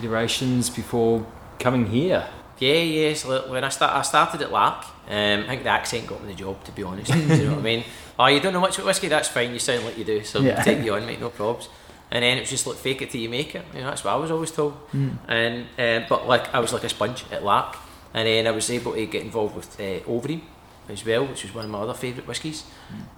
iterations 0.00 0.70
before 0.70 1.26
coming 1.58 1.86
here. 1.86 2.26
Yeah, 2.58 2.74
yeah. 2.74 3.14
So 3.14 3.50
when 3.50 3.64
I 3.64 3.68
start, 3.70 3.92
I 3.94 4.02
started 4.02 4.42
at 4.42 4.52
Lark. 4.52 4.84
Um, 5.08 5.40
I 5.44 5.46
think 5.48 5.62
the 5.64 5.68
accent 5.70 6.06
got 6.06 6.22
me 6.22 6.28
the 6.32 6.38
job, 6.38 6.62
to 6.64 6.72
be 6.72 6.82
honest. 6.82 7.12
You 7.14 7.26
know 7.44 7.50
what 7.52 7.58
I 7.58 7.62
mean? 7.62 7.84
Oh, 8.18 8.26
you 8.26 8.40
don't 8.40 8.52
know 8.52 8.60
much 8.60 8.76
about 8.76 8.86
whiskey? 8.86 9.08
That's 9.08 9.28
fine. 9.28 9.52
You 9.52 9.58
sound 9.58 9.84
like 9.84 9.98
you 9.98 10.04
do, 10.04 10.22
so 10.22 10.40
Yeah. 10.40 10.62
take 10.62 10.84
you 10.84 10.94
on, 10.94 11.04
mate. 11.06 11.20
No 11.20 11.30
probs. 11.30 11.68
And 12.10 12.22
then 12.22 12.36
it 12.36 12.40
was 12.40 12.50
just 12.50 12.66
like 12.66 12.76
fake 12.76 13.00
it 13.02 13.10
till 13.10 13.20
you 13.20 13.28
make 13.30 13.54
it. 13.54 13.64
You 13.74 13.80
know, 13.80 13.86
that's 13.86 14.04
what 14.04 14.12
I 14.12 14.16
was 14.16 14.30
always 14.30 14.50
told. 14.52 14.74
And 14.92 15.66
um, 15.78 16.04
but 16.08 16.28
like 16.28 16.54
I 16.54 16.60
was 16.60 16.72
like 16.72 16.84
a 16.84 16.88
sponge 16.88 17.24
at 17.32 17.42
Lark, 17.42 17.76
and 18.14 18.28
then 18.28 18.46
I 18.46 18.50
was 18.50 18.70
able 18.70 18.92
to 18.92 19.06
get 19.06 19.22
involved 19.22 19.56
with 19.56 19.80
uh, 19.80 20.00
Overeem 20.06 20.42
as 20.88 21.04
well, 21.04 21.26
which 21.26 21.44
was 21.44 21.54
one 21.54 21.64
of 21.64 21.70
my 21.70 21.78
other 21.78 21.94
favourite 21.94 22.26
whiskies. 22.26 22.64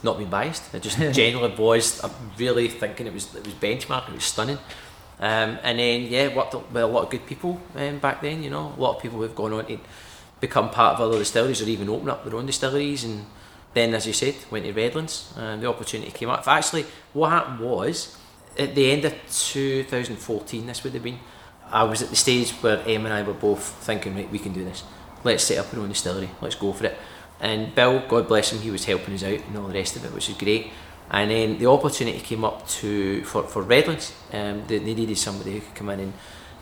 Not 0.03 0.19
being 0.19 0.31
biased, 0.31 0.75
I 0.75 0.79
just 0.79 0.99
generally 1.13 1.55
was. 1.57 2.03
I'm 2.05 2.13
really 2.39 2.69
thinking 2.69 3.07
it 3.07 3.13
was 3.13 3.35
it 3.35 3.45
was 3.45 3.55
benchmark. 3.55 4.09
It 4.09 4.15
was 4.15 4.25
stunning. 4.25 4.59
Um, 5.21 5.59
and 5.63 5.79
then 5.79 6.03
yeah, 6.03 6.35
worked 6.35 6.55
with 6.55 6.77
a 6.77 6.87
lot 6.87 7.05
of 7.05 7.11
good 7.11 7.27
people 7.27 7.61
um, 7.77 7.99
back 7.99 8.21
then. 8.21 8.43
You 8.43 8.51
know, 8.51 8.75
a 8.77 8.81
lot 8.81 8.97
of 8.97 9.03
people 9.03 9.19
who've 9.21 9.35
gone 9.35 9.53
on 9.53 9.67
to 9.67 9.79
become 10.41 10.71
part 10.71 10.95
of 10.95 11.01
other 11.01 11.19
distilleries 11.19 11.63
or 11.63 11.67
even 11.67 11.89
open 11.89 12.11
up 12.11 12.25
their 12.25 12.35
own 12.37 12.47
distilleries. 12.47 13.05
And 13.05 13.27
then, 13.73 13.95
as 13.95 14.07
you 14.07 14.13
said, 14.13 14.35
went 14.51 14.65
to 14.65 14.73
Redlands. 14.73 15.33
And 15.37 15.63
the 15.63 15.69
opportunity 15.69 16.11
came 16.11 16.29
up. 16.29 16.47
Actually, 16.47 16.87
what 17.13 17.31
happened 17.31 17.61
was 17.61 18.17
at 18.59 18.75
the 18.75 18.91
end 18.91 19.05
of 19.05 19.15
2014. 19.31 20.67
This 20.67 20.85
would 20.85 20.95
have 20.95 21.03
been. 21.03 21.19
I 21.71 21.85
was 21.85 22.03
at 22.03 22.11
the 22.11 22.17
stage 22.17 22.51
where 22.53 22.87
Em 22.87 23.07
and 23.07 23.15
I 23.15 23.23
were 23.23 23.33
both 23.33 23.63
thinking, 23.85 24.15
right, 24.15 24.31
we 24.31 24.39
can 24.39 24.53
do 24.53 24.65
this. 24.65 24.85
Let's 25.25 25.45
set 25.45 25.59
up 25.59 25.73
our 25.73 25.81
own 25.81 25.89
distillery. 25.89 26.29
Let's 26.41 26.55
go 26.55 26.73
for 26.73 26.85
it. 26.87 26.99
And 27.45 27.75
Bill, 27.75 28.03
God 28.09 28.27
bless 28.27 28.53
him, 28.53 28.61
he 28.61 28.71
was 28.71 28.87
helping 28.87 29.13
us 29.13 29.23
out 29.23 29.39
and 29.47 29.57
all 29.59 29.69
the 29.69 29.75
rest 29.75 29.97
of 29.97 30.05
it, 30.07 30.15
which 30.15 30.31
is 30.31 30.37
great. 30.37 30.71
And 31.11 31.31
then 31.31 31.59
the 31.59 31.67
opportunity 31.67 32.19
came 32.21 32.43
up 32.43 32.67
to 32.81 33.23
for, 33.25 33.43
for 33.43 33.63
Redlands. 33.63 34.15
Um, 34.33 34.65
they, 34.67 34.79
they 34.79 34.95
needed 34.95 35.19
somebody 35.19 35.53
who 35.53 35.61
could 35.61 35.75
come 35.75 35.91
in 35.91 36.01
and 36.01 36.13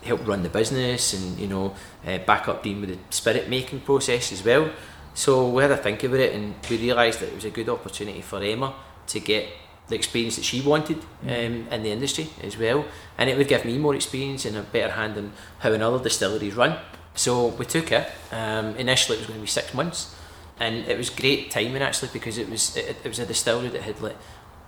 help 0.03 0.27
run 0.27 0.43
the 0.43 0.49
business 0.49 1.13
and 1.13 1.39
you 1.39 1.47
know 1.47 1.73
uh, 2.05 2.17
back 2.17 2.49
up 2.49 2.61
Dean 2.61 2.81
with 2.81 2.89
the 2.89 2.97
spirit 3.09 3.49
making 3.49 3.79
process 3.79 4.33
as 4.33 4.43
well. 4.43 4.69
So 5.13 5.47
we 5.47 5.61
had 5.61 5.71
a 5.71 5.77
think 5.77 6.03
about 6.03 6.19
it 6.19 6.35
and 6.35 6.53
we 6.69 6.77
realised 6.77 7.21
that 7.21 7.29
it 7.29 7.35
was 7.35 7.45
a 7.45 7.49
good 7.49 7.69
opportunity 7.69 8.21
for 8.21 8.43
Emma 8.43 8.75
to 9.07 9.19
get 9.21 9.47
the 9.87 9.95
experience 9.95 10.35
that 10.35 10.43
she 10.43 10.59
wanted 10.59 10.97
um, 11.23 11.67
in 11.71 11.83
the 11.83 11.91
industry 11.91 12.27
as 12.41 12.57
well, 12.57 12.83
and 13.17 13.29
it 13.29 13.37
would 13.37 13.47
give 13.47 13.63
me 13.63 13.77
more 13.77 13.95
experience 13.95 14.45
and 14.45 14.57
a 14.57 14.63
better 14.63 14.93
hand 14.93 15.17
on 15.17 15.31
how 15.59 15.71
another 15.71 16.01
distilleries 16.03 16.55
run. 16.55 16.77
So 17.15 17.47
we 17.47 17.65
took 17.65 17.91
it. 17.91 18.09
Um, 18.31 18.75
initially, 18.75 19.17
it 19.17 19.21
was 19.21 19.27
going 19.27 19.39
to 19.39 19.43
be 19.43 19.47
six 19.47 19.73
months, 19.73 20.15
and 20.59 20.75
it 20.87 20.97
was 20.97 21.09
great 21.09 21.51
timing 21.51 21.81
actually 21.81 22.09
because 22.13 22.37
it 22.37 22.49
was 22.49 22.75
it, 22.75 22.97
it 23.03 23.07
was 23.07 23.19
a 23.19 23.25
distillery 23.25 23.69
that 23.69 23.81
had 23.81 24.01
like 24.01 24.17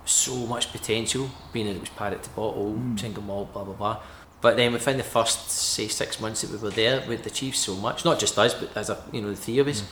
so 0.04 0.34
much 0.46 0.72
potential, 0.72 1.28
being 1.52 1.66
that 1.66 1.76
it 1.76 1.80
was 1.80 1.88
paddock 1.90 2.22
to 2.22 2.30
bottle, 2.30 2.72
hmm. 2.72 2.96
single 2.96 3.22
malt, 3.22 3.52
blah 3.52 3.64
blah 3.64 3.74
blah. 3.74 4.02
But 4.40 4.56
then 4.56 4.72
within 4.72 4.96
the 4.96 5.02
first 5.02 5.50
say 5.50 5.88
six 5.88 6.20
months 6.20 6.42
that 6.42 6.50
we 6.50 6.58
were 6.58 6.70
there, 6.70 7.02
we'd 7.08 7.26
achieved 7.26 7.56
so 7.56 7.74
much. 7.74 8.04
Not 8.04 8.18
just 8.18 8.38
us, 8.38 8.54
but 8.54 8.76
as 8.76 8.90
a 8.90 9.02
you 9.12 9.20
know 9.20 9.30
the 9.30 9.36
three 9.36 9.58
of 9.58 9.68
us, 9.68 9.80
hmm. 9.80 9.86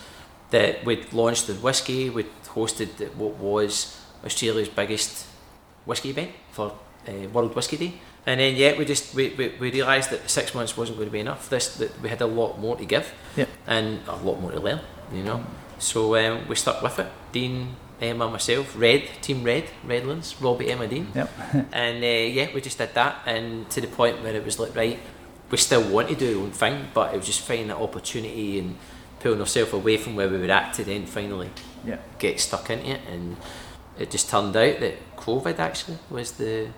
that 0.51 0.85
we'd 0.85 1.13
launched 1.13 1.47
the 1.47 1.55
whiskey, 1.55 2.11
we'd 2.11 2.31
hosted 2.47 3.15
what 3.17 3.35
was 3.37 4.01
Australia's 4.25 4.69
biggest 4.69 5.27
whiskey 5.85 6.11
event 6.11 6.31
for 6.53 6.73
uh, 7.09 7.29
World 7.33 7.55
Whisky 7.55 7.77
Day. 7.77 7.95
And 8.27 8.41
then 8.41 8.57
yeah, 8.57 8.79
we 8.79 8.85
just 8.85 9.15
we, 9.15 9.31
we, 9.31 9.49
we 9.61 9.71
realised 9.71 10.11
that 10.11 10.31
six 10.31 10.55
months 10.55 10.77
wasn't 10.77 10.97
going 10.99 11.09
to 11.09 11.13
be 11.13 11.21
enough. 11.21 11.51
This 11.51 11.77
that 11.77 12.01
we 12.01 12.09
had 12.09 12.21
a 12.21 12.27
lot 12.27 12.59
more 12.59 12.77
to 12.77 12.85
give, 12.85 13.13
Yep. 13.37 13.49
and 13.67 14.01
a 14.09 14.17
lot 14.17 14.41
more 14.41 14.53
to 14.53 14.61
learn. 14.61 14.81
You 15.13 15.23
know, 15.25 15.37
hmm. 15.39 15.64
So 15.79 16.17
um, 16.17 16.49
we 16.49 16.55
stuck 16.57 16.83
with 16.83 16.99
it. 16.99 17.07
Dean, 17.33 17.77
Emma, 18.01 18.29
myself, 18.29 18.75
Red 18.77 19.03
Team 19.23 19.45
Red, 19.45 19.65
Redlands, 19.85 20.35
Robbie, 20.41 20.71
Emma, 20.71 20.87
Dean, 20.87 21.09
Yep. 21.15 21.31
and 21.73 22.03
uh, 22.03 22.07
yeah, 22.07 22.49
we 22.55 22.61
just 22.61 22.79
did 22.79 22.95
that, 22.95 23.17
and 23.27 23.69
to 23.71 23.81
the 23.81 23.87
point 23.87 24.23
where 24.23 24.35
it 24.35 24.45
was 24.45 24.59
like 24.59 24.75
right, 24.77 24.99
we 25.51 25.57
still 25.59 25.89
want 25.91 26.09
to 26.09 26.15
do 26.15 26.41
our 26.41 26.45
own 26.47 26.51
thing, 26.53 26.87
but 26.95 27.15
it 27.15 27.17
was 27.19 27.27
just 27.27 27.41
finding 27.43 27.69
that 27.69 27.77
opportunity 27.77 28.59
and 28.59 28.77
pulling 29.21 29.41
ourselves 29.41 29.73
away 29.73 29.97
from 29.97 30.17
where 30.17 30.29
we 30.29 30.39
were 30.39 30.51
at 30.51 30.75
to 30.75 30.85
then 30.85 31.07
finally 31.07 31.51
Yeah. 31.85 31.99
get 32.19 32.41
stuck 32.41 32.69
into 32.71 32.91
it, 32.91 33.01
and 33.11 33.37
it 33.99 34.11
just 34.11 34.29
turned 34.29 34.57
out 34.57 34.81
that 34.81 35.17
COVID 35.17 35.59
actually 35.59 35.99
was 36.11 36.33
the 36.33 36.69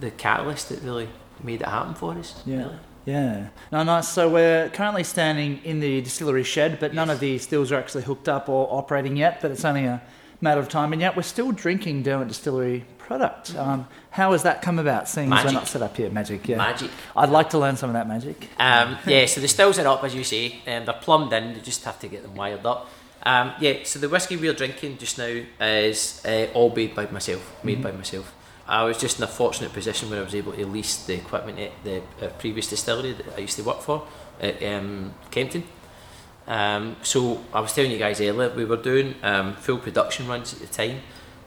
the 0.00 0.10
catalyst 0.10 0.70
that 0.70 0.82
really 0.82 1.08
made 1.42 1.60
it 1.62 1.68
happen 1.68 1.94
for 1.94 2.12
us. 2.14 2.42
Yeah. 2.44 2.56
really. 2.58 2.78
Yeah. 3.04 3.48
No, 3.70 3.82
nice. 3.82 4.08
So 4.08 4.28
we're 4.28 4.70
currently 4.70 5.04
standing 5.04 5.60
in 5.64 5.80
the 5.80 6.00
distillery 6.00 6.44
shed, 6.44 6.80
but 6.80 6.94
none 6.94 7.10
of 7.10 7.20
the 7.20 7.38
stills 7.38 7.70
are 7.70 7.76
actually 7.76 8.04
hooked 8.04 8.28
up 8.28 8.48
or 8.48 8.68
operating 8.70 9.16
yet. 9.16 9.40
But 9.40 9.50
it's 9.50 9.64
only 9.64 9.84
a 9.84 10.02
matter 10.40 10.60
of 10.60 10.68
time, 10.68 10.92
and 10.92 11.00
yet 11.00 11.16
we're 11.16 11.22
still 11.22 11.52
drinking 11.52 12.02
Derwent 12.02 12.28
Distillery 12.28 12.84
product. 12.98 13.54
Um, 13.56 13.86
how 14.10 14.32
has 14.32 14.42
that 14.44 14.62
come 14.62 14.78
about? 14.78 15.08
Seeing 15.08 15.32
as 15.32 15.44
we're 15.44 15.52
not 15.52 15.68
set 15.68 15.82
up 15.82 15.96
here? 15.96 16.10
magic. 16.10 16.48
Yeah. 16.48 16.56
Magic. 16.56 16.90
I'd 17.16 17.28
like 17.28 17.50
to 17.50 17.58
learn 17.58 17.76
some 17.76 17.90
of 17.90 17.94
that 17.94 18.08
magic. 18.08 18.48
Um, 18.58 18.96
yeah, 19.06 19.26
so 19.26 19.40
the 19.40 19.48
stills 19.48 19.78
are 19.78 19.86
up, 19.86 20.04
as 20.04 20.14
you 20.14 20.24
say, 20.24 20.60
and 20.66 20.86
they're 20.86 20.94
plumbed 20.94 21.32
in. 21.32 21.54
You 21.54 21.60
just 21.60 21.84
have 21.84 21.98
to 22.00 22.08
get 22.08 22.22
them 22.22 22.34
wired 22.34 22.64
up. 22.64 22.88
Um, 23.24 23.52
yeah, 23.58 23.84
so 23.84 23.98
the 23.98 24.08
whiskey 24.08 24.36
we're 24.36 24.52
drinking 24.52 24.98
just 24.98 25.18
now 25.18 25.42
is 25.60 26.22
uh, 26.26 26.48
all 26.54 26.74
made 26.74 26.94
by 26.94 27.06
myself. 27.06 27.64
Made 27.64 27.82
by 27.82 27.92
myself. 27.92 28.34
I 28.66 28.84
was 28.84 28.98
just 28.98 29.18
in 29.18 29.24
a 29.24 29.28
fortunate 29.28 29.72
position 29.72 30.08
where 30.10 30.20
I 30.20 30.24
was 30.24 30.34
able 30.34 30.52
to 30.52 30.66
lease 30.66 31.04
the 31.04 31.14
equipment 31.14 31.58
at 31.58 31.72
the 31.84 31.98
uh, 32.22 32.28
previous 32.38 32.68
distillery 32.68 33.12
that 33.12 33.34
I 33.36 33.40
used 33.40 33.56
to 33.56 33.62
work 33.62 33.80
for 33.80 34.06
at 34.40 34.62
um, 34.62 35.14
Kempton. 35.30 35.64
Um, 36.46 36.96
so 37.02 37.42
I 37.52 37.60
was 37.60 37.72
telling 37.72 37.90
you 37.90 37.98
guys 37.98 38.20
earlier, 38.20 38.50
we 38.54 38.64
were 38.64 38.76
doing 38.76 39.14
um, 39.22 39.54
full 39.54 39.78
production 39.78 40.26
runs 40.26 40.52
at 40.54 40.60
the 40.60 40.66
time, 40.66 41.00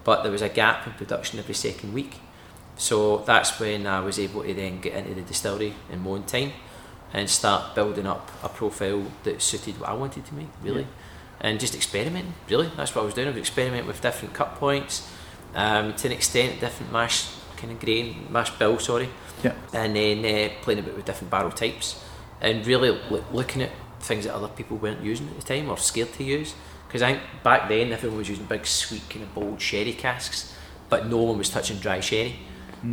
but 0.03 0.23
there 0.23 0.31
was 0.31 0.41
a 0.41 0.49
gap 0.49 0.85
in 0.87 0.93
production 0.93 1.39
every 1.39 1.55
second 1.55 1.93
week. 1.93 2.17
So 2.77 3.17
that's 3.19 3.59
when 3.59 3.87
I 3.87 3.99
was 3.99 4.19
able 4.19 4.43
to 4.43 4.53
then 4.53 4.79
get 4.79 4.93
into 4.93 5.15
the 5.15 5.21
distillery 5.21 5.73
in 5.91 6.03
my 6.03 6.11
own 6.11 6.23
time 6.23 6.51
and 7.13 7.29
start 7.29 7.73
building 7.73 8.05
up 8.05 8.29
a 8.43 8.49
profile 8.49 9.03
that 9.23 9.41
suited 9.41 9.79
what 9.79 9.89
I 9.89 9.93
wanted 9.93 10.25
to 10.25 10.33
make, 10.35 10.49
really. 10.61 10.81
Yeah. 10.81 10.87
And 11.39 11.59
just 11.59 11.75
experimenting, 11.75 12.33
really. 12.49 12.69
That's 12.75 12.93
what 12.93 13.03
I 13.03 13.05
was 13.05 13.13
doing. 13.13 13.27
I 13.27 13.31
was 13.31 13.39
experimenting 13.39 13.87
with 13.87 14.01
different 14.01 14.33
cut 14.33 14.55
points, 14.55 15.07
um, 15.55 15.93
to 15.95 16.07
an 16.07 16.13
extent, 16.13 16.59
different 16.59 16.91
mash 16.91 17.27
kind 17.57 17.71
of 17.71 17.79
grain, 17.79 18.27
mash 18.29 18.51
bill, 18.51 18.77
sorry. 18.79 19.09
Yeah. 19.43 19.53
And 19.73 19.95
then 19.95 20.19
uh, 20.19 20.53
playing 20.61 20.79
about 20.79 20.95
with 20.95 21.05
different 21.05 21.31
barrel 21.31 21.51
types 21.51 22.03
and 22.41 22.65
really 22.65 22.89
loo- 23.09 23.23
looking 23.31 23.61
at 23.63 23.71
things 23.99 24.25
that 24.25 24.33
other 24.35 24.47
people 24.47 24.77
weren't 24.77 25.03
using 25.03 25.27
at 25.29 25.39
the 25.39 25.43
time 25.55 25.69
or 25.69 25.77
scared 25.77 26.13
to 26.13 26.23
use. 26.23 26.53
Because 26.87 27.01
I 27.01 27.13
think 27.13 27.23
back 27.43 27.67
then 27.67 27.91
everyone 27.91 28.19
was 28.19 28.29
using 28.29 28.45
big, 28.45 28.65
sweet, 28.65 29.09
kind 29.09 29.23
of 29.23 29.33
bold 29.35 29.59
sherry 29.61 29.93
casks, 29.93 30.55
but 30.89 31.07
no 31.07 31.17
one 31.17 31.37
was 31.37 31.49
touching 31.49 31.77
dry 31.77 31.99
sherry. 31.99 32.35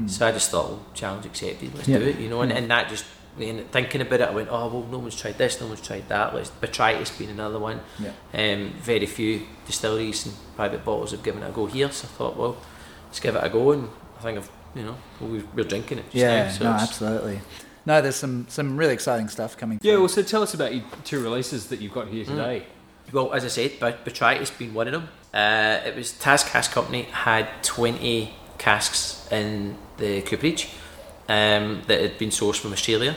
So 0.07 0.27
I 0.27 0.33
just 0.33 0.51
thought, 0.51 0.69
well, 0.71 0.87
challenge 0.95 1.27
accepted, 1.27 1.75
let's 1.75 1.87
Yeah. 1.87 1.99
do 1.99 2.07
it, 2.07 2.19
you 2.19 2.29
know. 2.29 2.41
And, 2.41 2.51
and 2.51 2.69
that 2.71 2.89
just, 2.89 3.05
and 3.39 3.71
thinking 3.73 4.01
about 4.01 4.21
it, 4.21 4.29
I 4.29 4.33
went, 4.33 4.49
oh, 4.51 4.69
well, 4.69 4.87
no 4.91 4.99
one's 4.99 5.17
tried 5.21 5.39
this, 5.39 5.61
no 5.61 5.67
one's 5.67 5.81
tried 5.81 6.09
that. 6.09 6.35
Let's 6.35 6.51
Botrytis 6.51 7.17
being 7.19 7.31
another 7.31 7.59
one. 7.59 7.81
Yeah. 7.99 8.13
Um, 8.33 8.73
very 8.81 9.07
few 9.07 9.43
distilleries 9.67 10.27
and 10.27 10.35
private 10.57 10.85
bottles 10.85 11.11
have 11.11 11.23
given 11.23 11.43
it 11.43 11.49
a 11.49 11.53
go 11.53 11.67
here. 11.67 11.91
So 11.91 12.07
I 12.07 12.11
thought, 12.11 12.37
well, 12.37 12.57
let's 13.07 13.21
give 13.21 13.35
it 13.35 13.43
a 13.45 13.49
go. 13.49 13.73
And 13.73 13.89
I 14.19 14.23
think 14.23 14.39
I've, 14.39 14.51
you 14.75 14.83
know, 14.85 14.97
well, 15.21 15.31
we- 15.31 15.45
we're 15.55 15.65
drinking 15.65 15.99
it 15.99 16.05
just 16.05 16.17
Yeah. 16.17 16.45
now. 16.45 16.51
So 16.51 16.65
no, 16.65 16.71
absolutely. 16.71 17.41
No, 17.87 18.01
there's 18.01 18.17
some 18.17 18.47
some 18.49 18.77
really 18.79 18.95
exciting 18.95 19.29
stuff 19.29 19.57
coming. 19.59 19.79
Yeah, 19.83 19.93
through. 19.93 20.01
well, 20.01 20.09
so 20.09 20.23
tell 20.23 20.43
us 20.43 20.55
about 20.55 20.75
your 20.75 20.85
two 21.05 21.21
releases 21.23 21.67
that 21.69 21.81
you've 21.81 21.93
got 21.93 22.09
here 22.09 22.25
today. 22.25 22.65
Well, 23.13 23.33
as 23.35 23.45
I 23.45 23.49
said, 23.49 23.79
Bot- 23.79 24.05
Botrytis 24.07 24.57
being 24.57 24.73
one 24.73 24.87
of 24.87 24.93
them. 24.95 25.09
Uh, 25.35 25.81
it 25.85 25.95
was 25.95 26.13
Taz 26.13 26.49
Cask 26.49 26.71
Company 26.73 27.03
had 27.03 27.47
20 27.63 28.33
casks 28.57 29.29
in 29.31 29.77
the 29.99 30.23
cooperage 30.23 30.69
um, 31.29 31.83
that 31.87 32.01
had 32.01 32.19
been 32.19 32.31
sourced 32.31 32.59
from 32.59 32.73
Australia. 32.73 33.17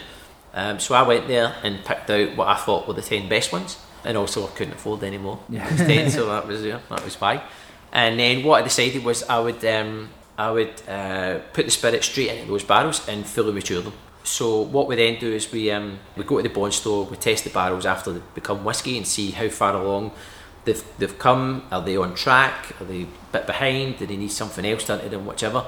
Um, 0.53 0.79
so 0.79 0.95
I 0.95 1.03
went 1.03 1.27
there 1.27 1.55
and 1.63 1.83
picked 1.83 2.09
out 2.09 2.35
what 2.35 2.47
I 2.47 2.55
thought 2.55 2.87
were 2.87 2.93
the 2.93 3.01
10 3.01 3.29
best 3.29 3.51
ones, 3.51 3.77
and 4.03 4.17
also 4.17 4.47
I 4.47 4.51
couldn't 4.51 4.73
afford 4.73 5.03
any 5.03 5.17
more. 5.17 5.39
Yeah. 5.49 5.67
Instead, 5.69 6.11
so 6.11 6.25
that 6.31 6.47
was 6.47 6.63
yeah, 6.63 6.79
that 6.89 7.03
was 7.03 7.19
why. 7.19 7.43
And 7.91 8.19
then 8.19 8.43
what 8.43 8.61
I 8.61 8.63
decided 8.63 9.03
was 9.03 9.23
I 9.23 9.39
would 9.39 9.63
um, 9.65 10.09
I 10.37 10.51
would 10.51 10.81
uh, 10.87 11.39
put 11.53 11.65
the 11.65 11.71
spirit 11.71 12.03
straight 12.03 12.29
into 12.29 12.51
those 12.51 12.63
barrels 12.63 13.07
and 13.07 13.25
fully 13.25 13.53
mature 13.53 13.81
them. 13.81 13.93
So 14.23 14.61
what 14.61 14.87
we 14.87 14.95
then 14.95 15.19
do 15.19 15.31
is 15.31 15.51
we 15.51 15.71
um, 15.71 15.99
we 16.15 16.23
go 16.23 16.37
to 16.37 16.43
the 16.43 16.49
bond 16.49 16.73
store, 16.73 17.05
we 17.05 17.17
test 17.17 17.43
the 17.43 17.49
barrels 17.49 17.85
after 17.85 18.13
they 18.13 18.21
become 18.35 18.63
whiskey 18.63 18.97
and 18.97 19.07
see 19.07 19.31
how 19.31 19.49
far 19.49 19.75
along 19.75 20.11
they've, 20.67 20.83
they've 20.99 21.17
come. 21.17 21.63
Are 21.71 21.81
they 21.81 21.97
on 21.97 22.13
track? 22.13 22.79
Are 22.79 22.85
they 22.85 23.03
a 23.03 23.07
bit 23.31 23.47
behind? 23.47 23.97
Do 23.97 24.05
they 24.05 24.17
need 24.17 24.31
something 24.31 24.65
else 24.65 24.85
done 24.85 24.99
to 24.99 25.09
them? 25.09 25.25
Whichever. 25.25 25.65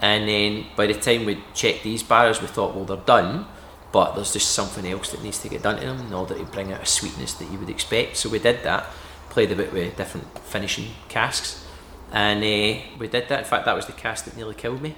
And 0.00 0.28
then 0.28 0.66
by 0.76 0.86
the 0.86 0.94
time 0.94 1.26
we 1.26 1.42
checked 1.54 1.82
these 1.84 2.02
barrels, 2.02 2.40
we 2.40 2.46
thought, 2.48 2.74
well, 2.74 2.84
they're 2.84 2.96
done, 2.96 3.46
but 3.92 4.14
there's 4.14 4.32
just 4.32 4.52
something 4.52 4.86
else 4.86 5.10
that 5.12 5.22
needs 5.22 5.38
to 5.40 5.48
get 5.48 5.62
done 5.62 5.76
to 5.76 5.86
them 5.86 6.06
in 6.06 6.12
order 6.12 6.34
to 6.34 6.44
bring 6.44 6.72
out 6.72 6.82
a 6.82 6.86
sweetness 6.86 7.34
that 7.34 7.50
you 7.50 7.58
would 7.58 7.68
expect. 7.70 8.16
So 8.16 8.28
we 8.28 8.38
did 8.38 8.62
that, 8.62 8.86
played 9.28 9.52
a 9.52 9.56
bit 9.56 9.72
with 9.72 9.96
different 9.96 10.38
finishing 10.40 10.86
casks, 11.08 11.66
and 12.12 12.38
uh, 12.38 12.80
we 12.98 13.08
did 13.08 13.28
that. 13.28 13.40
In 13.40 13.44
fact, 13.44 13.66
that 13.66 13.76
was 13.76 13.86
the 13.86 13.92
cask 13.92 14.24
that 14.24 14.36
nearly 14.36 14.54
killed 14.54 14.80
me. 14.80 14.94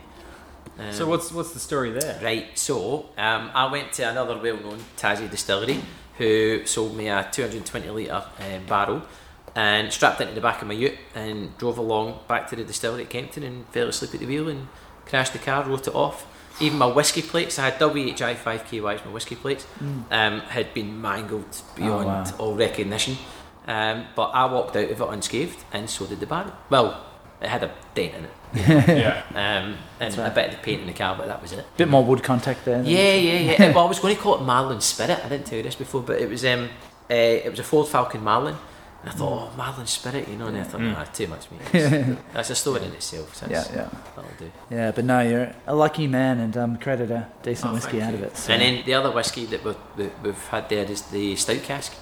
Um, 0.78 0.92
So 0.92 1.06
what's 1.08 1.32
what's 1.32 1.52
the 1.52 1.58
story 1.60 1.90
there? 1.90 2.18
Right, 2.22 2.56
so 2.56 3.06
um, 3.18 3.50
I 3.54 3.70
went 3.70 3.92
to 3.94 4.08
another 4.08 4.38
well-known 4.38 4.78
Tassie 4.96 5.28
distillery 5.30 5.80
who 6.18 6.64
sold 6.66 6.96
me 6.96 7.08
a 7.08 7.28
220 7.32 7.90
litre 7.90 8.24
um, 8.38 8.66
barrel 8.66 9.02
and 9.54 9.92
strapped 9.92 10.20
it 10.20 10.24
into 10.24 10.34
the 10.36 10.40
back 10.40 10.62
of 10.62 10.68
my 10.68 10.74
ute 10.74 10.96
and 11.14 11.56
drove 11.58 11.76
along 11.78 12.20
back 12.28 12.48
to 12.50 12.56
the 12.56 12.64
distillery 12.64 13.02
at 13.02 13.10
Kempton 13.10 13.42
and 13.42 13.66
fell 13.68 13.88
asleep 13.88 14.14
at 14.14 14.20
the 14.20 14.26
wheel 14.26 14.48
and 14.48 14.68
crashed 15.06 15.32
the 15.32 15.38
car, 15.38 15.64
wrote 15.64 15.86
it 15.86 15.94
off. 15.94 16.26
Even 16.60 16.78
my 16.78 16.86
whiskey 16.86 17.22
plates, 17.22 17.58
I 17.58 17.70
had 17.70 17.80
WHI 17.80 18.34
5KYs, 18.34 19.04
my 19.04 19.10
whiskey 19.10 19.34
plates, 19.34 19.66
um, 20.10 20.40
had 20.40 20.74
been 20.74 21.00
mangled 21.00 21.62
beyond 21.74 22.06
wow. 22.06 22.34
all 22.38 22.54
recognition. 22.54 23.16
Um, 23.66 24.06
but 24.14 24.30
I 24.30 24.52
walked 24.52 24.76
out 24.76 24.90
of 24.90 25.00
it 25.00 25.08
unscathed 25.08 25.64
and 25.72 25.88
so 25.88 26.06
did 26.06 26.20
the 26.20 26.26
barrel. 26.26 26.52
Well, 26.68 27.04
it 27.40 27.48
had 27.48 27.62
a 27.62 27.74
dent 27.94 28.14
in 28.14 28.24
it 28.24 28.30
yeah. 28.54 29.22
um, 29.30 29.78
and 29.98 30.16
right. 30.18 30.30
a 30.30 30.34
bit 30.34 30.48
of 30.48 30.52
the 30.52 30.62
paint 30.62 30.82
in 30.82 30.86
the 30.86 30.92
car, 30.92 31.16
but 31.16 31.26
that 31.26 31.40
was 31.40 31.52
it. 31.52 31.64
bit 31.76 31.88
more 31.88 32.04
wood 32.04 32.22
contact 32.22 32.64
there. 32.64 32.82
Yeah, 32.82 33.14
yeah, 33.14 33.38
yeah. 33.38 33.72
well, 33.74 33.86
I 33.86 33.88
was 33.88 33.98
going 33.98 34.14
to 34.14 34.20
call 34.20 34.36
it 34.36 34.42
Marlin 34.42 34.80
Spirit. 34.80 35.18
I 35.24 35.28
didn't 35.28 35.46
tell 35.46 35.56
you 35.56 35.62
this 35.62 35.74
before, 35.74 36.02
but 36.02 36.20
it 36.20 36.28
was 36.28 36.44
um, 36.44 36.68
uh, 37.10 37.14
it 37.14 37.48
was 37.48 37.58
a 37.58 37.64
Ford 37.64 37.88
Falcon 37.88 38.22
Marlin. 38.22 38.56
And 39.02 39.10
I 39.10 39.14
thought, 39.14 39.50
oh, 39.52 39.56
Marlin 39.56 39.86
Spirit, 39.88 40.28
you 40.28 40.36
know, 40.36 40.46
and 40.46 40.56
I 40.58 40.62
thought, 40.62 40.80
nah, 40.80 41.02
too 41.04 41.26
much. 41.26 41.46
That's 41.72 42.50
a 42.50 42.54
story 42.54 42.84
in 42.84 42.92
itself. 42.92 43.42
Yeah, 43.50 43.64
yeah, 43.74 43.88
That'll 44.14 44.30
do. 44.38 44.50
yeah. 44.70 44.92
But 44.92 45.04
no, 45.04 45.18
you're 45.20 45.52
a 45.66 45.74
lucky 45.74 46.06
man 46.06 46.38
and 46.38 46.56
um, 46.56 46.76
created 46.78 47.10
a 47.10 47.28
decent 47.42 47.72
Oh, 47.72 47.74
whiskey 47.74 48.00
out 48.00 48.14
of 48.14 48.22
it. 48.22 48.36
So. 48.36 48.52
And 48.52 48.62
then 48.62 48.84
the 48.86 48.94
other 48.94 49.10
whiskey 49.10 49.46
that 49.46 49.64
we've, 49.64 49.76
we- 49.96 50.10
we've 50.22 50.46
had 50.48 50.68
there 50.68 50.84
is 50.84 51.02
the 51.02 51.34
stout 51.34 51.62
cask. 51.64 51.92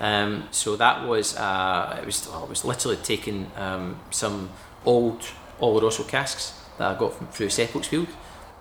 Um, 0.00 0.48
so 0.50 0.76
that 0.76 1.06
was 1.06 1.36
uh, 1.36 1.98
it 2.02 2.04
was 2.04 2.28
well, 2.28 2.44
it 2.44 2.50
was 2.50 2.64
literally 2.64 2.96
taking 2.98 3.50
um, 3.56 4.00
some 4.10 4.50
old 4.84 5.22
Oloroso 5.60 6.06
casks 6.06 6.52
that 6.76 6.94
I 6.94 6.98
got 6.98 7.14
from 7.14 7.28
through 7.28 7.46
Seppeltsfield. 7.48 8.08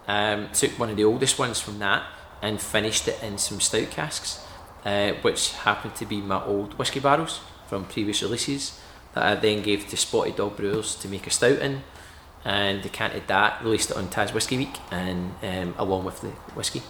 Um, 0.08 0.50
took 0.54 0.72
one 0.80 0.90
of 0.90 0.96
the 0.98 1.04
oldest 1.06 1.40
ones 1.40 1.60
from 1.60 1.80
that 1.80 2.04
and 2.42 2.62
finished 2.62 3.08
it 3.08 3.22
in 3.24 3.38
some 3.38 3.60
stout 3.60 3.90
casks, 3.90 4.40
uh, 4.86 5.14
which 5.22 5.54
happened 5.54 5.96
to 5.96 6.06
be 6.06 6.22
my 6.22 6.44
old 6.46 6.78
whiskey 6.78 7.00
barrels 7.00 7.40
from 7.74 7.86
previous 7.86 8.22
releases 8.22 8.80
that 9.16 9.24
I 9.24 9.34
then 9.34 9.64
gave 9.64 9.88
to 9.88 9.98
Spotted 9.98 10.36
Dog 10.36 10.56
Brewers 10.58 10.94
to 10.98 11.08
make 11.08 11.26
a 11.26 11.32
stout 11.32 11.58
in 11.58 11.82
and 12.46 12.84
decanted 12.84 13.24
that, 13.28 13.64
released 13.64 13.90
it 13.90 13.98
on 13.98 14.10
Taz 14.10 14.32
Whiskey 14.32 14.58
Week, 14.58 14.76
and 14.92 15.34
um, 15.42 15.74
along 15.80 16.06
with 16.06 16.22
the 16.22 16.28
whiskey. 16.54 16.82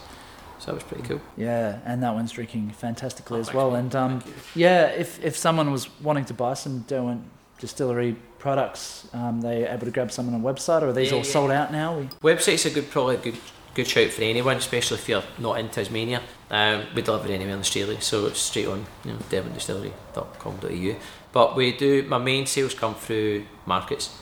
So 0.58 0.66
that 0.66 0.74
was 0.74 0.82
pretty 0.84 1.04
cool. 1.08 1.22
Yeah, 1.38 1.78
and 1.86 2.02
that 2.02 2.12
one's 2.12 2.32
drinking 2.32 2.70
fantastically 2.72 3.38
Oh, 3.38 3.40
as 3.40 3.54
well. 3.54 3.74
And 3.76 3.94
um, 3.96 4.22
yeah, 4.54 4.88
if, 4.88 5.24
if 5.24 5.36
someone 5.38 5.70
was 5.72 5.88
wanting 6.00 6.26
to 6.26 6.34
buy 6.34 6.52
some 6.52 6.80
Derwent 6.80 7.22
distillery 7.60 8.16
products, 8.38 9.08
um, 9.14 9.40
they 9.40 9.66
able 9.66 9.86
to 9.86 9.90
grab 9.92 10.12
some 10.12 10.26
on 10.32 10.42
the 10.42 10.46
website, 10.52 10.82
or 10.82 10.88
are 10.88 10.92
these 10.92 11.12
Yeah, 11.12 11.18
all 11.18 11.24
yeah. 11.24 11.30
sold 11.30 11.50
out 11.50 11.72
now? 11.72 11.98
We, 11.98 12.34
Website's 12.34 12.66
a 12.66 12.70
good, 12.70 12.90
probably 12.90 13.14
a 13.14 13.18
good, 13.20 13.38
good 13.74 13.86
shout 13.86 14.10
for 14.10 14.20
anyone, 14.22 14.56
especially 14.58 14.98
if 14.98 15.08
you're 15.08 15.24
not 15.38 15.58
in 15.60 15.70
Tasmania. 15.70 16.20
Um, 16.50 16.84
we 16.94 17.02
deliver 17.02 17.32
anywhere 17.32 17.54
in 17.54 17.60
Australia, 17.60 18.00
so 18.00 18.26
it's 18.26 18.38
straight 18.40 18.66
on, 18.68 18.84
you 19.04 19.12
know, 19.12 19.18
derwentdistillery.com.au. 19.30 20.96
But 21.32 21.56
we 21.56 21.72
do, 21.76 22.02
my 22.04 22.18
main 22.18 22.46
sales 22.46 22.74
come 22.74 22.94
through 22.94 23.44
markets, 23.66 24.16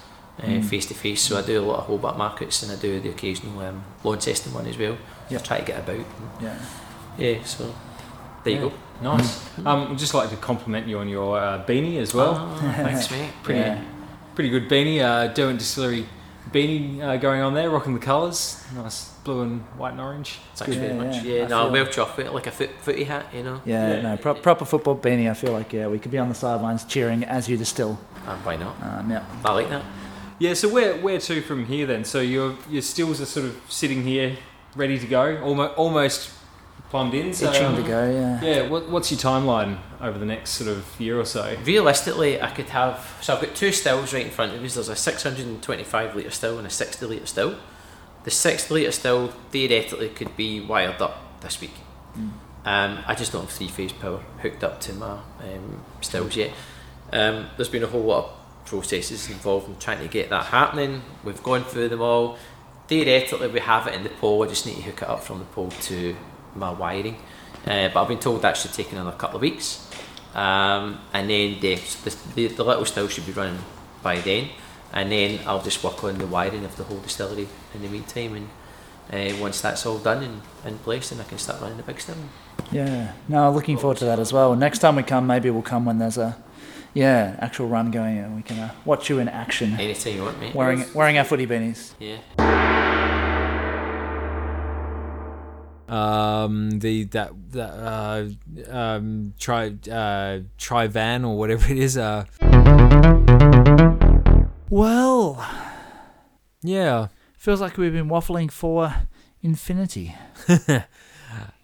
face 0.69 0.87
to 0.87 0.95
face. 0.95 1.21
So 1.23 1.37
I 1.39 1.43
do 1.43 1.61
a 1.61 1.65
lot 1.65 1.81
of 1.81 1.87
Hobart 1.87 2.17
markets, 2.17 2.63
and 2.63 2.73
I 2.73 2.77
do 2.77 3.01
the 3.01 3.11
occasional 3.11 3.61
um, 3.61 3.85
Launceston 4.05 4.55
one 4.55 4.67
as 4.67 4.79
well. 4.79 4.97
Yeah. 5.29 5.39
I 5.39 5.43
try 5.43 5.59
to 5.61 5.65
get 5.65 5.81
about. 5.81 5.97
and- 5.97 6.07
yeah. 6.41 6.59
yeah, 7.19 7.43
so 7.45 7.75
there 8.45 8.55
you 8.55 8.59
Yeah. 8.61 8.69
go. 8.69 8.73
Nice. 9.17 9.59
Um, 9.59 9.89
I'd 9.93 9.99
just 9.99 10.15
like 10.15 10.31
to 10.31 10.37
compliment 10.37 10.87
you 10.87 10.99
on 11.01 11.09
your 11.09 11.37
uh, 11.39 11.65
beanie 11.67 11.99
as 11.99 12.15
well. 12.15 12.37
Oh, 12.39 12.59
thanks, 12.77 13.11
mate. 13.11 13.31
Pretty, 13.43 13.61
Yeah. 13.67 13.83
pretty 14.37 14.49
good 14.51 14.69
beanie. 14.69 15.01
Uh, 15.03 15.27
Derwent 15.35 15.59
Distillery 15.59 16.07
beanie 16.53 17.01
uh, 17.01 17.17
going 17.17 17.41
on 17.41 17.55
there, 17.55 17.71
rocking 17.71 17.95
the 17.95 18.01
colours. 18.01 18.63
Nice 18.75 19.11
blue 19.25 19.43
and 19.43 19.61
white 19.79 19.93
and 19.93 20.01
orange. 20.01 20.39
Thanks 20.57 20.75
good. 20.75 20.81
very 20.81 20.95
Yeah, 20.95 21.03
much. 21.05 21.25
yeah. 21.25 21.35
Yeah, 21.35 21.45
I 21.45 21.49
no, 21.49 21.63
feel- 21.65 21.73
well 21.73 21.87
chuffed. 21.87 22.33
Like 22.33 22.47
a 22.47 22.51
foot, 22.51 22.71
footy 22.81 23.05
hat, 23.05 23.27
you 23.35 23.43
know. 23.43 23.61
Yeah, 23.65 23.95
Yeah. 23.95 24.03
no, 24.03 24.17
pro- 24.17 24.35
proper 24.35 24.65
football 24.65 24.97
beanie. 24.97 25.31
I 25.31 25.35
feel 25.35 25.53
like 25.53 25.73
yeah, 25.73 25.87
we 25.89 25.99
could 25.99 26.11
be 26.11 26.19
on 26.19 26.29
the 26.29 26.35
sidelines 26.35 26.85
cheering 26.85 27.25
as 27.25 27.49
you 27.49 27.57
distill. 27.57 27.99
And 28.27 28.45
why 28.45 28.57
not? 28.57 28.77
Um, 28.83 29.11
yeah. 29.11 29.25
I 29.45 29.53
like 29.53 29.69
that. 29.71 29.85
Yeah, 30.39 30.55
so 30.55 30.69
where 30.69 30.97
where 30.99 31.19
to 31.19 31.41
from 31.43 31.67
here 31.67 31.87
then? 31.87 32.05
So 32.05 32.21
your 32.21 32.57
your 32.69 32.83
stills 32.83 33.21
are 33.21 33.27
sort 33.27 33.47
of 33.47 33.61
sitting 33.69 34.03
here, 34.03 34.37
ready 34.75 34.99
to 34.99 35.07
go, 35.07 35.41
almost 35.43 35.75
almost 35.77 36.31
plumbed 36.93 37.15
in. 37.15 37.33
So, 37.33 37.51
Itching 37.51 37.65
um, 37.65 37.77
to 37.77 37.83
go. 37.83 38.11
Yeah. 38.11 38.45
Yeah, 38.45 38.69
what, 38.69 38.91
what's 38.91 39.11
your 39.11 39.19
timeline 39.19 39.79
over 39.99 40.19
the 40.19 40.27
next 40.27 40.51
sort 40.51 40.69
of 40.69 40.87
year 41.01 41.19
or 41.19 41.25
so? 41.25 41.57
Realistically, 41.65 42.41
I 42.41 42.51
could 42.51 42.69
have. 42.69 43.17
So 43.23 43.35
I've 43.35 43.41
got 43.41 43.55
two 43.55 43.73
stills 43.73 44.13
right 44.13 44.27
in 44.27 44.31
front 44.31 44.53
of 44.55 44.61
me. 44.61 44.69
There's 44.69 44.91
a 44.91 44.95
625 44.95 46.15
litre 46.15 46.31
still 46.31 46.59
and 46.59 46.67
a 46.67 46.71
60 46.71 47.07
litre 47.07 47.25
still. 47.25 47.57
The 48.25 48.31
60 48.31 48.75
litre 48.75 48.93
still 48.93 49.29
theoretically 49.51 50.11
could 50.11 50.37
be 50.37 50.61
wired 50.61 51.01
up 51.01 51.41
this 51.41 51.63
week. 51.63 51.75
Um, 52.67 52.99
I 53.07 53.15
just 53.15 53.33
don't 53.33 53.45
have 53.45 53.51
three 53.51 53.69
phase 53.69 53.93
power 53.95 54.19
hooked 54.43 54.63
up 54.63 54.79
to 54.83 54.93
my 54.93 55.13
um, 55.13 55.83
stills 56.03 56.37
yet. 56.37 56.53
Um, 57.11 57.49
there's 57.57 57.71
been 57.71 57.83
a 57.83 57.87
whole 57.87 58.03
lot 58.03 58.25
of 58.25 58.67
processes 58.67 59.31
involved 59.31 59.67
in 59.67 59.79
trying 59.79 60.01
to 60.01 60.09
get 60.09 60.29
that 60.29 60.45
happening. 60.45 61.03
We've 61.25 61.43
gone 61.43 61.65
through 61.65 61.89
them 61.89 62.03
all. 62.03 62.37
Theoretically, 62.87 63.49
we 63.49 63.61
have 63.61 63.87
it 63.87 63.95
in 63.95 64.03
the 64.03 64.11
pole. 64.11 64.45
I 64.45 64.49
just 64.49 64.67
need 64.67 64.77
to 64.77 64.83
hook 64.83 65.01
it 65.01 65.09
up 65.09 65.25
from 65.25 65.39
the 65.39 65.47
pole 65.47 65.71
to 65.71 66.15
my 66.55 66.71
wiring. 66.71 67.17
Uh, 67.67 67.89
but 67.89 68.03
I've 68.03 68.09
been 68.09 68.19
told 68.19 68.43
that 68.43 68.57
should 68.57 68.73
take 68.73 68.93
another 68.93 69.13
couple 69.13 69.37
of 69.37 69.43
weeks. 69.43 69.89
Um, 70.35 70.99
and 71.13 71.29
then 71.29 71.61
the, 71.61 71.75
the, 72.05 72.17
the, 72.35 72.47
the 72.49 72.65
little 72.65 72.85
still 72.85 73.09
should 73.09 73.27
be 73.27 73.33
running 73.33 73.59
by 74.03 74.19
then. 74.21 74.49
And 74.93 75.11
then 75.11 75.41
I'll 75.47 75.63
just 75.63 75.83
work 75.85 76.03
on 76.05 76.19
the 76.19 76.27
wiring 76.27 76.65
of 76.65 76.77
the 76.77 76.85
whole 76.85 76.99
distillery 77.01 77.49
in 77.75 77.83
the 77.83 77.89
meantime. 77.89 78.49
And 79.11 79.33
uh, 79.33 79.37
once 79.41 79.61
that's 79.61 79.85
all 79.87 79.99
done 79.99 80.23
and 80.23 80.43
in 80.67 80.79
place, 80.79 81.11
then 81.11 81.21
I 81.21 81.25
can 81.25 81.39
start 81.39 81.61
running 81.61 81.77
the 81.77 81.83
big 81.83 82.01
still. 82.01 82.17
Yeah. 82.71 83.13
No, 83.29 83.51
looking 83.51 83.77
forward 83.79 83.99
to 83.99 84.05
that 84.07 84.19
as 84.19 84.33
well. 84.33 84.55
Next 84.55 84.79
time 84.79 84.97
we 84.97 85.03
come, 85.03 85.27
maybe 85.27 85.51
we'll 85.51 85.63
come 85.63 85.85
when 85.85 85.99
there's 85.99 86.19
a 86.19 86.37
yeah 86.95 87.37
actual 87.41 87.69
run 87.69 87.91
going, 87.91 88.19
and 88.19 88.37
we 88.37 88.43
can 88.43 88.59
uh, 88.59 88.71
watch 88.85 89.09
you 89.09 89.19
in 89.19 89.29
action, 89.29 89.75
Anytime 89.81 90.15
you 90.15 90.23
want, 90.23 90.39
mate. 90.41 90.55
wearing 90.55 90.85
wearing 90.95 91.19
our 91.19 91.25
footy 91.25 91.47
beanies. 91.47 91.93
Yeah. 91.99 92.19
Um, 95.93 96.79
the 96.79 97.05
that 97.05 97.31
that 97.53 97.71
uh, 97.71 98.29
um, 98.71 99.35
try 99.39 99.75
uh, 99.91 100.41
try 100.57 100.87
van 100.87 101.25
or 101.25 101.37
whatever 101.37 101.71
it 101.71 101.79
is. 101.79 101.99
Uh, 101.99 102.25
Well, 104.71 105.45
yeah. 106.63 107.09
feels 107.37 107.61
like 107.61 107.77
we've 107.77 107.93
been 107.93 108.09
waffling 108.09 108.51
for 108.51 108.95
infinity. 109.43 110.15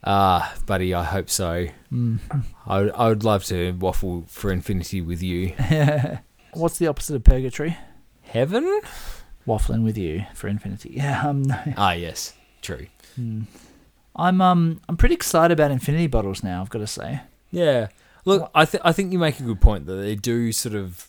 Ah, 0.04 0.54
buddy, 0.64 0.94
I 0.94 1.04
hope 1.04 1.28
so. 1.28 1.66
Mm. 1.92 2.20
I 2.66 2.80
would, 2.80 2.92
I 2.92 3.08
would 3.08 3.24
love 3.24 3.44
to 3.46 3.72
waffle 3.72 4.24
for 4.26 4.50
infinity 4.50 5.02
with 5.02 5.22
you. 5.22 5.48
What's 6.54 6.78
the 6.78 6.86
opposite 6.86 7.16
of 7.16 7.24
purgatory? 7.24 7.76
Heaven? 8.22 8.80
Waffling 9.46 9.82
with 9.84 9.98
you 9.98 10.24
for 10.34 10.48
infinity. 10.48 10.92
Yeah. 10.94 11.22
Um. 11.28 11.42
no. 11.42 11.56
Ah, 11.76 11.92
yes, 11.92 12.32
true. 12.62 12.86
Hmm. 13.16 13.42
I'm 14.18 14.40
um 14.40 14.80
I'm 14.88 14.96
pretty 14.96 15.14
excited 15.14 15.52
about 15.58 15.70
infinity 15.70 16.06
bottles 16.08 16.42
now. 16.42 16.60
I've 16.60 16.70
got 16.70 16.80
to 16.80 16.86
say. 16.86 17.20
Yeah. 17.50 17.88
Look, 18.24 18.50
I 18.54 18.64
th- 18.64 18.82
I 18.84 18.92
think 18.92 19.12
you 19.12 19.18
make 19.18 19.40
a 19.40 19.42
good 19.42 19.60
point 19.60 19.86
that 19.86 19.94
they 19.94 20.14
do 20.14 20.52
sort 20.52 20.74
of 20.74 21.08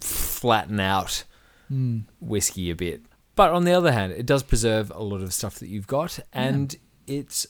flatten 0.00 0.80
out 0.80 1.24
Hmm. 1.68 2.00
whiskey 2.20 2.70
a 2.70 2.74
bit. 2.74 3.02
But 3.34 3.50
on 3.52 3.64
the 3.64 3.72
other 3.72 3.92
hand, 3.92 4.12
it 4.12 4.26
does 4.26 4.42
preserve 4.42 4.92
a 4.94 5.02
lot 5.02 5.22
of 5.22 5.32
stuff 5.32 5.58
that 5.60 5.68
you've 5.68 5.86
got, 5.86 6.18
and 6.34 6.76
it's 7.06 7.46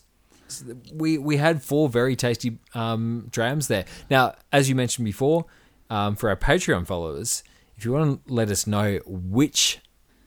we 0.94 1.18
we 1.18 1.38
had 1.38 1.62
four 1.62 1.88
very 1.88 2.14
tasty 2.14 2.58
um, 2.74 3.26
drams 3.32 3.66
there. 3.68 3.84
Now, 4.10 4.34
as 4.52 4.68
you 4.68 4.74
mentioned 4.76 5.06
before, 5.06 5.46
um, 5.90 6.14
for 6.14 6.28
our 6.28 6.36
Patreon 6.36 6.86
followers, 6.86 7.42
if 7.76 7.84
you 7.84 7.92
want 7.92 8.24
to 8.26 8.32
let 8.32 8.50
us 8.50 8.66
know 8.66 8.98
which 9.06 9.80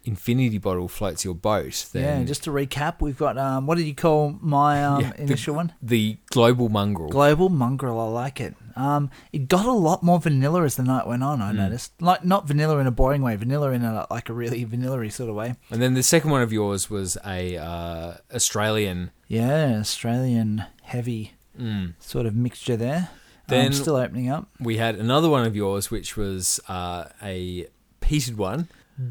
infinity 0.06 0.58
bottle 0.58 0.88
floats 0.88 1.26
your 1.26 1.36
boat, 1.36 1.88
then 1.91 2.20
Yeah. 2.22 2.26
Just 2.26 2.43
to 2.45 2.51
recap, 2.51 3.01
we've 3.01 3.18
got 3.18 3.38
um 3.38 3.66
what 3.68 3.78
did 3.78 3.86
you 3.88 3.95
call 3.95 4.36
my 4.41 4.84
um 4.89 5.01
Yeah, 5.01 5.12
the- 5.14 5.22
initial 5.24 5.56
one? 5.56 5.74
the 5.82 6.18
global 6.28 6.70
mongrel. 6.70 7.10
Global 7.10 7.49
mongrel. 7.49 7.99
I 7.99 8.08
like 8.10 8.39
it. 8.39 8.56
Um, 8.78 9.10
it 9.32 9.47
got 9.47 9.66
a 9.66 9.72
lot 9.72 10.03
more 10.03 10.20
vanilla 10.20 10.64
as 10.64 10.76
the 10.76 10.84
night 10.84 11.08
went 11.08 11.24
on. 11.24 11.41
I 11.41 11.51
Hmm. 11.51 11.58
noticed, 11.58 11.93
like 12.01 12.26
not 12.26 12.45
vanilla 12.47 12.78
in 12.80 12.88
a 12.88 12.91
boring 12.91 13.22
way, 13.22 13.36
vanilla 13.38 13.72
in 13.72 13.84
a 13.84 14.06
like 14.12 14.28
a 14.30 14.34
really 14.34 14.64
vanilla 14.66 15.10
sort 15.12 15.30
of 15.30 15.36
way. 15.36 15.56
and 15.72 15.82
then 15.82 15.93
the 15.93 16.03
second 16.03 16.30
one 16.32 16.41
of 16.41 16.51
yours 16.53 16.89
was 16.89 17.18
a 17.26 17.58
uh, 17.58 18.14
Australian. 18.34 19.12
Yeah, 19.28 19.78
Australian 19.80 20.66
heavy 20.84 21.32
Mm. 21.60 21.93
sort 21.99 22.26
of 22.26 22.36
mixture 22.36 22.76
there. 22.76 23.10
Then- 23.47 23.68
um, 23.68 23.74
still 23.74 23.95
opening 23.95 24.30
up. 24.30 24.49
We 24.60 24.76
had 24.78 24.95
another 24.95 25.30
one 25.30 25.45
of 25.45 25.56
yours, 25.56 25.89
which 25.89 26.18
was 26.18 26.60
uh, 26.68 27.06
a 27.24 27.68
peated 28.01 28.36
one, 28.36 28.68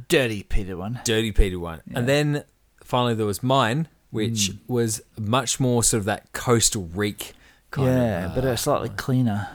Dirty 0.08 0.42
Peter 0.42 0.76
one. 0.76 1.00
dirty 1.04 1.30
Peter 1.32 1.58
one, 1.58 1.80
Yeah. 1.86 1.98
and 1.98 2.08
then 2.08 2.44
finally 2.82 3.14
there 3.14 3.26
was 3.26 3.42
mine, 3.42 3.88
which 4.10 4.50
Mm. 4.52 4.58
was 4.66 5.02
much 5.18 5.60
more 5.60 5.82
sort 5.84 5.98
of 6.00 6.04
that 6.06 6.32
coastal 6.32 6.84
reek 6.94 7.32
kind 7.70 7.88
yeah, 7.88 8.24
of, 8.26 8.30
uh, 8.30 8.34
but 8.36 8.44
it's 8.44 8.62
slightly 8.62 8.88
cleaner. 8.90 9.48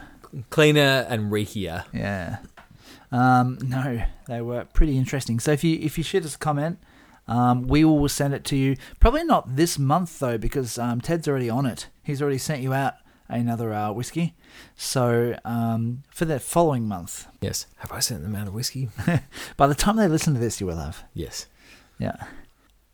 cleaner 0.50 1.06
and 1.08 1.32
reekier. 1.32 1.84
Yeah. 1.92 2.38
Um, 3.12 3.58
no, 3.62 4.02
they 4.28 4.40
were 4.40 4.66
pretty 4.72 4.96
interesting. 4.96 5.40
So 5.40 5.50
if 5.52 5.64
you 5.64 5.78
if 5.80 5.98
you 5.98 6.04
shoot 6.04 6.24
us 6.24 6.36
a 6.36 6.38
comment, 6.38 6.78
um, 7.26 7.66
we 7.66 7.84
will 7.84 8.08
send 8.08 8.34
it 8.34 8.44
to 8.44 8.56
you. 8.56 8.76
Probably 9.00 9.24
not 9.24 9.56
this 9.56 9.78
month 9.78 10.18
though, 10.20 10.38
because 10.38 10.78
um, 10.78 11.00
Ted's 11.00 11.26
already 11.26 11.50
on 11.50 11.66
it. 11.66 11.88
He's 12.04 12.22
already 12.22 12.38
sent 12.38 12.62
you 12.62 12.72
out 12.72 12.94
another 13.30 13.72
uh, 13.72 13.92
whiskey. 13.92 14.34
So 14.76 15.36
um, 15.44 16.02
for 16.10 16.24
the 16.24 16.38
following 16.40 16.86
month, 16.88 17.26
Yes. 17.40 17.66
Have 17.78 17.92
I 17.92 18.00
sent 18.00 18.22
them 18.22 18.34
out 18.36 18.46
of 18.48 18.54
whiskey? 18.54 18.88
by 19.56 19.66
the 19.66 19.74
time 19.74 19.96
they 19.96 20.08
listen 20.08 20.34
to 20.34 20.40
this, 20.40 20.60
you 20.60 20.66
will 20.66 20.76
have. 20.78 21.04
yes. 21.14 21.46
Yeah, 21.98 22.16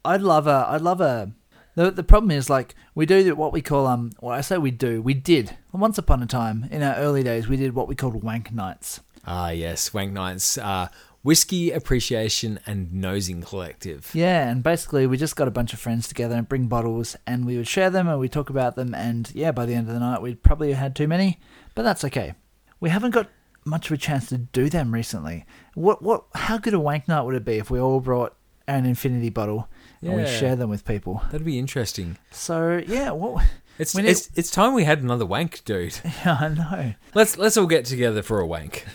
I'd 0.05 0.21
love 0.23 0.47
a. 0.49 0.67
I'd 0.69 0.81
love 0.83 1.01
a. 1.01 1.31
The, 1.77 1.91
the 1.93 2.03
problem 2.03 2.31
is 2.33 2.49
like 2.51 2.75
we 2.95 3.07
do 3.07 3.35
what 3.37 3.53
we 3.53 3.63
call 3.63 3.87
um. 3.87 4.11
Well, 4.21 4.33
I 4.35 4.41
say 4.41 4.59
we 4.59 4.71
do. 4.73 5.01
We 5.01 5.15
did 5.15 5.57
once 5.73 5.97
upon 5.99 6.23
a 6.23 6.27
time 6.27 6.67
in 6.73 6.83
our 6.83 6.97
early 6.97 7.23
days. 7.23 7.47
We 7.49 7.57
did 7.57 7.75
what 7.75 7.87
we 7.87 7.95
called 7.95 8.23
wank 8.25 8.53
nights. 8.53 9.01
Ah, 9.25 9.51
yes. 9.51 9.93
Wank 9.95 10.13
Nights, 10.13 10.57
uh, 10.59 10.89
Whiskey 11.27 11.73
Appreciation 11.73 12.61
and 12.67 12.93
Nosing 12.95 13.43
Collective. 13.43 14.11
Yeah, 14.15 14.49
and 14.49 14.63
basically 14.63 15.07
we 15.09 15.17
just 15.17 15.35
got 15.35 15.49
a 15.49 15.51
bunch 15.51 15.73
of 15.73 15.81
friends 15.81 16.07
together 16.07 16.37
and 16.37 16.49
bring 16.49 16.69
bottles, 16.69 17.17
and 17.27 17.45
we 17.45 17.57
would 17.57 17.67
share 17.67 17.91
them 17.91 18.07
and 18.07 18.21
we 18.21 18.29
talk 18.29 18.49
about 18.49 18.77
them, 18.77 18.95
and 18.95 19.31
yeah, 19.35 19.51
by 19.51 19.67
the 19.67 19.75
end 19.75 19.89
of 19.89 19.95
the 19.95 19.99
night 20.01 20.23
we'd 20.23 20.43
probably 20.45 20.73
had 20.73 20.95
too 20.95 21.09
many, 21.09 21.41
but 21.75 21.83
that's 21.83 22.05
okay. 22.05 22.35
We 22.79 22.91
haven't 22.91 23.11
got 23.11 23.29
much 23.65 23.87
of 23.87 23.95
a 23.95 23.97
chance 23.97 24.29
to 24.29 24.39
do 24.39 24.69
them 24.69 24.95
recently. 24.95 25.45
What 25.75 26.01
what? 26.01 26.25
How 26.37 26.59
good 26.59 26.75
a 26.75 26.79
wank 26.79 27.09
night 27.09 27.23
would 27.23 27.35
it 27.35 27.45
be 27.45 27.57
if 27.57 27.71
we 27.71 27.81
all 27.81 27.99
brought 27.99 28.37
an 28.69 28.87
infinity 28.87 29.31
bottle 29.31 29.69
and 30.03 30.15
we 30.15 30.23
Yeah. 30.23 30.39
share 30.39 30.55
them 30.57 30.71
with 30.71 30.85
people? 30.85 31.23
That'd 31.33 31.45
be 31.45 31.59
interesting. 31.59 32.19
So 32.31 32.81
yeah, 32.87 33.11
what? 33.11 33.45
It's, 33.81 33.97
need- 33.97 34.07
it's 34.07 34.31
it's 34.37 34.51
time 34.51 34.75
we 34.75 34.85
had 34.85 35.03
another 35.03 35.27
wank, 35.27 35.65
dude. 35.65 35.99
Yeah, 36.05 36.37
I 36.41 36.49
know. 36.49 36.95
Let's 37.15 37.37
let's 37.37 37.57
all 37.57 37.67
get 37.67 37.85
together 37.85 38.23
for 38.23 38.39
a 38.39 38.47
wank. 38.47 38.85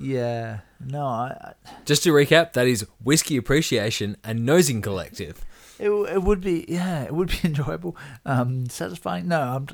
Yeah, 0.00 0.60
no, 0.84 1.04
I, 1.04 1.52
Just 1.84 2.02
to 2.04 2.10
recap, 2.10 2.54
that 2.54 2.66
is 2.66 2.86
Whiskey 3.02 3.36
Appreciation 3.36 4.16
and 4.24 4.46
Nosing 4.46 4.80
Collective. 4.80 5.44
It, 5.78 5.90
it 5.90 6.22
would 6.22 6.42
be 6.42 6.66
yeah 6.68 7.04
it 7.04 7.14
would 7.14 7.28
be 7.28 7.38
enjoyable 7.44 7.96
um 8.26 8.68
satisfying. 8.68 9.28
No 9.28 9.40
I'm, 9.40 9.68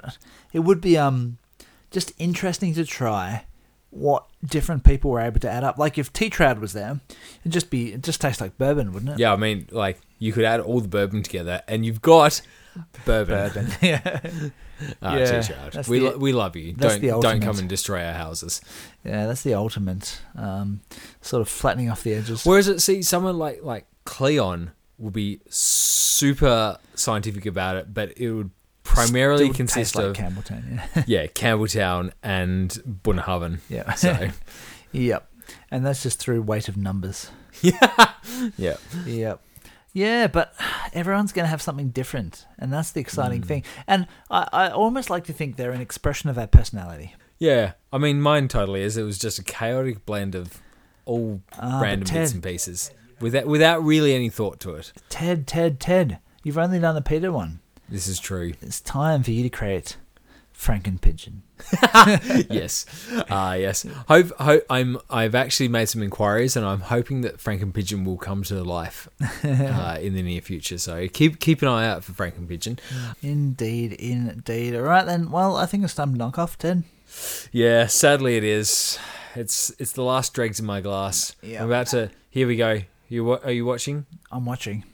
it 0.53 0.61
would 0.61 0.81
be 0.81 0.97
um 0.97 1.39
just 1.91 2.12
interesting 2.18 2.74
to 2.74 2.85
try 2.85 3.45
what 3.91 4.27
different 4.45 4.85
people 4.85 5.11
were 5.11 5.20
able 5.20 5.41
to 5.41 5.51
add 5.51 5.64
up. 5.64 5.79
Like 5.79 5.99
if 5.99 6.12
T 6.12 6.31
Trad 6.31 6.61
was 6.61 6.74
there 6.74 7.01
it'd 7.41 7.53
just 7.53 7.70
be 7.70 7.93
it 7.95 8.03
just 8.03 8.20
tastes 8.20 8.41
like 8.41 8.57
bourbon 8.57 8.93
wouldn't 8.93 9.12
it? 9.12 9.18
Yeah, 9.18 9.33
I 9.33 9.37
mean, 9.37 9.68
like 9.72 10.01
you 10.19 10.33
could 10.33 10.45
add 10.45 10.61
all 10.61 10.81
the 10.81 10.89
bourbon 10.89 11.23
together, 11.23 11.62
and 11.69 11.85
you've 11.87 12.03
got 12.03 12.41
bourbon. 13.05 13.35
bourbon 13.53 13.69
yeah 13.83 14.21
Ah, 15.01 15.17
Yeah, 15.17 15.41
T-Shard. 15.41 15.89
we 15.89 15.99
the- 16.01 16.05
lo- 16.11 16.19
we 16.19 16.33
love 16.35 16.55
you. 16.55 16.75
that's 16.77 16.99
Don't 16.99 17.23
don't 17.23 17.41
come 17.41 17.59
and 17.59 17.67
destroy 17.69 18.05
our 18.05 18.12
houses. 18.12 18.61
yeah 19.05 19.27
that's 19.27 19.43
the 19.43 19.55
ultimate 19.55 20.21
um 20.37 20.81
sort 21.23 21.41
of 21.41 21.49
flattening 21.49 21.89
off 21.91 22.03
the 22.03 22.12
edges 22.14 22.45
Whereas 22.45 22.69
it 22.69 22.81
see 22.81 23.01
someone 23.03 23.39
like 23.39 23.62
like 23.62 23.87
Cleon 24.05 24.73
will 24.99 25.11
be 25.11 25.41
super 25.87 26.79
scientific 26.95 27.47
about 27.47 27.77
it, 27.77 27.93
but 27.95 28.17
it 28.19 28.31
would 28.31 28.51
primarily 28.83 29.47
Still 29.47 29.55
consist 29.55 29.97
like 29.97 30.05
of 30.07 30.17
Campbeltown 30.17 30.62
yeah 30.95 31.03
yeah 31.23 31.27
Campbeltown 31.27 32.12
and 32.23 32.71
Bunnahabhain. 33.03 33.59
yeah 33.71 33.93
So 33.95 34.29
yep 34.93 35.29
and 35.71 35.85
that's 35.87 36.03
just 36.03 36.19
through 36.21 36.43
weight 36.43 36.69
of 36.69 36.77
numbers 36.77 37.31
yeah, 37.62 38.12
Yep. 38.59 38.81
Yep. 39.07 39.41
Yeah, 39.97 40.26
but 40.26 40.55
everyone's 40.92 41.32
going 41.32 41.44
to 41.44 41.49
have 41.51 41.62
something 41.62 41.88
different, 41.88 42.44
and 42.59 42.70
that's 42.70 42.90
the 42.92 43.01
exciting 43.01 43.40
Mm. 43.40 43.47
thing. 43.47 43.64
And 43.86 44.07
I, 44.30 44.47
I 44.53 44.68
almost 44.70 45.09
like 45.09 45.24
to 45.24 45.32
think 45.32 45.57
they're 45.57 45.70
an 45.72 45.80
expression 45.80 46.28
of 46.28 46.36
our 46.38 46.47
personality. 46.47 47.14
yeah. 47.38 47.72
I 47.92 47.99
mean, 47.99 48.20
mine 48.20 48.49
totally 48.49 48.82
is. 48.82 48.99
It 48.99 49.05
was 49.05 49.18
just 49.18 49.38
a 49.38 49.42
chaotic 49.42 50.05
blend 50.05 50.34
of 50.34 50.61
all 51.07 51.40
but 51.59 51.80
random 51.80 52.12
bits 52.12 52.32
and 52.34 52.42
pieces. 52.42 52.90
without 53.20 53.47
without 53.47 53.82
really 53.82 54.14
any 54.14 54.28
thought 54.28 54.61
to 54.61 54.74
it. 54.74 54.92
Ted, 55.09 55.47
Ted, 55.47 55.80
Ted. 55.80 56.18
You've 56.44 56.59
only 56.59 56.78
done 56.78 56.94
the 56.94 57.01
Peter 57.01 57.32
one. 57.32 57.61
This 57.88 58.07
is 58.07 58.18
true. 58.18 58.53
It's 58.61 58.82
time 58.82 59.22
for 59.22 59.30
you 59.30 59.42
to 59.44 59.49
create 59.49 59.97
Franken 60.59 61.00
Pigeon. 61.00 61.42
yes, 62.50 62.86
ah, 63.30 63.54
yes. 63.54 63.86
Hope, 64.09 64.32
hope 64.38 64.64
I'm. 64.68 64.98
I've 65.11 65.34
actually 65.34 65.68
made 65.68 65.86
some 65.86 66.02
inquiries, 66.02 66.57
and 66.57 66.66
I'm 66.66 66.80
hoping 66.80 67.20
that 67.22 67.38
Franken 67.38 67.72
Pigeon 67.72 68.04
will 68.04 68.16
come 68.16 68.42
to 68.44 68.62
life 68.64 69.09
uh, 69.44 69.98
in 70.00 70.14
the 70.14 70.22
near 70.22 70.40
future. 70.40 70.78
So 70.78 71.09
keep 71.09 71.40
keep 71.40 71.62
an 71.62 71.68
eye 71.68 71.86
out 71.86 72.04
for 72.04 72.12
Franken 72.12 72.48
Pigeon. 72.48 72.78
Indeed, 73.22 73.92
indeed. 73.94 74.74
All 74.74 74.82
right 74.82 75.04
then. 75.07 75.30
Well, 75.30 75.57
I 75.57 75.66
think 75.66 75.84
it's 75.84 75.94
time 75.94 76.12
to 76.12 76.18
knock 76.18 76.38
off, 76.38 76.59
Ted. 76.59 76.84
Yeah, 77.52 77.86
sadly 77.86 78.36
it 78.36 78.44
is. 78.44 78.98
It's 79.34 79.70
it's 79.78 79.92
the 79.92 80.02
last 80.02 80.32
dregs 80.34 80.59
in 80.59 80.66
my 80.66 80.80
glass. 80.80 81.36
Yeah. 81.42 81.62
I'm 81.62 81.68
about 81.68 81.88
to. 81.88 82.11
Here 82.30 82.46
we 82.46 82.57
go. 82.57 82.80
You 83.09 83.30
are 83.32 83.50
you 83.52 83.64
watching? 83.64 84.07
I'm 84.32 84.44
watching. 84.44 84.84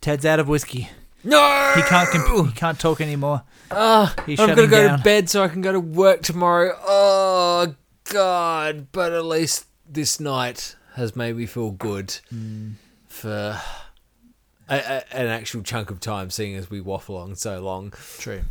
Ted's 0.00 0.24
out 0.24 0.38
of 0.38 0.48
whiskey. 0.48 0.90
No, 1.24 1.72
He 1.74 1.82
can't 1.82 2.08
comp- 2.08 2.46
he 2.46 2.52
can't 2.52 2.78
talk 2.78 3.00
anymore. 3.00 3.42
Ah, 3.70 4.14
He's 4.26 4.38
I'm 4.40 4.50
gonna 4.50 4.66
go 4.66 4.86
down. 4.86 4.98
to 4.98 5.04
bed 5.04 5.28
so 5.28 5.42
I 5.42 5.48
can 5.48 5.60
go 5.62 5.72
to 5.72 5.80
work 5.80 6.22
tomorrow. 6.22 6.76
Oh 6.86 7.74
God! 8.10 8.88
But 8.92 9.12
at 9.12 9.24
least 9.24 9.66
this 9.88 10.20
night 10.20 10.76
has 10.94 11.14
made 11.16 11.36
me 11.36 11.46
feel 11.46 11.70
good 11.72 12.16
Hmm. 12.30 12.72
for 13.08 13.60
a, 14.68 14.74
a, 14.74 15.14
an 15.16 15.26
actual 15.26 15.62
chunk 15.62 15.90
of 15.90 16.00
time, 16.00 16.30
seeing 16.30 16.54
as 16.56 16.70
we 16.70 16.80
waffle 16.80 17.16
on 17.16 17.36
so 17.36 17.60
long. 17.60 17.92
True. 18.18 18.42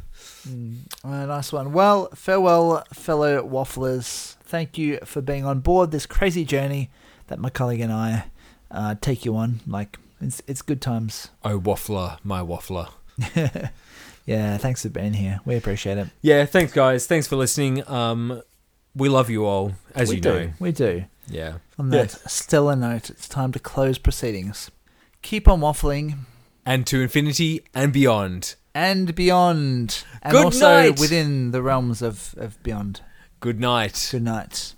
Mm, 0.48 0.78
right, 1.04 1.26
nice 1.26 1.52
one. 1.52 1.74
Well, 1.74 2.10
farewell, 2.14 2.84
fellow 2.94 3.42
wafflers. 3.48 4.36
Thank 4.44 4.78
you 4.78 5.00
for 5.04 5.22
being 5.22 5.44
on 5.46 5.60
board 5.60 5.92
this 5.92 6.06
crazy 6.06 6.46
journey 6.46 6.90
that 7.28 7.40
my 7.40 7.50
colleague 7.50 7.82
and 7.82 7.92
I 7.92 8.26
uh, 8.72 8.96
take 9.02 9.26
you 9.26 9.36
on. 9.36 9.60
Like, 9.68 9.98
it's, 10.22 10.42
it's 10.48 10.62
good 10.62 10.82
times. 10.82 11.30
Oh, 11.44 11.60
waffler, 11.60 12.18
my 12.24 12.42
waffler. 12.42 12.90
Yeah, 14.26 14.58
thanks 14.58 14.82
for 14.82 14.90
being 14.90 15.14
here. 15.14 15.40
We 15.46 15.56
appreciate 15.56 15.98
it. 15.98 16.08
Yeah, 16.22 16.46
thanks 16.46 16.74
guys. 16.74 17.06
Thanks 17.06 17.28
for 17.28 17.36
listening. 17.36 17.88
Um, 17.88 18.42
we 18.96 19.08
love 19.10 19.30
you 19.30 19.46
all, 19.46 19.74
as 19.94 20.10
we 20.10 20.16
you 20.16 20.22
do. 20.22 20.34
know. 20.34 20.52
We 20.60 20.72
do. 20.72 21.06
Yeah. 21.28 21.56
On 21.78 21.90
that 21.90 22.12
stellar 22.30 22.76
note, 22.76 23.10
it's 23.10 23.28
time 23.28 23.52
to 23.52 23.60
close 23.60 23.98
proceedings. 23.98 24.72
Keep 25.22 25.48
on 25.48 25.60
waffling 25.60 26.20
And 26.66 26.86
to 26.88 27.02
infinity 27.02 27.64
and 27.74 27.92
beyond. 27.94 28.56
and 28.74 29.14
beyond, 29.16 30.04
and 30.22 30.32
Good 30.34 30.46
also 30.46 30.68
night. 30.90 31.00
within 31.00 31.52
the 31.52 31.62
realms 31.62 32.02
of, 32.02 32.34
of 32.38 32.62
beyond. 32.64 33.02
Good 33.40 33.60
night. 33.60 34.08
Good 34.12 34.24
night. 34.24 34.74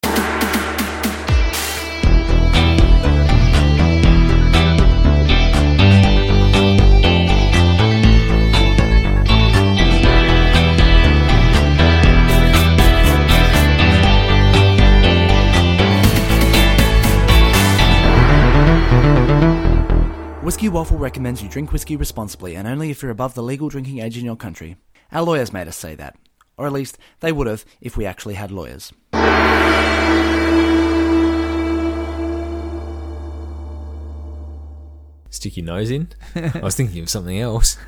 Whiskey 20.48 20.70
Waffle 20.70 20.98
recommends 20.98 21.44
you 21.44 21.50
drink 21.50 21.74
whiskey 21.74 21.98
responsibly 21.98 22.56
and 22.56 22.66
only 22.70 22.90
if 22.90 23.02
you're 23.02 23.12
above 23.12 23.34
the 23.34 23.44
legal 23.44 23.68
drinking 23.68 24.00
age 24.00 24.18
in 24.18 24.24
your 24.24 24.38
country. 24.38 24.78
Our 25.12 25.22
lawyers 25.24 25.52
made 25.52 25.68
us 25.68 25.76
say 25.76 25.94
that. 25.96 26.16
Or 26.58 26.66
at 26.66 26.72
least, 26.72 26.98
they 27.20 27.34
would 27.34 27.48
have 27.48 27.66
if 27.82 27.98
we 27.98 28.06
actually 28.06 28.36
had 28.36 28.50
lawyers. 28.50 28.94
Stick 35.30 35.58
your 35.58 35.66
nose 35.66 35.92
in. 35.92 36.08
I 36.34 36.62
was 36.64 36.76
thinking 36.76 37.04
of 37.04 37.10
something 37.10 37.38
else. 37.38 37.76